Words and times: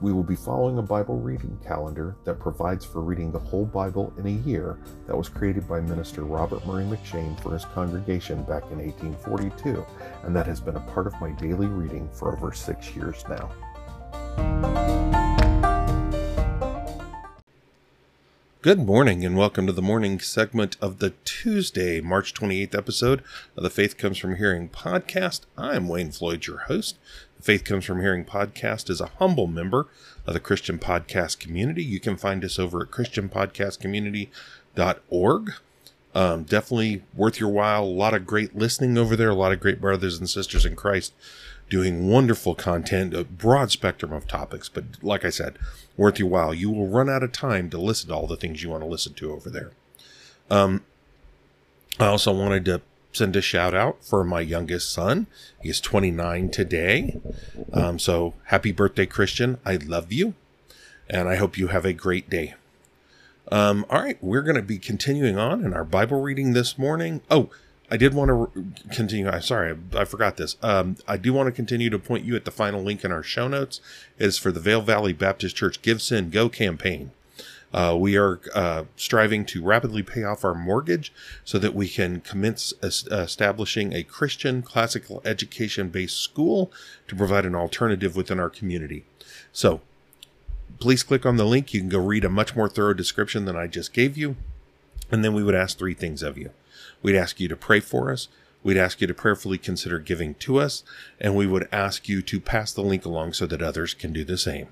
We 0.00 0.12
will 0.12 0.24
be 0.24 0.34
following 0.34 0.78
a 0.78 0.82
Bible 0.82 1.18
reading 1.20 1.56
calendar 1.64 2.16
that 2.24 2.40
provides 2.40 2.84
for 2.84 3.00
reading 3.00 3.30
the 3.30 3.38
whole 3.38 3.64
Bible 3.64 4.12
in 4.18 4.26
a 4.26 4.48
year 4.48 4.78
that 5.06 5.16
was 5.16 5.28
created 5.28 5.68
by 5.68 5.80
Minister 5.80 6.24
Robert 6.24 6.66
Murray 6.66 6.84
M'Cheyne 6.84 7.40
for 7.40 7.52
his 7.52 7.64
congregation 7.64 8.42
back 8.42 8.64
in 8.72 8.78
1842, 8.78 9.86
and 10.24 10.34
that 10.34 10.46
has 10.46 10.60
been 10.60 10.76
a 10.76 10.80
part 10.92 11.06
of 11.06 11.18
my 11.20 11.30
daily 11.32 11.68
reading 11.68 12.08
for 12.12 12.36
over 12.36 12.52
six 12.52 12.94
years 12.96 13.24
now. 13.28 13.50
Good 18.62 18.80
morning, 18.80 19.24
and 19.24 19.36
welcome 19.36 19.66
to 19.66 19.72
the 19.72 19.82
morning 19.82 20.18
segment 20.18 20.76
of 20.80 20.98
the 20.98 21.10
Tuesday, 21.24 22.00
March 22.00 22.32
28th 22.34 22.74
episode 22.74 23.22
of 23.56 23.62
the 23.62 23.70
Faith 23.70 23.96
Comes 23.98 24.18
From 24.18 24.36
Hearing 24.36 24.70
podcast. 24.70 25.42
I'm 25.56 25.86
Wayne 25.86 26.10
Floyd, 26.10 26.46
your 26.46 26.60
host. 26.60 26.96
Faith 27.44 27.64
Comes 27.64 27.84
From 27.84 28.00
Hearing 28.00 28.24
podcast 28.24 28.88
is 28.88 29.02
a 29.02 29.10
humble 29.18 29.46
member 29.46 29.86
of 30.26 30.32
the 30.32 30.40
Christian 30.40 30.78
podcast 30.78 31.38
community. 31.38 31.84
You 31.84 32.00
can 32.00 32.16
find 32.16 32.42
us 32.42 32.58
over 32.58 32.80
at 32.80 32.90
christianpodcastcommunity.org. 32.90 35.52
Um, 36.14 36.44
definitely 36.44 37.02
worth 37.14 37.38
your 37.38 37.50
while. 37.50 37.84
A 37.84 37.84
lot 37.84 38.14
of 38.14 38.26
great 38.26 38.56
listening 38.56 38.96
over 38.96 39.14
there, 39.14 39.28
a 39.28 39.34
lot 39.34 39.52
of 39.52 39.60
great 39.60 39.78
brothers 39.78 40.18
and 40.18 40.30
sisters 40.30 40.64
in 40.64 40.74
Christ 40.74 41.12
doing 41.68 42.08
wonderful 42.08 42.54
content, 42.54 43.12
a 43.12 43.24
broad 43.24 43.70
spectrum 43.70 44.14
of 44.14 44.26
topics. 44.26 44.70
But 44.70 44.84
like 45.02 45.26
I 45.26 45.30
said, 45.30 45.58
worth 45.98 46.18
your 46.18 46.30
while. 46.30 46.54
You 46.54 46.70
will 46.70 46.88
run 46.88 47.10
out 47.10 47.22
of 47.22 47.32
time 47.32 47.68
to 47.68 47.78
listen 47.78 48.08
to 48.08 48.14
all 48.14 48.26
the 48.26 48.38
things 48.38 48.62
you 48.62 48.70
want 48.70 48.84
to 48.84 48.88
listen 48.88 49.12
to 49.12 49.32
over 49.32 49.50
there. 49.50 49.72
Um, 50.48 50.82
I 52.00 52.06
also 52.06 52.32
wanted 52.32 52.64
to 52.64 52.80
send 53.14 53.36
a 53.36 53.40
shout 53.40 53.74
out 53.74 54.04
for 54.04 54.24
my 54.24 54.40
youngest 54.40 54.92
son. 54.92 55.26
He's 55.60 55.80
29 55.80 56.50
today. 56.50 57.20
Um, 57.72 57.98
so 57.98 58.34
happy 58.44 58.72
birthday, 58.72 59.06
Christian. 59.06 59.58
I 59.64 59.76
love 59.76 60.12
you. 60.12 60.34
And 61.08 61.28
I 61.28 61.36
hope 61.36 61.58
you 61.58 61.68
have 61.68 61.84
a 61.84 61.92
great 61.92 62.30
day. 62.30 62.54
Um, 63.52 63.84
all 63.90 64.00
right, 64.00 64.16
we're 64.22 64.42
going 64.42 64.56
to 64.56 64.62
be 64.62 64.78
continuing 64.78 65.38
on 65.38 65.64
in 65.64 65.74
our 65.74 65.84
Bible 65.84 66.22
reading 66.22 66.54
this 66.54 66.78
morning. 66.78 67.20
Oh, 67.30 67.50
I 67.90 67.98
did 67.98 68.14
want 68.14 68.30
to 68.30 68.64
continue. 68.94 69.28
I'm 69.28 69.42
sorry, 69.42 69.76
I, 69.92 70.00
I 70.00 70.04
forgot 70.06 70.38
this. 70.38 70.56
Um, 70.62 70.96
I 71.06 71.18
do 71.18 71.32
want 71.32 71.48
to 71.48 71.52
continue 71.52 71.90
to 71.90 71.98
point 71.98 72.24
you 72.24 72.34
at 72.36 72.46
the 72.46 72.50
final 72.50 72.82
link 72.82 73.04
in 73.04 73.12
our 73.12 73.22
show 73.22 73.46
notes. 73.46 73.80
It 74.18 74.26
is 74.26 74.38
for 74.38 74.50
the 74.50 74.60
Vail 74.60 74.80
Valley 74.80 75.12
Baptist 75.12 75.56
Church 75.56 75.82
GiveSendGo 75.82 76.50
campaign. 76.50 77.10
Uh, 77.74 77.96
we 77.98 78.16
are 78.16 78.40
uh, 78.54 78.84
striving 78.94 79.44
to 79.44 79.60
rapidly 79.60 80.00
pay 80.02 80.22
off 80.22 80.44
our 80.44 80.54
mortgage 80.54 81.12
so 81.44 81.58
that 81.58 81.74
we 81.74 81.88
can 81.88 82.20
commence 82.20 82.72
es- 82.84 83.04
establishing 83.08 83.92
a 83.92 84.04
Christian 84.04 84.62
classical 84.62 85.20
education 85.24 85.88
based 85.88 86.20
school 86.20 86.70
to 87.08 87.16
provide 87.16 87.44
an 87.44 87.56
alternative 87.56 88.14
within 88.14 88.38
our 88.38 88.48
community. 88.48 89.04
So 89.52 89.80
please 90.78 91.02
click 91.02 91.26
on 91.26 91.36
the 91.36 91.44
link. 91.44 91.74
You 91.74 91.80
can 91.80 91.88
go 91.88 91.98
read 91.98 92.24
a 92.24 92.28
much 92.28 92.54
more 92.54 92.68
thorough 92.68 92.94
description 92.94 93.44
than 93.44 93.56
I 93.56 93.66
just 93.66 93.92
gave 93.92 94.16
you. 94.16 94.36
And 95.10 95.24
then 95.24 95.34
we 95.34 95.42
would 95.42 95.56
ask 95.56 95.76
three 95.76 95.94
things 95.94 96.22
of 96.22 96.38
you. 96.38 96.50
We'd 97.02 97.16
ask 97.16 97.40
you 97.40 97.48
to 97.48 97.56
pray 97.56 97.80
for 97.80 98.12
us. 98.12 98.28
We'd 98.62 98.76
ask 98.76 99.00
you 99.00 99.08
to 99.08 99.14
prayerfully 99.14 99.58
consider 99.58 99.98
giving 99.98 100.34
to 100.36 100.58
us. 100.58 100.84
And 101.20 101.34
we 101.34 101.48
would 101.48 101.68
ask 101.72 102.08
you 102.08 102.22
to 102.22 102.40
pass 102.40 102.72
the 102.72 102.82
link 102.82 103.04
along 103.04 103.32
so 103.32 103.46
that 103.46 103.62
others 103.62 103.94
can 103.94 104.12
do 104.12 104.22
the 104.22 104.38
same. 104.38 104.68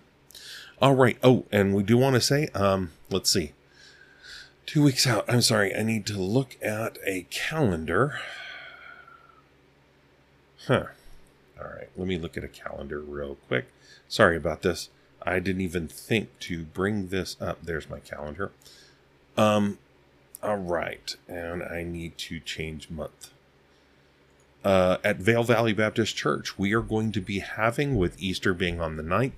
All 0.82 0.97
right. 0.97 1.16
Oh, 1.22 1.44
and 1.53 1.76
we 1.76 1.84
do 1.84 1.97
want 1.97 2.15
to 2.15 2.20
say, 2.20 2.48
um, 2.54 2.91
let's 3.09 3.31
see. 3.31 3.53
Two 4.66 4.82
weeks 4.82 5.06
out. 5.06 5.25
I'm 5.28 5.41
sorry. 5.41 5.72
I 5.72 5.84
need 5.84 6.04
to 6.06 6.19
look 6.19 6.56
at 6.60 6.98
a 7.06 7.25
calendar. 7.31 8.19
Huh. 10.66 10.87
All 11.56 11.69
right. 11.69 11.88
Let 11.97 12.09
me 12.09 12.19
look 12.19 12.37
at 12.37 12.43
a 12.43 12.48
calendar 12.48 12.98
real 12.98 13.37
quick. 13.47 13.66
Sorry 14.09 14.37
about 14.37 14.62
this. 14.62 14.88
I 15.25 15.38
didn't 15.38 15.60
even 15.60 15.87
think 15.87 16.37
to 16.41 16.65
bring 16.65 17.09
this 17.09 17.37
up. 17.41 17.59
There's 17.62 17.88
my 17.88 18.00
calendar. 18.00 18.50
Um, 19.37 19.78
all 20.43 20.56
right. 20.56 21.14
And 21.28 21.62
I 21.62 21.84
need 21.84 22.19
to 22.19 22.41
change 22.41 22.91
month. 22.91 23.31
Uh, 24.65 24.99
at 25.03 25.17
Vail 25.17 25.43
Valley 25.43 25.73
Baptist 25.73 26.17
Church, 26.17 26.56
we 26.56 26.73
are 26.73 26.83
going 26.83 27.11
to 27.12 27.21
be 27.21 27.41
having, 27.41 27.97
with 27.97 28.21
Easter 28.23 28.55
being 28.55 28.81
on 28.81 28.97
the 28.97 29.03
9th, 29.03 29.33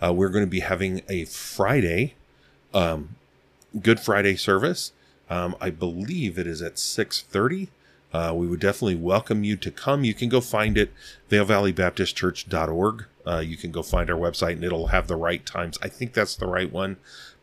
uh, 0.00 0.12
we're 0.12 0.28
going 0.28 0.44
to 0.44 0.50
be 0.50 0.60
having 0.60 1.02
a 1.08 1.24
Friday, 1.24 2.14
um, 2.72 3.16
Good 3.82 3.98
Friday 4.00 4.36
service. 4.36 4.92
Um, 5.28 5.56
I 5.60 5.70
believe 5.70 6.38
it 6.38 6.46
is 6.46 6.62
at 6.62 6.76
6:30. 6.76 7.68
Uh, 8.12 8.32
we 8.34 8.46
would 8.46 8.60
definitely 8.60 8.94
welcome 8.94 9.44
you 9.44 9.56
to 9.56 9.70
come. 9.70 10.04
You 10.04 10.14
can 10.14 10.30
go 10.30 10.40
find 10.40 10.78
it, 10.78 10.92
VailValleyBaptistChurch.org. 11.28 13.04
Uh, 13.26 13.38
you 13.40 13.58
can 13.58 13.70
go 13.70 13.82
find 13.82 14.08
our 14.10 14.16
website 14.16 14.52
and 14.52 14.64
it'll 14.64 14.86
have 14.86 15.08
the 15.08 15.16
right 15.16 15.44
times. 15.44 15.76
I 15.82 15.88
think 15.88 16.14
that's 16.14 16.34
the 16.34 16.46
right 16.46 16.72
one, 16.72 16.96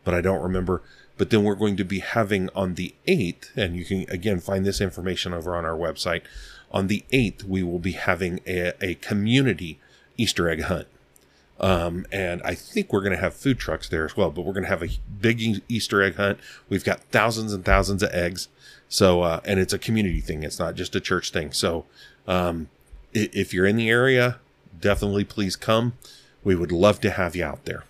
but 0.03 0.15
I 0.15 0.21
don't 0.21 0.41
remember. 0.41 0.81
But 1.17 1.29
then 1.29 1.43
we're 1.43 1.55
going 1.55 1.77
to 1.77 1.83
be 1.83 1.99
having 1.99 2.49
on 2.55 2.73
the 2.73 2.95
8th, 3.07 3.55
and 3.55 3.75
you 3.75 3.85
can 3.85 4.09
again 4.09 4.39
find 4.39 4.65
this 4.65 4.81
information 4.81 5.33
over 5.33 5.55
on 5.55 5.65
our 5.65 5.77
website. 5.77 6.23
On 6.75 6.87
the 6.87 7.05
8th, 7.13 7.45
we 7.45 7.63
will 7.63 7.79
be 7.79 7.93
having 7.93 8.41
a, 8.45 8.73
a 8.81 8.95
community 8.95 9.79
Easter 10.17 10.49
egg 10.49 10.63
hunt. 10.63 10.87
Um, 11.57 12.05
and 12.11 12.41
I 12.43 12.53
think 12.53 12.91
we're 12.91 12.99
going 12.99 13.15
to 13.15 13.21
have 13.21 13.33
food 13.33 13.57
trucks 13.59 13.87
there 13.87 14.03
as 14.03 14.17
well, 14.17 14.29
but 14.29 14.41
we're 14.41 14.51
going 14.51 14.65
to 14.65 14.69
have 14.69 14.83
a 14.83 14.89
big 15.21 15.63
Easter 15.69 16.01
egg 16.01 16.15
hunt. 16.15 16.37
We've 16.67 16.83
got 16.83 16.99
thousands 17.11 17.53
and 17.53 17.63
thousands 17.63 18.03
of 18.03 18.09
eggs. 18.11 18.49
So, 18.89 19.21
uh, 19.21 19.39
and 19.45 19.57
it's 19.57 19.71
a 19.71 19.79
community 19.79 20.19
thing. 20.19 20.43
It's 20.43 20.59
not 20.59 20.75
just 20.75 20.97
a 20.97 20.99
church 20.99 21.31
thing. 21.31 21.53
So, 21.53 21.85
um, 22.27 22.67
if 23.13 23.53
you're 23.53 23.65
in 23.65 23.77
the 23.77 23.89
area, 23.89 24.39
definitely 24.77 25.23
please 25.23 25.55
come. 25.55 25.93
We 26.43 26.55
would 26.55 26.73
love 26.73 26.99
to 27.01 27.11
have 27.11 27.37
you 27.37 27.45
out 27.45 27.63
there. 27.63 27.85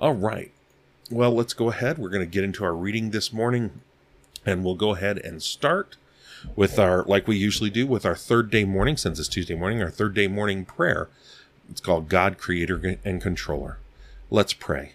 All 0.00 0.14
right. 0.14 0.52
Well, 1.10 1.32
let's 1.32 1.52
go 1.52 1.68
ahead. 1.68 1.98
We're 1.98 2.08
going 2.08 2.24
to 2.24 2.30
get 2.30 2.44
into 2.44 2.64
our 2.64 2.74
reading 2.74 3.10
this 3.10 3.30
morning 3.30 3.82
and 4.46 4.64
we'll 4.64 4.74
go 4.74 4.94
ahead 4.94 5.18
and 5.18 5.42
start 5.42 5.96
with 6.54 6.78
our, 6.78 7.02
like 7.04 7.26
we 7.26 7.36
usually 7.36 7.70
do, 7.70 7.86
with 7.86 8.06
our 8.06 8.14
third 8.14 8.50
day 8.50 8.64
morning, 8.64 8.96
since 8.96 9.18
it's 9.18 9.28
Tuesday 9.28 9.54
morning, 9.54 9.82
our 9.82 9.90
third 9.90 10.14
day 10.14 10.26
morning 10.26 10.64
prayer. 10.64 11.08
It's 11.70 11.80
called 11.80 12.08
God, 12.08 12.38
Creator, 12.38 12.98
and 13.04 13.20
Controller. 13.20 13.78
Let's 14.30 14.52
pray. 14.52 14.92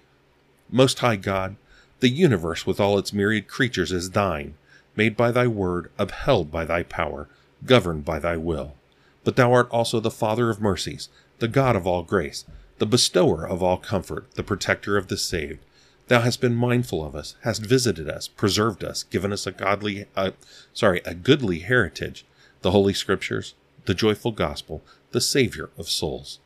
Most 0.69 0.99
High 0.99 1.17
God, 1.17 1.55
the 1.99 2.09
universe 2.09 2.65
with 2.65 2.79
all 2.79 2.97
its 2.97 3.13
myriad 3.13 3.47
creatures 3.47 3.91
is 3.91 4.11
thine, 4.11 4.55
made 4.95 5.17
by 5.17 5.31
thy 5.31 5.47
word, 5.47 5.91
upheld 5.97 6.51
by 6.51 6.65
thy 6.65 6.83
power, 6.83 7.27
governed 7.65 8.05
by 8.05 8.19
thy 8.19 8.37
will. 8.37 8.75
But 9.23 9.35
thou 9.35 9.53
art 9.53 9.69
also 9.69 9.99
the 9.99 10.09
Father 10.09 10.49
of 10.49 10.61
mercies, 10.61 11.09
the 11.39 11.47
God 11.47 11.75
of 11.75 11.85
all 11.85 12.03
grace, 12.03 12.45
the 12.79 12.85
bestower 12.85 13.47
of 13.47 13.61
all 13.61 13.77
comfort, 13.77 14.31
the 14.35 14.43
protector 14.43 14.97
of 14.97 15.07
the 15.07 15.17
saved. 15.17 15.59
Thou 16.07 16.21
hast 16.21 16.41
been 16.41 16.55
mindful 16.55 17.05
of 17.05 17.15
us, 17.15 17.35
hast 17.41 17.65
visited 17.65 18.09
us, 18.09 18.27
preserved 18.27 18.83
us, 18.83 19.03
given 19.03 19.31
us 19.31 19.47
a 19.47 19.51
godly, 19.51 20.05
uh, 20.15 20.31
sorry, 20.73 21.01
a 21.05 21.13
goodly 21.13 21.59
heritage, 21.59 22.25
the 22.61 22.71
holy 22.71 22.93
scriptures, 22.93 23.53
the 23.85 23.93
joyful 23.93 24.31
gospel, 24.31 24.83
the 25.11 25.21
Savior 25.21 25.69
of 25.77 25.89
souls. 25.89 26.39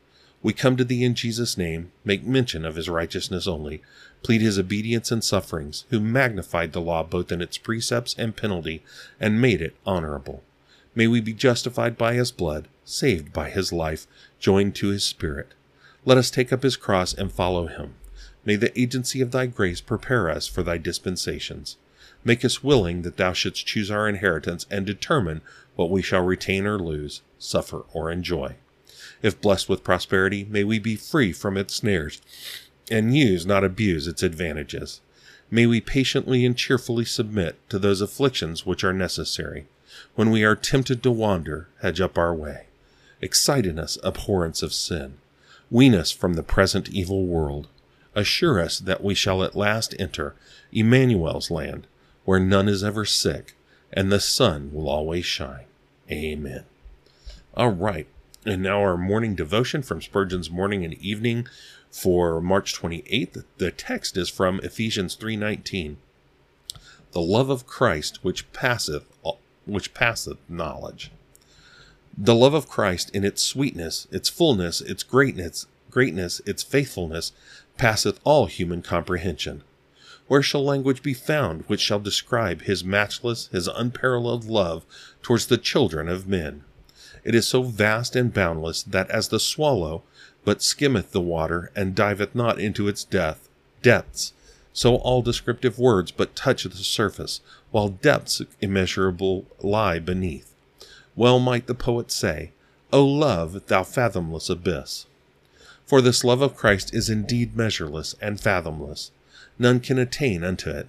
We 0.44 0.54
come 0.54 0.78
to 0.78 0.84
thee 0.84 1.04
in 1.04 1.16
Jesus' 1.16 1.58
name, 1.58 1.92
make 2.04 2.24
mention 2.24 2.66
of 2.66 2.76
his 2.76 2.88
righteousness 2.88 3.48
only, 3.48 3.82
plead 4.22 4.42
his 4.42 4.60
obedience 4.60 5.12
and 5.12 5.24
sufferings, 5.24 5.86
who 5.90 6.00
magnified 6.00 6.72
the 6.72 6.82
law 6.82 7.02
both 7.02 7.32
in 7.32 7.42
its 7.42 7.58
precepts 7.58 8.14
and 8.18 8.38
penalty, 8.38 8.84
and 9.20 9.42
made 9.42 9.62
it 9.62 9.76
honorable. 9.86 10.44
May 10.94 11.08
we 11.08 11.20
be 11.20 11.34
justified 11.34 11.98
by 11.98 12.14
his 12.14 12.32
blood, 12.32 12.68
saved 12.86 13.34
by 13.34 13.50
his 13.50 13.74
life, 13.74 14.06
joined 14.40 14.76
to 14.76 14.90
his 14.90 15.04
spirit. 15.04 15.54
Let 16.06 16.20
us 16.20 16.30
take 16.30 16.54
up 16.54 16.62
his 16.62 16.78
cross 16.78 17.14
and 17.14 17.32
follow 17.32 17.66
him. 17.66 17.96
May 18.46 18.56
the 18.56 18.80
agency 18.80 19.22
of 19.22 19.32
thy 19.32 19.48
grace 19.48 19.82
prepare 19.82 20.30
us 20.30 20.48
for 20.48 20.64
thy 20.64 20.78
dispensations. 20.78 21.78
Make 22.24 22.46
us 22.46 22.64
willing 22.64 23.02
that 23.02 23.18
thou 23.18 23.34
shouldst 23.34 23.66
choose 23.66 23.92
our 23.92 24.08
inheritance 24.08 24.66
and 24.70 24.86
determine 24.86 25.42
what 25.76 25.90
we 25.90 26.02
shall 26.02 26.24
retain 26.24 26.66
or 26.66 26.80
lose, 26.80 27.22
suffer 27.38 27.86
or 27.92 28.12
enjoy. 28.12 28.56
If 29.22 29.42
blessed 29.42 29.68
with 29.68 29.84
prosperity, 29.84 30.46
may 30.50 30.64
we 30.64 30.80
be 30.80 30.96
free 30.96 31.34
from 31.34 31.58
its 31.58 31.76
snares 31.76 32.22
and 32.92 33.18
use, 33.18 33.46
not 33.46 33.64
abuse, 33.64 34.08
its 34.08 34.24
advantages. 34.24 35.02
May 35.50 35.66
we 35.66 35.82
patiently 35.82 36.46
and 36.46 36.58
cheerfully 36.58 37.06
submit 37.06 37.58
to 37.70 37.80
those 37.80 38.02
afflictions 38.02 38.66
which 38.66 38.84
are 38.84 38.94
necessary. 38.94 39.68
When 40.16 40.30
we 40.30 40.44
are 40.44 40.56
tempted 40.56 41.02
to 41.04 41.12
wander, 41.12 41.70
hedge 41.82 42.02
up 42.02 42.18
our 42.18 42.34
way. 42.34 42.66
Excite 43.22 43.66
in 43.66 43.80
us 43.80 43.98
abhorrence 44.04 44.62
of 44.62 44.74
sin. 44.74 45.18
Wean 45.72 45.96
us 45.96 46.12
from 46.12 46.34
the 46.34 46.44
present 46.44 46.90
evil 46.90 47.26
world. 47.26 47.68
Assure 48.16 48.60
us 48.60 48.80
that 48.80 49.04
we 49.04 49.14
shall 49.14 49.44
at 49.44 49.56
last 49.56 49.94
enter 50.00 50.36
Emmanuel's 50.72 51.52
land, 51.52 51.86
where 52.24 52.40
none 52.40 52.70
is 52.70 52.84
ever 52.84 53.06
sick, 53.06 53.56
and 53.92 54.12
the 54.12 54.20
sun 54.20 54.72
will 54.74 54.90
always 54.90 55.26
shine. 55.26 55.66
Amen. 56.10 56.64
All 57.56 57.72
right. 57.72 58.08
And 58.46 58.62
now 58.62 58.80
our 58.80 58.98
morning 58.98 59.36
devotion 59.36 59.82
from 59.82 60.02
Spurgeon's 60.02 60.50
Morning 60.50 60.86
and 60.86 60.94
Evening 60.96 61.48
for 61.90 62.40
March 62.42 62.74
28th. 62.74 63.44
The 63.58 63.72
text 63.72 64.18
is 64.18 64.30
from 64.30 64.60
Ephesians 64.60 65.16
3:19. 65.16 65.98
The 67.12 67.22
love 67.22 67.50
of 67.50 67.66
Christ 67.66 68.20
which 68.24 68.52
passeth 68.54 69.06
which 69.66 69.94
passeth 69.94 70.38
knowledge. 70.48 71.12
The 72.18 72.36
love 72.36 72.54
of 72.54 72.68
Christ 72.68 73.10
in 73.16 73.24
its 73.24 73.42
sweetness, 73.42 74.08
its 74.12 74.30
fullness, 74.30 74.80
its 74.80 75.04
greatness, 75.04 75.66
greatness, 75.90 76.42
its 76.46 76.62
faithfulness, 76.62 77.32
passeth 77.78 78.20
all 78.24 78.46
human 78.46 78.82
comprehension. 78.82 79.64
Where 80.28 80.42
shall 80.42 80.64
language 80.64 81.04
be 81.04 81.14
found 81.14 81.64
which 81.68 81.82
shall 81.82 82.00
describe 82.00 82.64
his 82.64 82.84
matchless, 82.84 83.48
his 83.52 83.68
unparalleled 83.68 84.46
love 84.46 84.86
towards 85.22 85.48
the 85.48 85.58
children 85.58 86.10
of 86.10 86.28
men? 86.28 86.64
It 87.24 87.36
is 87.36 87.48
so 87.48 87.64
vast 87.64 88.16
and 88.16 88.34
boundless 88.34 88.84
that 88.84 89.10
as 89.10 89.28
the 89.28 89.40
swallow 89.40 90.04
but 90.44 90.62
skimmeth 90.62 91.12
the 91.12 91.22
water 91.22 91.72
and 91.76 91.96
diveth 91.96 92.36
not 92.36 92.60
into 92.60 92.88
its 92.88 93.04
depth, 93.04 93.50
depths, 93.82 94.34
so 94.74 94.96
all 94.98 95.22
descriptive 95.22 95.80
words 95.80 96.12
but 96.12 96.36
touch 96.36 96.64
the 96.64 96.76
surface, 96.76 97.42
while 97.72 97.90
depths 97.90 98.42
immeasurable 98.62 99.46
lie 99.60 100.00
beneath. 100.00 100.54
Well 101.16 101.40
might 101.40 101.68
the 101.68 101.76
poet 101.76 102.12
say, 102.12 102.52
O 102.92 103.04
love, 103.04 103.68
thou 103.68 103.84
fathomless 103.84 104.50
abyss. 104.50 105.06
For 105.86 106.02
this 106.02 106.24
love 106.24 106.42
of 106.42 106.56
Christ 106.56 106.94
is 106.94 107.10
indeed 107.10 107.56
measureless 107.56 108.16
and 108.20 108.40
fathomless. 108.40 109.12
None 109.60 109.80
can 109.80 110.00
attain 110.00 110.44
unto 110.44 110.70
it. 110.72 110.88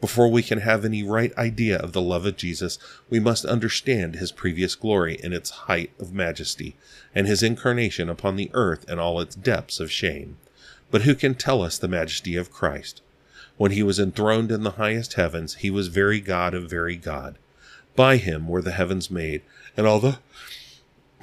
Before 0.00 0.28
we 0.28 0.42
can 0.42 0.60
have 0.60 0.84
any 0.84 1.02
right 1.02 1.36
idea 1.36 1.78
of 1.78 1.92
the 1.92 2.02
love 2.02 2.26
of 2.26 2.36
Jesus, 2.36 2.78
we 3.08 3.18
must 3.18 3.44
understand 3.44 4.16
his 4.16 4.30
previous 4.30 4.74
glory 4.74 5.18
in 5.22 5.32
its 5.32 5.50
height 5.50 5.90
of 5.98 6.12
majesty, 6.12 6.76
and 7.14 7.26
his 7.26 7.42
incarnation 7.42 8.08
upon 8.08 8.36
the 8.36 8.50
earth 8.52 8.88
in 8.88 8.98
all 8.98 9.20
its 9.20 9.34
depths 9.34 9.80
of 9.80 9.90
shame. 9.90 10.36
But 10.90 11.02
who 11.02 11.14
can 11.14 11.34
tell 11.34 11.62
us 11.62 11.78
the 11.78 11.88
majesty 11.88 12.36
of 12.36 12.52
Christ? 12.52 13.00
When 13.56 13.72
he 13.72 13.82
was 13.82 13.98
enthroned 13.98 14.52
in 14.52 14.62
the 14.62 14.72
highest 14.72 15.14
heavens, 15.14 15.56
he 15.56 15.70
was 15.70 15.88
very 15.88 16.20
God 16.20 16.54
of 16.54 16.68
very 16.70 16.96
God. 16.96 17.36
By 17.96 18.18
him 18.18 18.48
were 18.48 18.62
the 18.62 18.72
heavens 18.72 19.10
made, 19.10 19.42
and 19.76 19.86
all 19.86 19.98
the 19.98 20.18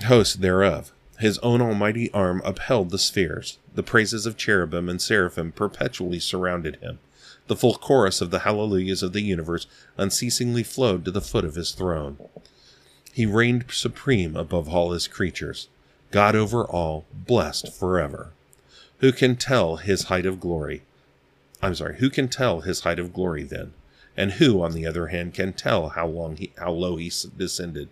hosts 0.06 0.36
thereof. 0.36 0.92
His 1.20 1.38
own 1.40 1.62
almighty 1.62 2.12
arm 2.12 2.42
upheld 2.44 2.90
the 2.90 2.98
spheres. 2.98 3.60
The 3.74 3.84
praises 3.84 4.26
of 4.26 4.38
cherubim 4.38 4.90
and 4.90 5.02
seraphim 5.02 5.52
perpetually 5.52 6.20
surrounded 6.20 6.78
him. 6.78 7.00
The 7.48 7.56
full 7.56 7.76
chorus 7.76 8.22
of 8.22 8.32
the 8.32 8.40
hallelujahs 8.40 9.04
of 9.04 9.14
the 9.14 9.22
universe 9.22 9.68
unceasingly 9.98 10.64
flowed 10.64 11.06
to 11.06 11.12
the 11.12 11.22
foot 11.22 11.46
of 11.46 11.56
his 11.56 11.72
throne. 11.72 12.18
He 13.12 13.26
reigned 13.26 13.66
supreme 13.70 14.36
above 14.36 14.70
all 14.70 14.92
his 14.92 15.08
creatures, 15.08 15.68
God 16.10 16.36
over 16.36 16.64
all, 16.64 17.06
blessed 17.14 17.74
forever. 17.74 18.34
Who 19.00 19.12
can 19.12 19.36
tell 19.36 19.78
his 19.78 20.04
height 20.04 20.26
of 20.26 20.40
glory? 20.40 20.84
I'm 21.62 21.76
sorry, 21.76 21.98
who 21.98 22.10
can 22.10 22.28
tell 22.28 22.62
his 22.62 22.82
height 22.82 23.00
of 23.00 23.14
glory 23.14 23.44
then? 23.44 23.74
And 24.16 24.34
who, 24.34 24.62
on 24.62 24.74
the 24.74 24.86
other 24.86 25.08
hand, 25.08 25.34
can 25.34 25.54
tell 25.54 25.90
how 25.90 26.08
long 26.08 26.38
he, 26.38 26.54
how 26.58 26.72
low 26.72 26.98
he 26.98 27.12
descended? 27.38 27.90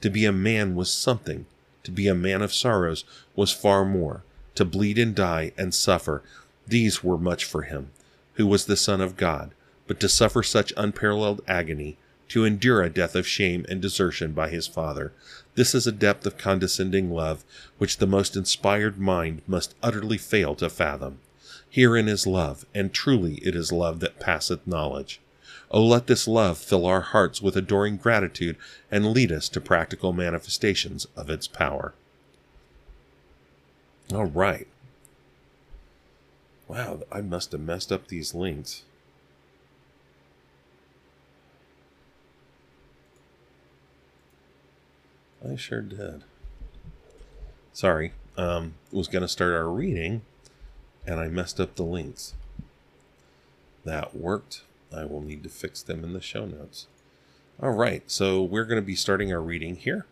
To 0.00 0.10
be 0.10 0.24
a 0.24 0.32
man 0.32 0.74
was 0.74 0.90
something. 0.90 1.46
To 1.86 1.92
be 1.92 2.08
a 2.08 2.16
man 2.16 2.42
of 2.42 2.52
sorrows 2.52 3.04
was 3.36 3.52
far 3.52 3.84
more. 3.84 4.24
To 4.56 4.64
bleed 4.64 4.98
and 4.98 5.14
die 5.14 5.52
and 5.56 5.72
suffer, 5.72 6.24
these 6.66 7.04
were 7.04 7.16
much 7.16 7.44
for 7.44 7.62
him 7.62 7.90
who 8.34 8.44
was 8.44 8.64
the 8.64 8.76
Son 8.76 9.00
of 9.00 9.16
God, 9.16 9.52
but 9.86 10.00
to 10.00 10.08
suffer 10.08 10.42
such 10.42 10.72
unparalleled 10.76 11.42
agony, 11.46 11.96
to 12.30 12.44
endure 12.44 12.82
a 12.82 12.90
death 12.90 13.14
of 13.14 13.24
shame 13.24 13.64
and 13.68 13.80
desertion 13.80 14.32
by 14.32 14.48
his 14.48 14.66
Father. 14.66 15.12
This 15.54 15.76
is 15.76 15.86
a 15.86 15.92
depth 15.92 16.26
of 16.26 16.36
condescending 16.36 17.12
love 17.12 17.44
which 17.78 17.98
the 17.98 18.06
most 18.08 18.34
inspired 18.34 18.98
mind 18.98 19.42
must 19.46 19.76
utterly 19.80 20.18
fail 20.18 20.56
to 20.56 20.68
fathom. 20.68 21.20
Herein 21.70 22.08
is 22.08 22.26
love, 22.26 22.66
and 22.74 22.92
truly 22.92 23.36
it 23.44 23.54
is 23.54 23.70
love 23.70 24.00
that 24.00 24.18
passeth 24.18 24.66
knowledge. 24.66 25.20
Oh, 25.70 25.84
let 25.84 26.06
this 26.06 26.28
love 26.28 26.58
fill 26.58 26.86
our 26.86 27.00
hearts 27.00 27.42
with 27.42 27.56
adoring 27.56 27.96
gratitude 27.96 28.56
and 28.90 29.06
lead 29.12 29.32
us 29.32 29.48
to 29.50 29.60
practical 29.60 30.12
manifestations 30.12 31.06
of 31.16 31.28
its 31.28 31.48
power. 31.48 31.92
All 34.14 34.26
right. 34.26 34.68
Wow, 36.68 37.00
I 37.10 37.20
must 37.20 37.52
have 37.52 37.60
messed 37.60 37.90
up 37.90 38.08
these 38.08 38.34
links. 38.34 38.82
I 45.48 45.56
sure 45.56 45.82
did. 45.82 46.24
Sorry. 47.72 48.12
Um, 48.36 48.74
was 48.92 49.08
going 49.08 49.22
to 49.22 49.28
start 49.28 49.54
our 49.54 49.68
reading, 49.68 50.22
and 51.06 51.20
I 51.20 51.28
messed 51.28 51.60
up 51.60 51.76
the 51.76 51.84
links. 51.84 52.34
That 53.84 54.14
worked. 54.14 54.62
I 54.94 55.04
will 55.04 55.20
need 55.20 55.42
to 55.42 55.48
fix 55.48 55.82
them 55.82 56.04
in 56.04 56.12
the 56.12 56.20
show 56.20 56.46
notes. 56.46 56.86
All 57.62 57.70
right, 57.70 58.02
so 58.10 58.42
we're 58.42 58.64
going 58.64 58.80
to 58.80 58.86
be 58.86 58.94
starting 58.94 59.32
our 59.32 59.40
reading 59.40 59.76
here, 59.76 60.06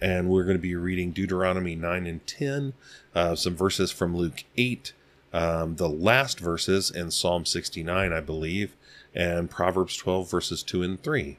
and 0.00 0.28
we're 0.28 0.44
going 0.44 0.56
to 0.56 0.62
be 0.62 0.76
reading 0.76 1.10
Deuteronomy 1.10 1.74
9 1.74 2.06
and 2.06 2.26
10, 2.26 2.74
uh, 3.14 3.34
some 3.34 3.56
verses 3.56 3.90
from 3.90 4.16
Luke 4.16 4.44
8, 4.56 4.92
um, 5.32 5.76
the 5.76 5.88
last 5.88 6.38
verses 6.38 6.90
in 6.90 7.10
Psalm 7.10 7.44
69, 7.44 8.12
I 8.12 8.20
believe, 8.20 8.76
and 9.14 9.50
Proverbs 9.50 9.96
12, 9.96 10.30
verses 10.30 10.62
2 10.62 10.82
and 10.82 11.02
3. 11.02 11.38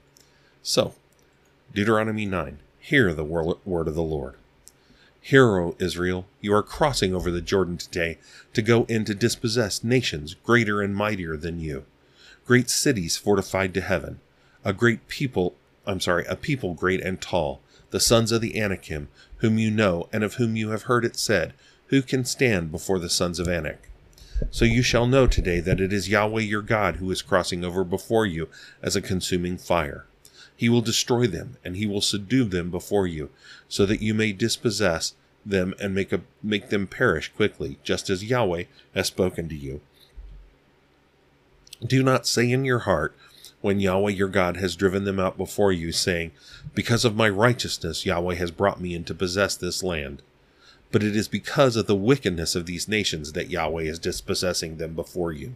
So, 0.62 0.96
Deuteronomy 1.74 2.26
9 2.26 2.60
Hear 2.88 3.14
the 3.14 3.26
word 3.26 3.88
of 3.90 3.96
the 3.96 4.02
Lord. 4.02 4.36
Hear, 5.20 5.58
O 5.58 5.76
Israel, 5.78 6.26
you 6.40 6.54
are 6.54 6.64
crossing 6.64 7.14
over 7.14 7.30
the 7.30 7.42
Jordan 7.42 7.76
today 7.76 8.18
to 8.54 8.62
go 8.62 8.86
in 8.86 9.04
to 9.04 9.14
dispossess 9.14 9.84
nations 9.84 10.36
greater 10.36 10.82
and 10.82 10.96
mightier 10.96 11.36
than 11.36 11.60
you, 11.60 11.84
great 12.48 12.70
cities 12.70 13.18
fortified 13.18 13.74
to 13.74 13.82
heaven, 13.82 14.22
a 14.64 14.72
great 14.72 15.08
people, 15.10 15.54
I'm 15.86 16.00
sorry, 16.00 16.26
a 16.26 16.36
people 16.38 16.74
great 16.74 17.02
and 17.02 17.22
tall, 17.22 17.62
the 17.92 18.00
sons 18.00 18.32
of 18.32 18.40
the 18.42 18.60
Anakim, 18.60 19.10
whom 19.38 19.58
you 19.58 19.70
know 19.70 20.08
and 20.14 20.24
of 20.24 20.36
whom 20.36 20.56
you 20.56 20.70
have 20.70 20.84
heard 20.84 21.04
it 21.04 21.18
said, 21.18 21.54
who 21.88 22.02
can 22.02 22.24
stand 22.26 22.72
before 22.72 23.00
the 23.00 23.10
sons 23.10 23.38
of 23.40 23.48
Anak? 23.48 23.90
So 24.50 24.66
you 24.66 24.82
shall 24.82 25.08
know 25.08 25.28
today 25.28 25.60
that 25.60 25.82
it 25.82 25.92
is 25.92 26.10
Yahweh 26.10 26.42
your 26.42 26.62
God 26.62 26.98
who 26.98 27.12
is 27.12 27.22
crossing 27.22 27.66
over 27.66 27.84
before 27.84 28.26
you 28.26 28.50
as 28.82 28.96
a 28.96 29.02
consuming 29.02 29.58
fire. 29.58 30.06
He 30.56 30.70
will 30.70 30.82
destroy 30.82 31.28
them, 31.28 31.58
and 31.64 31.76
he 31.76 31.86
will 31.86 32.02
subdue 32.02 32.46
them 32.46 32.72
before 32.72 33.08
you, 33.08 33.30
so 33.68 33.86
that 33.86 34.02
you 34.02 34.14
may 34.14 34.32
dispossess 34.32 35.14
them 35.46 35.74
and 35.80 35.94
make, 35.94 36.14
a, 36.14 36.22
make 36.42 36.70
them 36.70 36.88
perish 36.88 37.32
quickly, 37.36 37.78
just 37.84 38.10
as 38.10 38.24
Yahweh 38.24 38.64
has 38.94 39.08
spoken 39.08 39.50
to 39.50 39.56
you. 39.56 39.82
Do 41.86 42.04
not 42.04 42.28
say 42.28 42.52
in 42.52 42.66
your 42.66 42.80
heart, 42.80 43.16
when 43.62 43.80
Yahweh 43.80 44.12
your 44.12 44.28
God 44.28 44.58
has 44.58 44.76
driven 44.76 45.04
them 45.04 45.20
out 45.20 45.38
before 45.38 45.72
you, 45.72 45.92
saying, 45.92 46.32
Because 46.74 47.06
of 47.06 47.16
my 47.16 47.30
righteousness 47.30 48.06
Yahweh 48.06 48.36
has 48.36 48.52
brought 48.52 48.82
me 48.82 48.96
in 48.96 49.04
to 49.06 49.16
possess 49.16 49.56
this 49.56 49.84
land 49.84 50.22
but 50.92 51.04
it 51.04 51.16
is 51.16 51.28
because 51.28 51.76
of 51.76 51.88
the 51.88 51.96
wickedness 51.96 52.56
of 52.56 52.66
these 52.66 52.88
nations 52.88 53.34
that 53.34 53.50
Yahweh 53.50 53.84
is 53.84 54.00
dispossessing 54.00 54.78
them 54.78 54.94
before 54.94 55.32
you. 55.32 55.56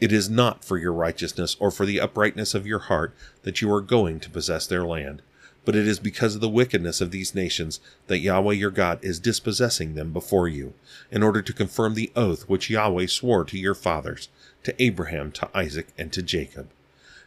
It 0.00 0.12
is 0.12 0.30
not 0.30 0.64
for 0.64 0.78
your 0.78 0.92
righteousness 0.92 1.56
or 1.58 1.70
for 1.70 1.84
the 1.84 2.00
uprightness 2.00 2.54
of 2.54 2.66
your 2.66 2.78
heart 2.78 3.14
that 3.42 3.60
you 3.60 3.72
are 3.72 3.80
going 3.80 4.20
to 4.20 4.30
possess 4.30 4.66
their 4.66 4.84
land, 4.84 5.22
but 5.64 5.74
it 5.74 5.86
is 5.86 5.98
because 5.98 6.36
of 6.36 6.40
the 6.40 6.48
wickedness 6.48 7.00
of 7.00 7.10
these 7.10 7.34
nations 7.34 7.80
that 8.06 8.20
Yahweh 8.20 8.54
your 8.54 8.70
God 8.70 9.00
is 9.02 9.18
dispossessing 9.18 9.94
them 9.94 10.12
before 10.12 10.48
you, 10.48 10.72
in 11.10 11.22
order 11.22 11.42
to 11.42 11.52
confirm 11.52 11.94
the 11.94 12.12
oath 12.14 12.48
which 12.48 12.70
Yahweh 12.70 13.06
swore 13.06 13.44
to 13.44 13.58
your 13.58 13.74
fathers, 13.74 14.28
to 14.64 14.82
Abraham, 14.82 15.32
to 15.32 15.48
Isaac, 15.56 15.88
and 15.96 16.12
to 16.12 16.22
Jacob. 16.22 16.70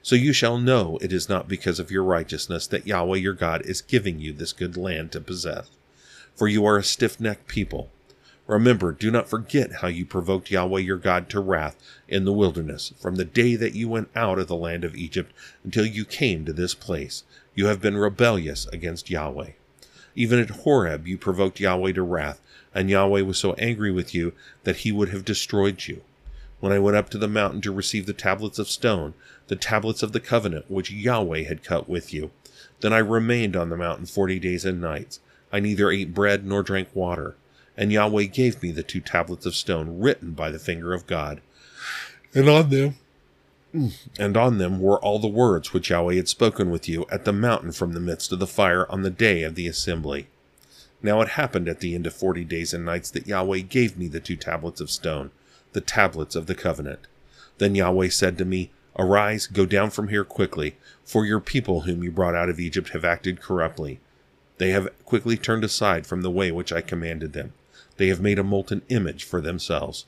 So 0.01 0.15
you 0.15 0.33
shall 0.33 0.57
know 0.57 0.97
it 1.01 1.13
is 1.13 1.29
not 1.29 1.47
because 1.47 1.79
of 1.79 1.91
your 1.91 2.03
righteousness 2.03 2.67
that 2.67 2.87
Yahweh 2.87 3.17
your 3.17 3.33
God 3.33 3.61
is 3.65 3.81
giving 3.81 4.19
you 4.19 4.33
this 4.33 4.53
good 4.53 4.75
land 4.75 5.11
to 5.11 5.21
possess 5.21 5.69
for 6.35 6.47
you 6.47 6.65
are 6.65 6.77
a 6.77 6.83
stiff 6.83 7.19
necked 7.19 7.47
people. 7.47 7.91
Remember, 8.47 8.91
do 8.91 9.11
not 9.11 9.29
forget 9.29 9.73
how 9.81 9.87
you 9.87 10.05
provoked 10.05 10.49
Yahweh 10.51 10.79
your 10.79 10.97
God 10.97 11.29
to 11.29 11.39
wrath 11.39 11.77
in 12.07 12.25
the 12.25 12.33
wilderness, 12.33 12.93
from 12.99 13.15
the 13.15 13.25
day 13.25 13.55
that 13.55 13.75
you 13.75 13.87
went 13.87 14.09
out 14.15 14.39
of 14.39 14.47
the 14.47 14.55
land 14.55 14.83
of 14.83 14.95
Egypt 14.95 15.31
until 15.63 15.85
you 15.85 16.03
came 16.03 16.43
to 16.45 16.53
this 16.53 16.73
place. 16.73 17.23
You 17.53 17.67
have 17.67 17.81
been 17.81 17.95
rebellious 17.95 18.65
against 18.67 19.09
Yahweh. 19.09 19.51
Even 20.15 20.39
at 20.39 20.49
Horeb 20.49 21.07
you 21.07 21.17
provoked 21.17 21.59
Yahweh 21.59 21.93
to 21.93 22.01
wrath, 22.01 22.41
and 22.73 22.89
Yahweh 22.89 23.21
was 23.21 23.37
so 23.37 23.53
angry 23.53 23.91
with 23.91 24.15
you 24.15 24.33
that 24.63 24.77
he 24.77 24.91
would 24.91 25.09
have 25.09 25.23
destroyed 25.23 25.87
you. 25.87 26.01
When 26.61 26.71
I 26.71 26.79
went 26.79 26.95
up 26.95 27.09
to 27.09 27.17
the 27.17 27.27
mountain 27.27 27.59
to 27.61 27.71
receive 27.71 28.05
the 28.05 28.13
tablets 28.13 28.59
of 28.59 28.69
stone, 28.69 29.15
the 29.47 29.55
tablets 29.55 30.03
of 30.03 30.13
the 30.13 30.19
covenant 30.19 30.69
which 30.69 30.91
Yahweh 30.91 31.43
had 31.43 31.63
cut 31.63 31.89
with 31.89 32.13
you, 32.13 32.31
then 32.79 32.93
I 32.93 32.99
remained 32.99 33.55
on 33.55 33.69
the 33.69 33.75
mountain 33.75 34.05
forty 34.05 34.39
days 34.39 34.63
and 34.63 34.79
nights. 34.79 35.19
I 35.51 35.59
neither 35.59 35.89
ate 35.89 36.13
bread 36.13 36.45
nor 36.45 36.63
drank 36.63 36.89
water. 36.93 37.35
And 37.75 37.91
Yahweh 37.91 38.25
gave 38.25 38.61
me 38.61 38.71
the 38.71 38.83
two 38.83 39.01
tablets 39.01 39.45
of 39.45 39.55
stone 39.55 39.99
written 39.99 40.31
by 40.31 40.51
the 40.51 40.59
finger 40.59 40.93
of 40.93 41.07
God. 41.07 41.41
And 42.33 42.47
on 42.47 42.69
them 42.69 42.95
and 44.19 44.37
on 44.37 44.57
them 44.59 44.79
were 44.79 44.99
all 44.99 45.17
the 45.17 45.27
words 45.27 45.73
which 45.73 45.89
Yahweh 45.89 46.15
had 46.15 46.27
spoken 46.27 46.69
with 46.69 46.87
you 46.87 47.07
at 47.09 47.25
the 47.25 47.33
mountain 47.33 47.71
from 47.71 47.93
the 47.93 47.99
midst 47.99 48.31
of 48.31 48.39
the 48.39 48.45
fire 48.45 48.85
on 48.91 49.01
the 49.01 49.09
day 49.09 49.41
of 49.43 49.55
the 49.55 49.67
assembly. 49.67 50.27
Now 51.01 51.21
it 51.21 51.29
happened 51.29 51.67
at 51.67 51.79
the 51.79 51.95
end 51.95 52.05
of 52.05 52.13
forty 52.13 52.43
days 52.43 52.71
and 52.71 52.85
nights 52.85 53.09
that 53.11 53.25
Yahweh 53.25 53.59
gave 53.61 53.97
me 53.97 54.07
the 54.07 54.19
two 54.19 54.35
tablets 54.35 54.79
of 54.79 54.91
stone, 54.91 55.31
the 55.73 55.81
tablets 55.81 56.35
of 56.35 56.47
the 56.47 56.55
covenant. 56.55 57.07
Then 57.57 57.75
Yahweh 57.75 58.09
said 58.09 58.37
to 58.37 58.45
me, 58.45 58.71
Arise, 58.97 59.47
go 59.47 59.65
down 59.65 59.89
from 59.89 60.09
here 60.09 60.25
quickly, 60.25 60.75
for 61.03 61.25
your 61.25 61.39
people 61.39 61.81
whom 61.81 62.03
you 62.03 62.11
brought 62.11 62.35
out 62.35 62.49
of 62.49 62.59
Egypt 62.59 62.89
have 62.89 63.05
acted 63.05 63.41
corruptly. 63.41 63.99
They 64.57 64.71
have 64.71 64.89
quickly 65.05 65.37
turned 65.37 65.63
aside 65.63 66.05
from 66.05 66.21
the 66.21 66.31
way 66.31 66.51
which 66.51 66.73
I 66.73 66.81
commanded 66.81 67.33
them. 67.33 67.53
They 67.97 68.07
have 68.07 68.21
made 68.21 68.37
a 68.37 68.43
molten 68.43 68.81
image 68.89 69.23
for 69.23 69.41
themselves. 69.41 70.05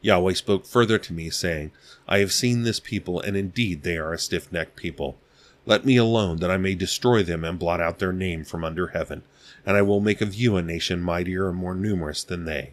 Yahweh 0.00 0.34
spoke 0.34 0.66
further 0.66 0.98
to 0.98 1.12
me, 1.12 1.30
saying, 1.30 1.70
I 2.06 2.18
have 2.18 2.32
seen 2.32 2.62
this 2.62 2.80
people, 2.80 3.20
and 3.20 3.36
indeed 3.36 3.82
they 3.82 3.96
are 3.96 4.12
a 4.12 4.18
stiff 4.18 4.52
necked 4.52 4.76
people. 4.76 5.16
Let 5.66 5.84
me 5.84 5.96
alone, 5.96 6.38
that 6.38 6.50
I 6.50 6.56
may 6.56 6.74
destroy 6.74 7.22
them 7.22 7.44
and 7.44 7.58
blot 7.58 7.80
out 7.80 7.98
their 7.98 8.12
name 8.12 8.44
from 8.44 8.64
under 8.64 8.88
heaven, 8.88 9.22
and 9.66 9.76
I 9.76 9.82
will 9.82 10.00
make 10.00 10.20
of 10.20 10.34
you 10.34 10.56
a 10.56 10.62
nation 10.62 11.02
mightier 11.02 11.48
and 11.48 11.56
more 11.56 11.74
numerous 11.74 12.24
than 12.24 12.44
they. 12.44 12.72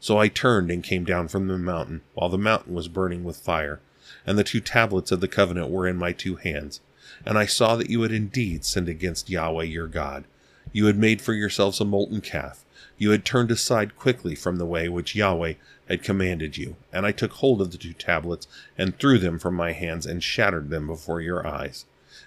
So 0.00 0.18
I 0.18 0.28
turned 0.28 0.70
and 0.70 0.82
came 0.82 1.04
down 1.04 1.28
from 1.28 1.48
the 1.48 1.58
mountain, 1.58 2.02
while 2.14 2.28
the 2.28 2.38
mountain 2.38 2.74
was 2.74 2.88
burning 2.88 3.24
with 3.24 3.36
fire, 3.36 3.80
and 4.24 4.38
the 4.38 4.44
two 4.44 4.60
tablets 4.60 5.10
of 5.10 5.20
the 5.20 5.28
covenant 5.28 5.70
were 5.70 5.88
in 5.88 5.96
my 5.96 6.12
two 6.12 6.36
hands. 6.36 6.80
And 7.26 7.36
I 7.36 7.46
saw 7.46 7.74
that 7.76 7.90
you 7.90 8.02
had 8.02 8.12
indeed 8.12 8.64
sinned 8.64 8.88
against 8.88 9.28
Yahweh 9.28 9.64
your 9.64 9.88
God. 9.88 10.24
You 10.72 10.86
had 10.86 10.98
made 10.98 11.20
for 11.20 11.32
yourselves 11.32 11.80
a 11.80 11.84
molten 11.84 12.20
calf. 12.20 12.64
You 12.96 13.10
had 13.10 13.24
turned 13.24 13.50
aside 13.50 13.96
quickly 13.96 14.34
from 14.34 14.56
the 14.56 14.66
way 14.66 14.88
which 14.88 15.14
Yahweh 15.14 15.54
had 15.88 16.02
commanded 16.02 16.56
you. 16.56 16.76
And 16.92 17.06
I 17.06 17.12
took 17.12 17.32
hold 17.32 17.60
of 17.60 17.72
the 17.72 17.78
two 17.78 17.92
tablets, 17.92 18.46
and 18.76 18.96
threw 18.98 19.18
them 19.18 19.38
from 19.38 19.54
my 19.54 19.72
hands, 19.72 20.06
and 20.06 20.22
shattered 20.22 20.70
them 20.70 20.86
before 20.86 21.20
your 21.20 21.46
eyes. 21.46 21.86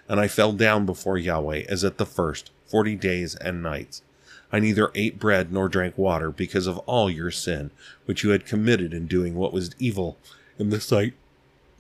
And 0.10 0.20
I 0.20 0.28
fell 0.28 0.52
down 0.52 0.86
before 0.86 1.18
Yahweh 1.18 1.64
as 1.70 1.84
at 1.86 1.98
the 1.98 2.06
first, 2.06 2.52
forty 2.66 2.96
days 2.96 3.36
and 3.36 3.64
nights. 3.64 4.02
I 4.52 4.60
neither 4.60 4.92
ate 4.96 5.20
bread 5.20 5.52
nor 5.52 5.70
drank 5.70 5.98
water 5.98 6.30
because 6.30 6.68
of 6.68 6.78
all 6.80 7.10
your 7.10 7.32
sin, 7.32 7.72
which 8.06 8.24
you 8.24 8.32
had 8.32 8.46
committed 8.46 8.94
in 8.94 9.08
doing 9.08 9.36
what 9.36 9.54
was 9.54 9.76
evil 9.80 10.18
in 10.60 10.70
the 10.70 10.82
sight 10.82 11.14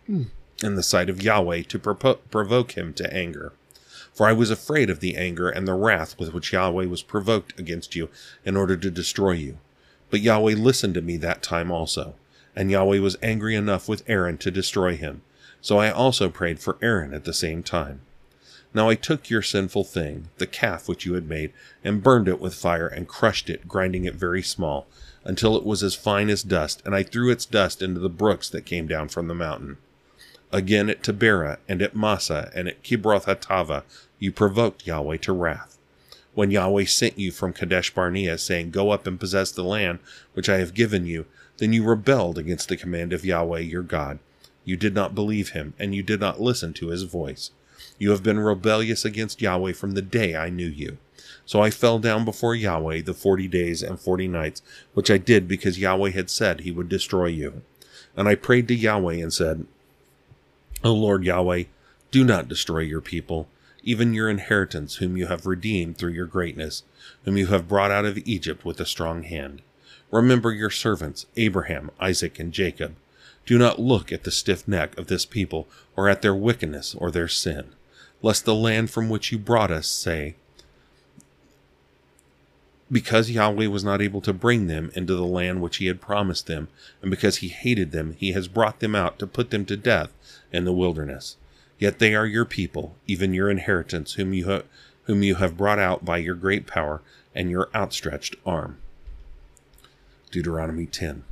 hmm, 0.07 0.23
in 0.63 0.75
the 0.75 0.83
sight 0.83 1.09
of 1.09 1.21
Yahweh 1.21 1.63
to 1.63 1.79
propo- 1.79 2.19
provoke 2.29 2.73
him 2.77 2.93
to 2.93 3.13
anger. 3.13 3.53
For 4.13 4.27
I 4.27 4.33
was 4.33 4.51
afraid 4.51 4.89
of 4.89 4.99
the 4.99 5.15
anger 5.15 5.49
and 5.49 5.67
the 5.67 5.73
wrath 5.73 6.19
with 6.19 6.33
which 6.33 6.53
Yahweh 6.53 6.85
was 6.85 7.01
provoked 7.01 7.57
against 7.59 7.95
you 7.95 8.09
in 8.45 8.55
order 8.57 8.77
to 8.77 8.91
destroy 8.91 9.31
you. 9.31 9.57
But 10.09 10.21
Yahweh 10.21 10.55
listened 10.55 10.93
to 10.95 11.01
me 11.01 11.17
that 11.17 11.41
time 11.41 11.71
also, 11.71 12.15
and 12.55 12.69
Yahweh 12.69 12.99
was 12.99 13.17
angry 13.21 13.55
enough 13.55 13.87
with 13.87 14.03
Aaron 14.07 14.37
to 14.39 14.51
destroy 14.51 14.95
him. 14.95 15.21
So 15.61 15.77
I 15.77 15.91
also 15.91 16.29
prayed 16.29 16.59
for 16.59 16.77
Aaron 16.81 17.13
at 17.13 17.23
the 17.23 17.33
same 17.33 17.63
time. 17.63 18.01
Now 18.73 18.87
I 18.87 18.95
took 18.95 19.29
your 19.29 19.41
sinful 19.41 19.83
thing, 19.83 20.29
the 20.37 20.47
calf 20.47 20.87
which 20.87 21.05
you 21.05 21.15
had 21.15 21.27
made, 21.27 21.51
and 21.83 22.01
burned 22.01 22.29
it 22.29 22.39
with 22.39 22.55
fire, 22.55 22.87
and 22.87 23.07
crushed 23.07 23.49
it, 23.49 23.67
grinding 23.67 24.05
it 24.05 24.15
very 24.15 24.41
small, 24.41 24.87
until 25.25 25.57
it 25.57 25.65
was 25.65 25.83
as 25.83 25.93
fine 25.93 26.29
as 26.29 26.41
dust, 26.41 26.81
and 26.85 26.95
I 26.95 27.03
threw 27.03 27.29
its 27.29 27.45
dust 27.45 27.81
into 27.81 27.99
the 27.99 28.09
brooks 28.09 28.49
that 28.49 28.65
came 28.65 28.87
down 28.87 29.09
from 29.09 29.27
the 29.27 29.35
mountain. 29.35 29.77
Again 30.53 30.89
at 30.89 31.03
Taberah, 31.03 31.57
and 31.67 31.81
at 31.81 31.95
Massah, 31.95 32.49
and 32.55 32.69
at 32.69 32.81
Kibroth 32.81 33.25
Hattaavah, 33.25 33.83
you 34.19 34.31
provoked 34.31 34.87
Yahweh 34.87 35.17
to 35.17 35.33
wrath. 35.33 35.77
When 36.33 36.51
Yahweh 36.51 36.85
sent 36.85 37.19
you 37.19 37.31
from 37.31 37.51
Kadesh 37.51 37.93
Barnea, 37.93 38.37
saying, 38.37 38.71
Go 38.71 38.91
up 38.91 39.05
and 39.05 39.19
possess 39.19 39.51
the 39.51 39.65
land 39.65 39.99
which 40.33 40.47
I 40.47 40.59
have 40.59 40.73
given 40.73 41.05
you, 41.05 41.25
then 41.57 41.73
you 41.73 41.83
rebelled 41.83 42.37
against 42.37 42.69
the 42.69 42.77
command 42.77 43.11
of 43.11 43.25
Yahweh 43.25 43.59
your 43.59 43.83
God. 43.83 44.19
You 44.63 44.77
did 44.77 44.93
not 44.93 45.13
believe 45.13 45.49
him, 45.49 45.73
and 45.77 45.93
you 45.93 46.03
did 46.03 46.21
not 46.21 46.39
listen 46.39 46.71
to 46.73 46.87
his 46.87 47.03
voice. 47.03 47.51
You 48.01 48.09
have 48.09 48.23
been 48.23 48.39
rebellious 48.39 49.05
against 49.05 49.43
Yahweh 49.43 49.73
from 49.73 49.91
the 49.91 50.01
day 50.01 50.35
I 50.35 50.49
knew 50.49 50.65
you. 50.65 50.97
So 51.45 51.61
I 51.61 51.69
fell 51.69 51.99
down 51.99 52.25
before 52.25 52.55
Yahweh 52.55 53.03
the 53.03 53.13
forty 53.13 53.47
days 53.47 53.83
and 53.83 53.99
forty 53.99 54.27
nights, 54.27 54.63
which 54.95 55.11
I 55.11 55.19
did 55.19 55.47
because 55.47 55.77
Yahweh 55.77 56.09
had 56.09 56.31
said 56.31 56.61
he 56.61 56.71
would 56.71 56.89
destroy 56.89 57.27
you. 57.27 57.61
And 58.17 58.27
I 58.27 58.33
prayed 58.33 58.67
to 58.69 58.73
Yahweh 58.73 59.17
and 59.17 59.31
said, 59.31 59.67
O 60.83 60.91
Lord 60.93 61.23
Yahweh, 61.23 61.65
do 62.09 62.23
not 62.23 62.47
destroy 62.47 62.79
your 62.79 63.01
people, 63.01 63.47
even 63.83 64.15
your 64.15 64.31
inheritance, 64.31 64.95
whom 64.95 65.15
you 65.15 65.27
have 65.27 65.45
redeemed 65.45 65.99
through 65.99 66.13
your 66.13 66.25
greatness, 66.25 66.81
whom 67.23 67.37
you 67.37 67.47
have 67.47 67.67
brought 67.67 67.91
out 67.91 68.05
of 68.05 68.17
Egypt 68.25 68.65
with 68.65 68.79
a 68.79 68.85
strong 68.87 69.21
hand. 69.21 69.61
Remember 70.09 70.51
your 70.51 70.71
servants, 70.71 71.27
Abraham, 71.37 71.91
Isaac, 71.99 72.39
and 72.39 72.51
Jacob. 72.51 72.95
Do 73.45 73.59
not 73.59 73.79
look 73.79 74.11
at 74.11 74.23
the 74.23 74.31
stiff 74.31 74.67
neck 74.67 74.97
of 74.97 75.05
this 75.05 75.27
people, 75.27 75.67
or 75.95 76.09
at 76.09 76.23
their 76.23 76.33
wickedness 76.33 76.95
or 76.95 77.11
their 77.11 77.27
sin 77.27 77.75
lest 78.21 78.45
the 78.45 78.55
land 78.55 78.89
from 78.89 79.09
which 79.09 79.31
you 79.31 79.37
brought 79.37 79.71
us 79.71 79.87
say, 79.87 80.35
because 82.91 83.31
Yahweh 83.31 83.67
was 83.67 83.83
not 83.83 84.01
able 84.01 84.19
to 84.21 84.33
bring 84.33 84.67
them 84.67 84.91
into 84.93 85.15
the 85.15 85.25
land 85.25 85.61
which 85.61 85.77
he 85.77 85.85
had 85.85 86.01
promised 86.01 86.47
them, 86.47 86.67
and 87.01 87.09
because 87.09 87.37
he 87.37 87.47
hated 87.47 87.91
them, 87.91 88.15
he 88.19 88.33
has 88.33 88.49
brought 88.49 88.81
them 88.81 88.95
out 88.95 89.17
to 89.19 89.25
put 89.25 89.49
them 89.49 89.65
to 89.65 89.77
death 89.77 90.11
in 90.51 90.65
the 90.65 90.73
wilderness. 90.73 91.37
Yet 91.79 91.99
they 91.99 92.13
are 92.13 92.25
your 92.25 92.43
people, 92.43 92.95
even 93.07 93.33
your 93.33 93.49
inheritance, 93.49 94.13
whom 94.13 94.33
you, 94.33 94.45
ha- 94.45 94.63
whom 95.05 95.23
you 95.23 95.35
have 95.35 95.57
brought 95.57 95.79
out 95.79 96.03
by 96.03 96.17
your 96.17 96.35
great 96.35 96.67
power 96.67 97.01
and 97.33 97.49
your 97.49 97.69
outstretched 97.73 98.35
arm. 98.45 98.77
Deuteronomy 100.29 100.85
10. 100.85 101.23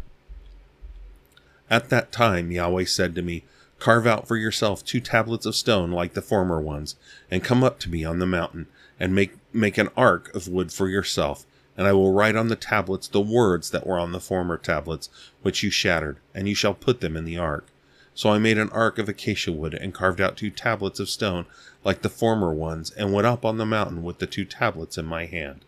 At 1.69 1.89
that 1.89 2.11
time 2.11 2.51
Yahweh 2.51 2.85
said 2.85 3.15
to 3.15 3.21
me, 3.21 3.43
Carve 3.79 4.05
out 4.05 4.27
for 4.27 4.35
yourself 4.35 4.83
two 4.83 4.99
tablets 4.99 5.45
of 5.45 5.55
stone 5.55 5.91
like 5.91 6.13
the 6.13 6.21
former 6.21 6.59
ones, 6.59 6.97
and 7.31 7.43
come 7.43 7.63
up 7.63 7.79
to 7.79 7.89
me 7.89 8.03
on 8.03 8.19
the 8.19 8.25
mountain, 8.25 8.67
and 8.99 9.15
make, 9.15 9.37
make 9.53 9.77
an 9.77 9.89
ark 9.95 10.33
of 10.35 10.49
wood 10.49 10.71
for 10.71 10.89
yourself, 10.89 11.45
and 11.77 11.87
I 11.87 11.93
will 11.93 12.11
write 12.11 12.35
on 12.35 12.49
the 12.49 12.57
tablets 12.57 13.07
the 13.07 13.21
words 13.21 13.69
that 13.71 13.87
were 13.87 13.97
on 13.97 14.11
the 14.11 14.19
former 14.19 14.57
tablets, 14.57 15.09
which 15.41 15.63
you 15.63 15.69
shattered, 15.69 16.17
and 16.35 16.49
you 16.49 16.55
shall 16.55 16.73
put 16.73 16.99
them 16.99 17.15
in 17.15 17.23
the 17.23 17.37
ark. 17.37 17.67
So 18.13 18.31
I 18.31 18.37
made 18.37 18.57
an 18.57 18.69
ark 18.71 18.97
of 18.97 19.07
acacia 19.07 19.53
wood, 19.53 19.73
and 19.73 19.93
carved 19.93 20.19
out 20.19 20.35
two 20.35 20.49
tablets 20.49 20.99
of 20.99 21.09
stone 21.09 21.45
like 21.85 22.01
the 22.01 22.09
former 22.09 22.53
ones, 22.53 22.91
and 22.91 23.13
went 23.13 23.27
up 23.27 23.45
on 23.45 23.57
the 23.57 23.65
mountain 23.65 24.03
with 24.03 24.19
the 24.19 24.27
two 24.27 24.43
tablets 24.43 24.97
in 24.97 25.05
my 25.05 25.25
hand. 25.25 25.63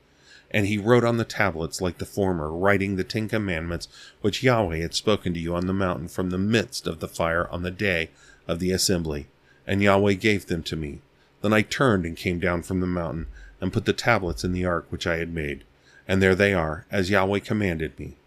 And 0.51 0.67
he 0.67 0.77
wrote 0.77 1.03
on 1.03 1.17
the 1.17 1.23
tablets 1.23 1.81
like 1.81 1.97
the 1.97 2.05
former, 2.05 2.51
writing 2.51 2.95
the 2.95 3.03
Ten 3.03 3.29
Commandments 3.29 3.87
which 4.19 4.43
Yahweh 4.43 4.77
had 4.77 4.93
spoken 4.93 5.33
to 5.33 5.39
you 5.39 5.55
on 5.55 5.65
the 5.65 5.73
mountain 5.73 6.09
from 6.09 6.29
the 6.29 6.37
midst 6.37 6.87
of 6.87 6.99
the 6.99 7.07
fire 7.07 7.47
on 7.49 7.63
the 7.63 7.71
day 7.71 8.09
of 8.47 8.59
the 8.59 8.71
assembly. 8.71 9.27
And 9.65 9.81
Yahweh 9.81 10.13
gave 10.13 10.47
them 10.47 10.61
to 10.63 10.75
me. 10.75 10.99
Then 11.41 11.53
I 11.53 11.61
turned 11.61 12.05
and 12.05 12.17
came 12.17 12.39
down 12.39 12.63
from 12.63 12.81
the 12.81 12.87
mountain, 12.87 13.27
and 13.61 13.71
put 13.71 13.85
the 13.85 13.93
tablets 13.93 14.43
in 14.43 14.51
the 14.51 14.65
ark 14.65 14.87
which 14.89 15.07
I 15.07 15.17
had 15.17 15.33
made. 15.33 15.63
And 16.07 16.21
there 16.21 16.35
they 16.35 16.53
are, 16.53 16.85
as 16.91 17.09
Yahweh 17.09 17.39
commanded 17.39 17.97
me. 17.97 18.17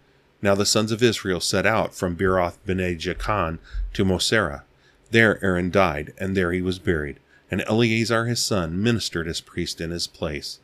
Now 0.41 0.55
the 0.55 0.67
sons 0.67 0.93
of 0.93 1.03
Israel 1.03 1.41
set 1.41 1.67
out 1.67 1.95
from 1.95 2.17
Beeroth 2.17 2.59
bene 2.65 2.97
Jaakan 2.97 3.59
to 3.93 4.05
Moserah. 4.05 4.63
There 5.11 5.43
Aaron 5.45 5.71
died, 5.71 6.13
and 6.19 6.37
there 6.37 6.53
he 6.53 6.63
was 6.63 6.79
buried, 6.79 7.19
and 7.51 7.63
Eleazar 7.63 8.27
his 8.27 8.43
son 8.43 8.83
ministered 8.83 9.29
as 9.29 9.41
priest 9.41 9.81
in 9.81 9.91
his 9.91 10.07
place. 10.07 10.61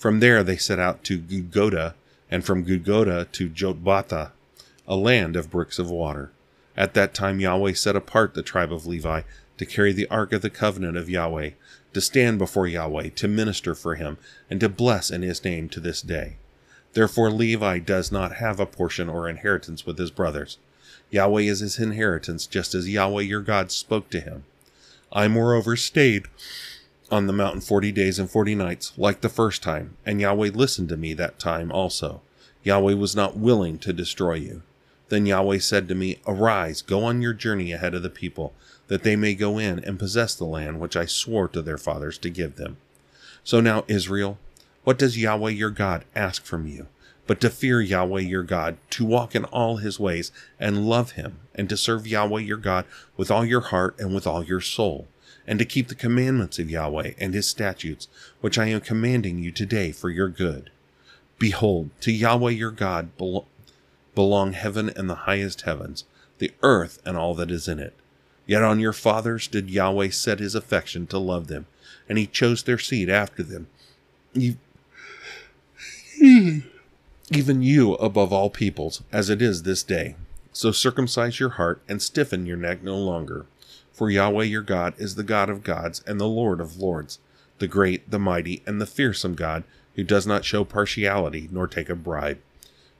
From 0.00 0.20
there 0.20 0.42
they 0.42 0.56
set 0.56 0.78
out 0.78 1.04
to 1.04 1.18
Gudgodah, 1.18 1.92
and 2.30 2.42
from 2.42 2.64
Gudgodah 2.64 3.26
to 3.32 3.50
Jotbathah, 3.50 4.30
a 4.88 4.96
land 4.96 5.36
of 5.36 5.50
bricks 5.50 5.78
of 5.78 5.90
water. 5.90 6.30
At 6.74 6.94
that 6.94 7.12
time 7.12 7.38
Yahweh 7.38 7.74
set 7.74 7.94
apart 7.94 8.32
the 8.32 8.42
tribe 8.42 8.72
of 8.72 8.86
Levi 8.86 9.20
to 9.58 9.66
carry 9.66 9.92
the 9.92 10.08
ark 10.08 10.32
of 10.32 10.40
the 10.40 10.48
covenant 10.48 10.96
of 10.96 11.10
Yahweh, 11.10 11.50
to 11.92 12.00
stand 12.00 12.38
before 12.38 12.66
Yahweh, 12.66 13.10
to 13.10 13.28
minister 13.28 13.74
for 13.74 13.96
him, 13.96 14.16
and 14.48 14.58
to 14.60 14.70
bless 14.70 15.10
in 15.10 15.20
his 15.20 15.44
name 15.44 15.68
to 15.68 15.80
this 15.80 16.00
day. 16.00 16.36
Therefore 16.94 17.30
Levi 17.30 17.80
does 17.80 18.10
not 18.10 18.36
have 18.36 18.58
a 18.58 18.64
portion 18.64 19.10
or 19.10 19.28
inheritance 19.28 19.84
with 19.84 19.98
his 19.98 20.10
brothers. 20.10 20.56
Yahweh 21.10 21.42
is 21.42 21.60
his 21.60 21.78
inheritance, 21.78 22.46
just 22.46 22.74
as 22.74 22.88
Yahweh 22.88 23.24
your 23.24 23.42
God 23.42 23.70
spoke 23.70 24.08
to 24.08 24.20
him. 24.20 24.44
I 25.12 25.28
moreover 25.28 25.76
stayed 25.76 26.24
on 27.10 27.26
the 27.26 27.32
mountain 27.32 27.60
forty 27.60 27.92
days 27.92 28.18
and 28.18 28.30
forty 28.30 28.54
nights, 28.54 28.92
like 28.96 29.20
the 29.20 29.28
first 29.28 29.62
time, 29.62 29.96
and 30.06 30.20
Yahweh 30.20 30.50
listened 30.54 30.88
to 30.90 30.96
me 30.96 31.12
that 31.14 31.38
time 31.38 31.72
also. 31.72 32.22
Yahweh 32.62 32.94
was 32.94 33.16
not 33.16 33.36
willing 33.36 33.78
to 33.78 33.92
destroy 33.92 34.34
you. 34.34 34.62
Then 35.08 35.26
Yahweh 35.26 35.58
said 35.58 35.88
to 35.88 35.94
me, 35.94 36.18
Arise, 36.26 36.82
go 36.82 37.04
on 37.04 37.22
your 37.22 37.32
journey 37.32 37.72
ahead 37.72 37.94
of 37.94 38.02
the 38.02 38.10
people, 38.10 38.52
that 38.88 39.02
they 39.02 39.16
may 39.16 39.34
go 39.34 39.58
in 39.58 39.82
and 39.84 39.98
possess 39.98 40.34
the 40.34 40.44
land 40.44 40.78
which 40.78 40.96
I 40.96 41.06
swore 41.06 41.48
to 41.48 41.62
their 41.62 41.78
fathers 41.78 42.18
to 42.18 42.30
give 42.30 42.56
them. 42.56 42.76
So 43.42 43.60
now, 43.60 43.84
Israel, 43.88 44.38
what 44.84 44.98
does 44.98 45.18
Yahweh 45.18 45.50
your 45.50 45.70
God 45.70 46.04
ask 46.14 46.44
from 46.44 46.66
you? 46.66 46.86
But 47.26 47.40
to 47.40 47.50
fear 47.50 47.80
Yahweh 47.80 48.20
your 48.20 48.42
God, 48.42 48.76
to 48.90 49.04
walk 49.04 49.34
in 49.34 49.44
all 49.46 49.76
his 49.78 49.98
ways, 49.98 50.32
and 50.58 50.88
love 50.88 51.12
him, 51.12 51.40
and 51.54 51.68
to 51.68 51.76
serve 51.76 52.06
Yahweh 52.06 52.40
your 52.40 52.56
God 52.56 52.84
with 53.16 53.30
all 53.30 53.44
your 53.44 53.60
heart 53.60 53.96
and 53.98 54.14
with 54.14 54.26
all 54.26 54.44
your 54.44 54.60
soul 54.60 55.08
and 55.46 55.58
to 55.58 55.64
keep 55.64 55.88
the 55.88 55.94
commandments 55.94 56.58
of 56.58 56.70
Yahweh 56.70 57.12
and 57.18 57.34
his 57.34 57.48
statutes, 57.48 58.08
which 58.40 58.58
I 58.58 58.66
am 58.66 58.80
commanding 58.80 59.38
you 59.38 59.50
today 59.50 59.92
for 59.92 60.10
your 60.10 60.28
good. 60.28 60.70
Behold, 61.38 61.90
to 62.00 62.12
Yahweh 62.12 62.50
your 62.50 62.70
God 62.70 63.10
belong 64.14 64.52
heaven 64.52 64.90
and 64.90 65.08
the 65.08 65.14
highest 65.14 65.62
heavens, 65.62 66.04
the 66.38 66.52
earth 66.62 67.00
and 67.04 67.16
all 67.16 67.34
that 67.34 67.50
is 67.50 67.66
in 67.66 67.78
it. 67.78 67.94
Yet 68.46 68.62
on 68.62 68.80
your 68.80 68.92
fathers 68.92 69.46
did 69.46 69.70
Yahweh 69.70 70.10
set 70.10 70.40
his 70.40 70.54
affection 70.54 71.06
to 71.08 71.18
love 71.18 71.46
them, 71.46 71.66
and 72.08 72.18
he 72.18 72.26
chose 72.26 72.62
their 72.62 72.78
seed 72.78 73.08
after 73.08 73.42
them. 73.42 73.68
Even 76.20 77.62
you 77.62 77.94
above 77.94 78.32
all 78.32 78.50
peoples, 78.50 79.02
as 79.12 79.30
it 79.30 79.40
is 79.40 79.62
this 79.62 79.82
day. 79.82 80.16
So 80.52 80.72
circumcise 80.72 81.38
your 81.38 81.50
heart 81.50 81.80
and 81.88 82.02
stiffen 82.02 82.44
your 82.44 82.56
neck 82.56 82.82
no 82.82 82.98
longer. 82.98 83.46
For 84.00 84.08
Yahweh 84.08 84.44
your 84.44 84.62
God 84.62 84.94
is 84.96 85.16
the 85.16 85.22
God 85.22 85.50
of 85.50 85.62
gods 85.62 86.02
and 86.06 86.18
the 86.18 86.26
Lord 86.26 86.58
of 86.58 86.78
lords, 86.78 87.18
the 87.58 87.68
great, 87.68 88.10
the 88.10 88.18
mighty, 88.18 88.62
and 88.66 88.80
the 88.80 88.86
fearsome 88.86 89.34
God, 89.34 89.62
who 89.94 90.02
does 90.02 90.26
not 90.26 90.42
show 90.42 90.64
partiality 90.64 91.50
nor 91.52 91.66
take 91.66 91.90
a 91.90 91.94
bribe. 91.94 92.38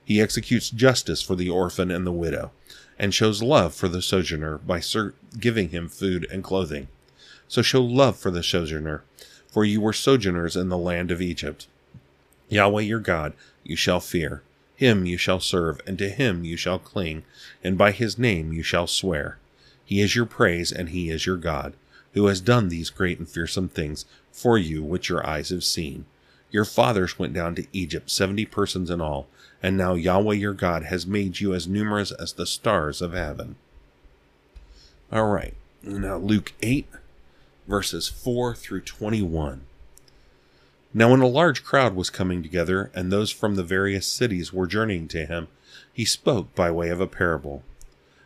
He 0.05 0.21
executes 0.21 0.69
justice 0.69 1.23
for 1.23 1.35
the 1.35 1.49
orphan 1.49 1.89
and 1.89 2.05
the 2.05 2.11
widow, 2.11 2.51
and 2.99 3.15
shows 3.15 3.41
love 3.41 3.73
for 3.73 3.87
the 3.87 4.03
sojourner 4.03 4.59
by 4.59 4.79
giving 5.39 5.69
him 5.69 5.89
food 5.89 6.27
and 6.31 6.43
clothing. 6.43 6.87
So 7.47 7.63
show 7.63 7.81
love 7.81 8.15
for 8.15 8.29
the 8.29 8.43
sojourner, 8.43 9.03
for 9.47 9.65
you 9.65 9.81
were 9.81 9.93
sojourners 9.93 10.55
in 10.55 10.69
the 10.69 10.77
land 10.77 11.09
of 11.09 11.19
Egypt. 11.19 11.65
Yahweh 12.47 12.83
your 12.83 12.99
God 12.99 13.33
you 13.63 13.75
shall 13.75 14.01
fear, 14.01 14.43
him 14.75 15.07
you 15.07 15.17
shall 15.17 15.39
serve, 15.39 15.81
and 15.87 15.97
to 15.97 16.09
him 16.09 16.45
you 16.45 16.57
shall 16.57 16.77
cling, 16.77 17.23
and 17.63 17.75
by 17.75 17.91
his 17.91 18.19
name 18.19 18.53
you 18.53 18.61
shall 18.61 18.85
swear. 18.85 19.39
He 19.91 19.99
is 19.99 20.15
your 20.15 20.25
praise, 20.25 20.71
and 20.71 20.87
he 20.87 21.09
is 21.09 21.25
your 21.25 21.35
God, 21.35 21.73
who 22.13 22.27
has 22.27 22.39
done 22.39 22.69
these 22.69 22.89
great 22.89 23.19
and 23.19 23.27
fearsome 23.27 23.67
things 23.67 24.05
for 24.31 24.57
you 24.57 24.81
which 24.81 25.09
your 25.09 25.27
eyes 25.27 25.49
have 25.49 25.65
seen. 25.65 26.05
Your 26.49 26.63
fathers 26.63 27.19
went 27.19 27.33
down 27.33 27.55
to 27.55 27.67
Egypt, 27.73 28.09
seventy 28.09 28.45
persons 28.45 28.89
in 28.89 29.01
all, 29.01 29.27
and 29.61 29.75
now 29.75 29.95
Yahweh 29.95 30.35
your 30.35 30.53
God 30.53 30.83
has 30.83 31.05
made 31.05 31.41
you 31.41 31.53
as 31.53 31.67
numerous 31.67 32.11
as 32.11 32.31
the 32.31 32.45
stars 32.45 33.01
of 33.01 33.11
heaven. 33.11 33.57
All 35.11 35.27
right, 35.27 35.55
now 35.83 36.15
Luke 36.15 36.53
8, 36.61 36.87
verses 37.67 38.07
4 38.07 38.55
through 38.55 38.83
21. 38.83 39.65
Now, 40.93 41.11
when 41.11 41.19
a 41.19 41.27
large 41.27 41.65
crowd 41.65 41.97
was 41.97 42.09
coming 42.09 42.41
together, 42.41 42.91
and 42.95 43.11
those 43.11 43.29
from 43.29 43.55
the 43.55 43.63
various 43.63 44.07
cities 44.07 44.53
were 44.53 44.67
journeying 44.67 45.09
to 45.09 45.25
him, 45.25 45.49
he 45.91 46.05
spoke 46.05 46.55
by 46.55 46.71
way 46.71 46.87
of 46.87 47.01
a 47.01 47.07
parable. 47.07 47.63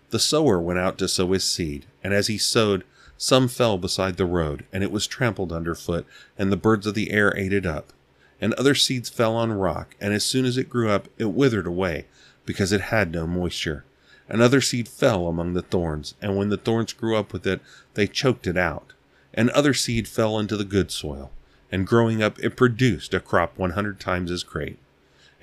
The 0.09 0.19
sower 0.19 0.59
went 0.59 0.79
out 0.79 0.97
to 0.99 1.07
sow 1.07 1.31
his 1.31 1.43
seed, 1.43 1.85
and 2.03 2.13
as 2.13 2.27
he 2.27 2.37
sowed, 2.37 2.83
some 3.17 3.47
fell 3.47 3.77
beside 3.77 4.17
the 4.17 4.25
road, 4.25 4.65
and 4.71 4.83
it 4.83 4.91
was 4.91 5.07
trampled 5.07 5.51
under 5.51 5.75
foot, 5.75 6.05
and 6.37 6.51
the 6.51 6.57
birds 6.57 6.85
of 6.85 6.93
the 6.93 7.11
air 7.11 7.35
ate 7.37 7.53
it 7.53 7.65
up. 7.65 7.93
And 8.41 8.53
other 8.53 8.75
seeds 8.75 9.09
fell 9.09 9.35
on 9.35 9.53
rock, 9.53 9.95
and 10.01 10.13
as 10.13 10.25
soon 10.25 10.45
as 10.45 10.57
it 10.57 10.69
grew 10.69 10.89
up, 10.89 11.07
it 11.17 11.25
withered 11.25 11.67
away, 11.67 12.05
because 12.45 12.71
it 12.71 12.81
had 12.81 13.11
no 13.11 13.25
moisture. 13.25 13.85
And 14.27 14.41
other 14.41 14.61
seed 14.61 14.87
fell 14.87 15.27
among 15.27 15.53
the 15.53 15.61
thorns, 15.61 16.15
and 16.21 16.35
when 16.35 16.49
the 16.49 16.57
thorns 16.57 16.93
grew 16.93 17.15
up 17.15 17.31
with 17.31 17.47
it, 17.47 17.61
they 17.93 18.07
choked 18.07 18.47
it 18.47 18.57
out. 18.57 18.93
And 19.33 19.49
other 19.51 19.73
seed 19.73 20.07
fell 20.07 20.39
into 20.39 20.57
the 20.57 20.65
good 20.65 20.91
soil 20.91 21.31
and 21.71 21.87
growing 21.87 22.21
up 22.21 22.39
it 22.39 22.55
produced 22.55 23.13
a 23.13 23.19
crop 23.19 23.57
100 23.57 23.99
times 23.99 24.31
as 24.31 24.43
great. 24.43 24.77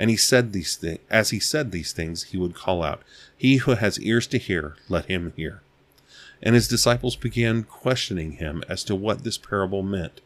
And 0.03 0.11
he 0.11 0.17
said 0.17 0.53
these 0.53 0.75
things, 0.75 0.99
as 1.11 1.31
he 1.31 1.39
said 1.39 1.71
these 1.71 1.93
things, 1.93 2.25
he 2.25 2.37
would 2.37 2.57
call 2.57 2.83
out, 2.83 3.03
He 3.37 3.59
who 3.59 3.77
has 3.77 4.01
ears 4.01 4.27
to 4.27 4.39
hear, 4.39 4.75
let 4.89 5.05
him 5.05 5.33
hear. 5.37 5.63
And 6.43 6.57
his 6.57 6.67
disciples 6.67 7.15
began 7.15 7.63
questioning 7.63 8.33
him 8.33 8.65
as 8.69 8.83
to 8.83 8.97
what 8.97 9.23
this 9.23 9.39
parable 9.39 9.85
meant. 9.85 10.21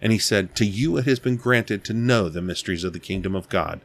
And 0.00 0.10
he 0.10 0.18
said, 0.18 0.56
To 0.56 0.66
you 0.66 0.96
it 0.96 1.06
has 1.06 1.20
been 1.20 1.36
granted 1.36 1.84
to 1.84 1.92
know 1.92 2.28
the 2.28 2.42
mysteries 2.42 2.82
of 2.82 2.92
the 2.92 2.98
kingdom 2.98 3.36
of 3.36 3.48
God, 3.48 3.82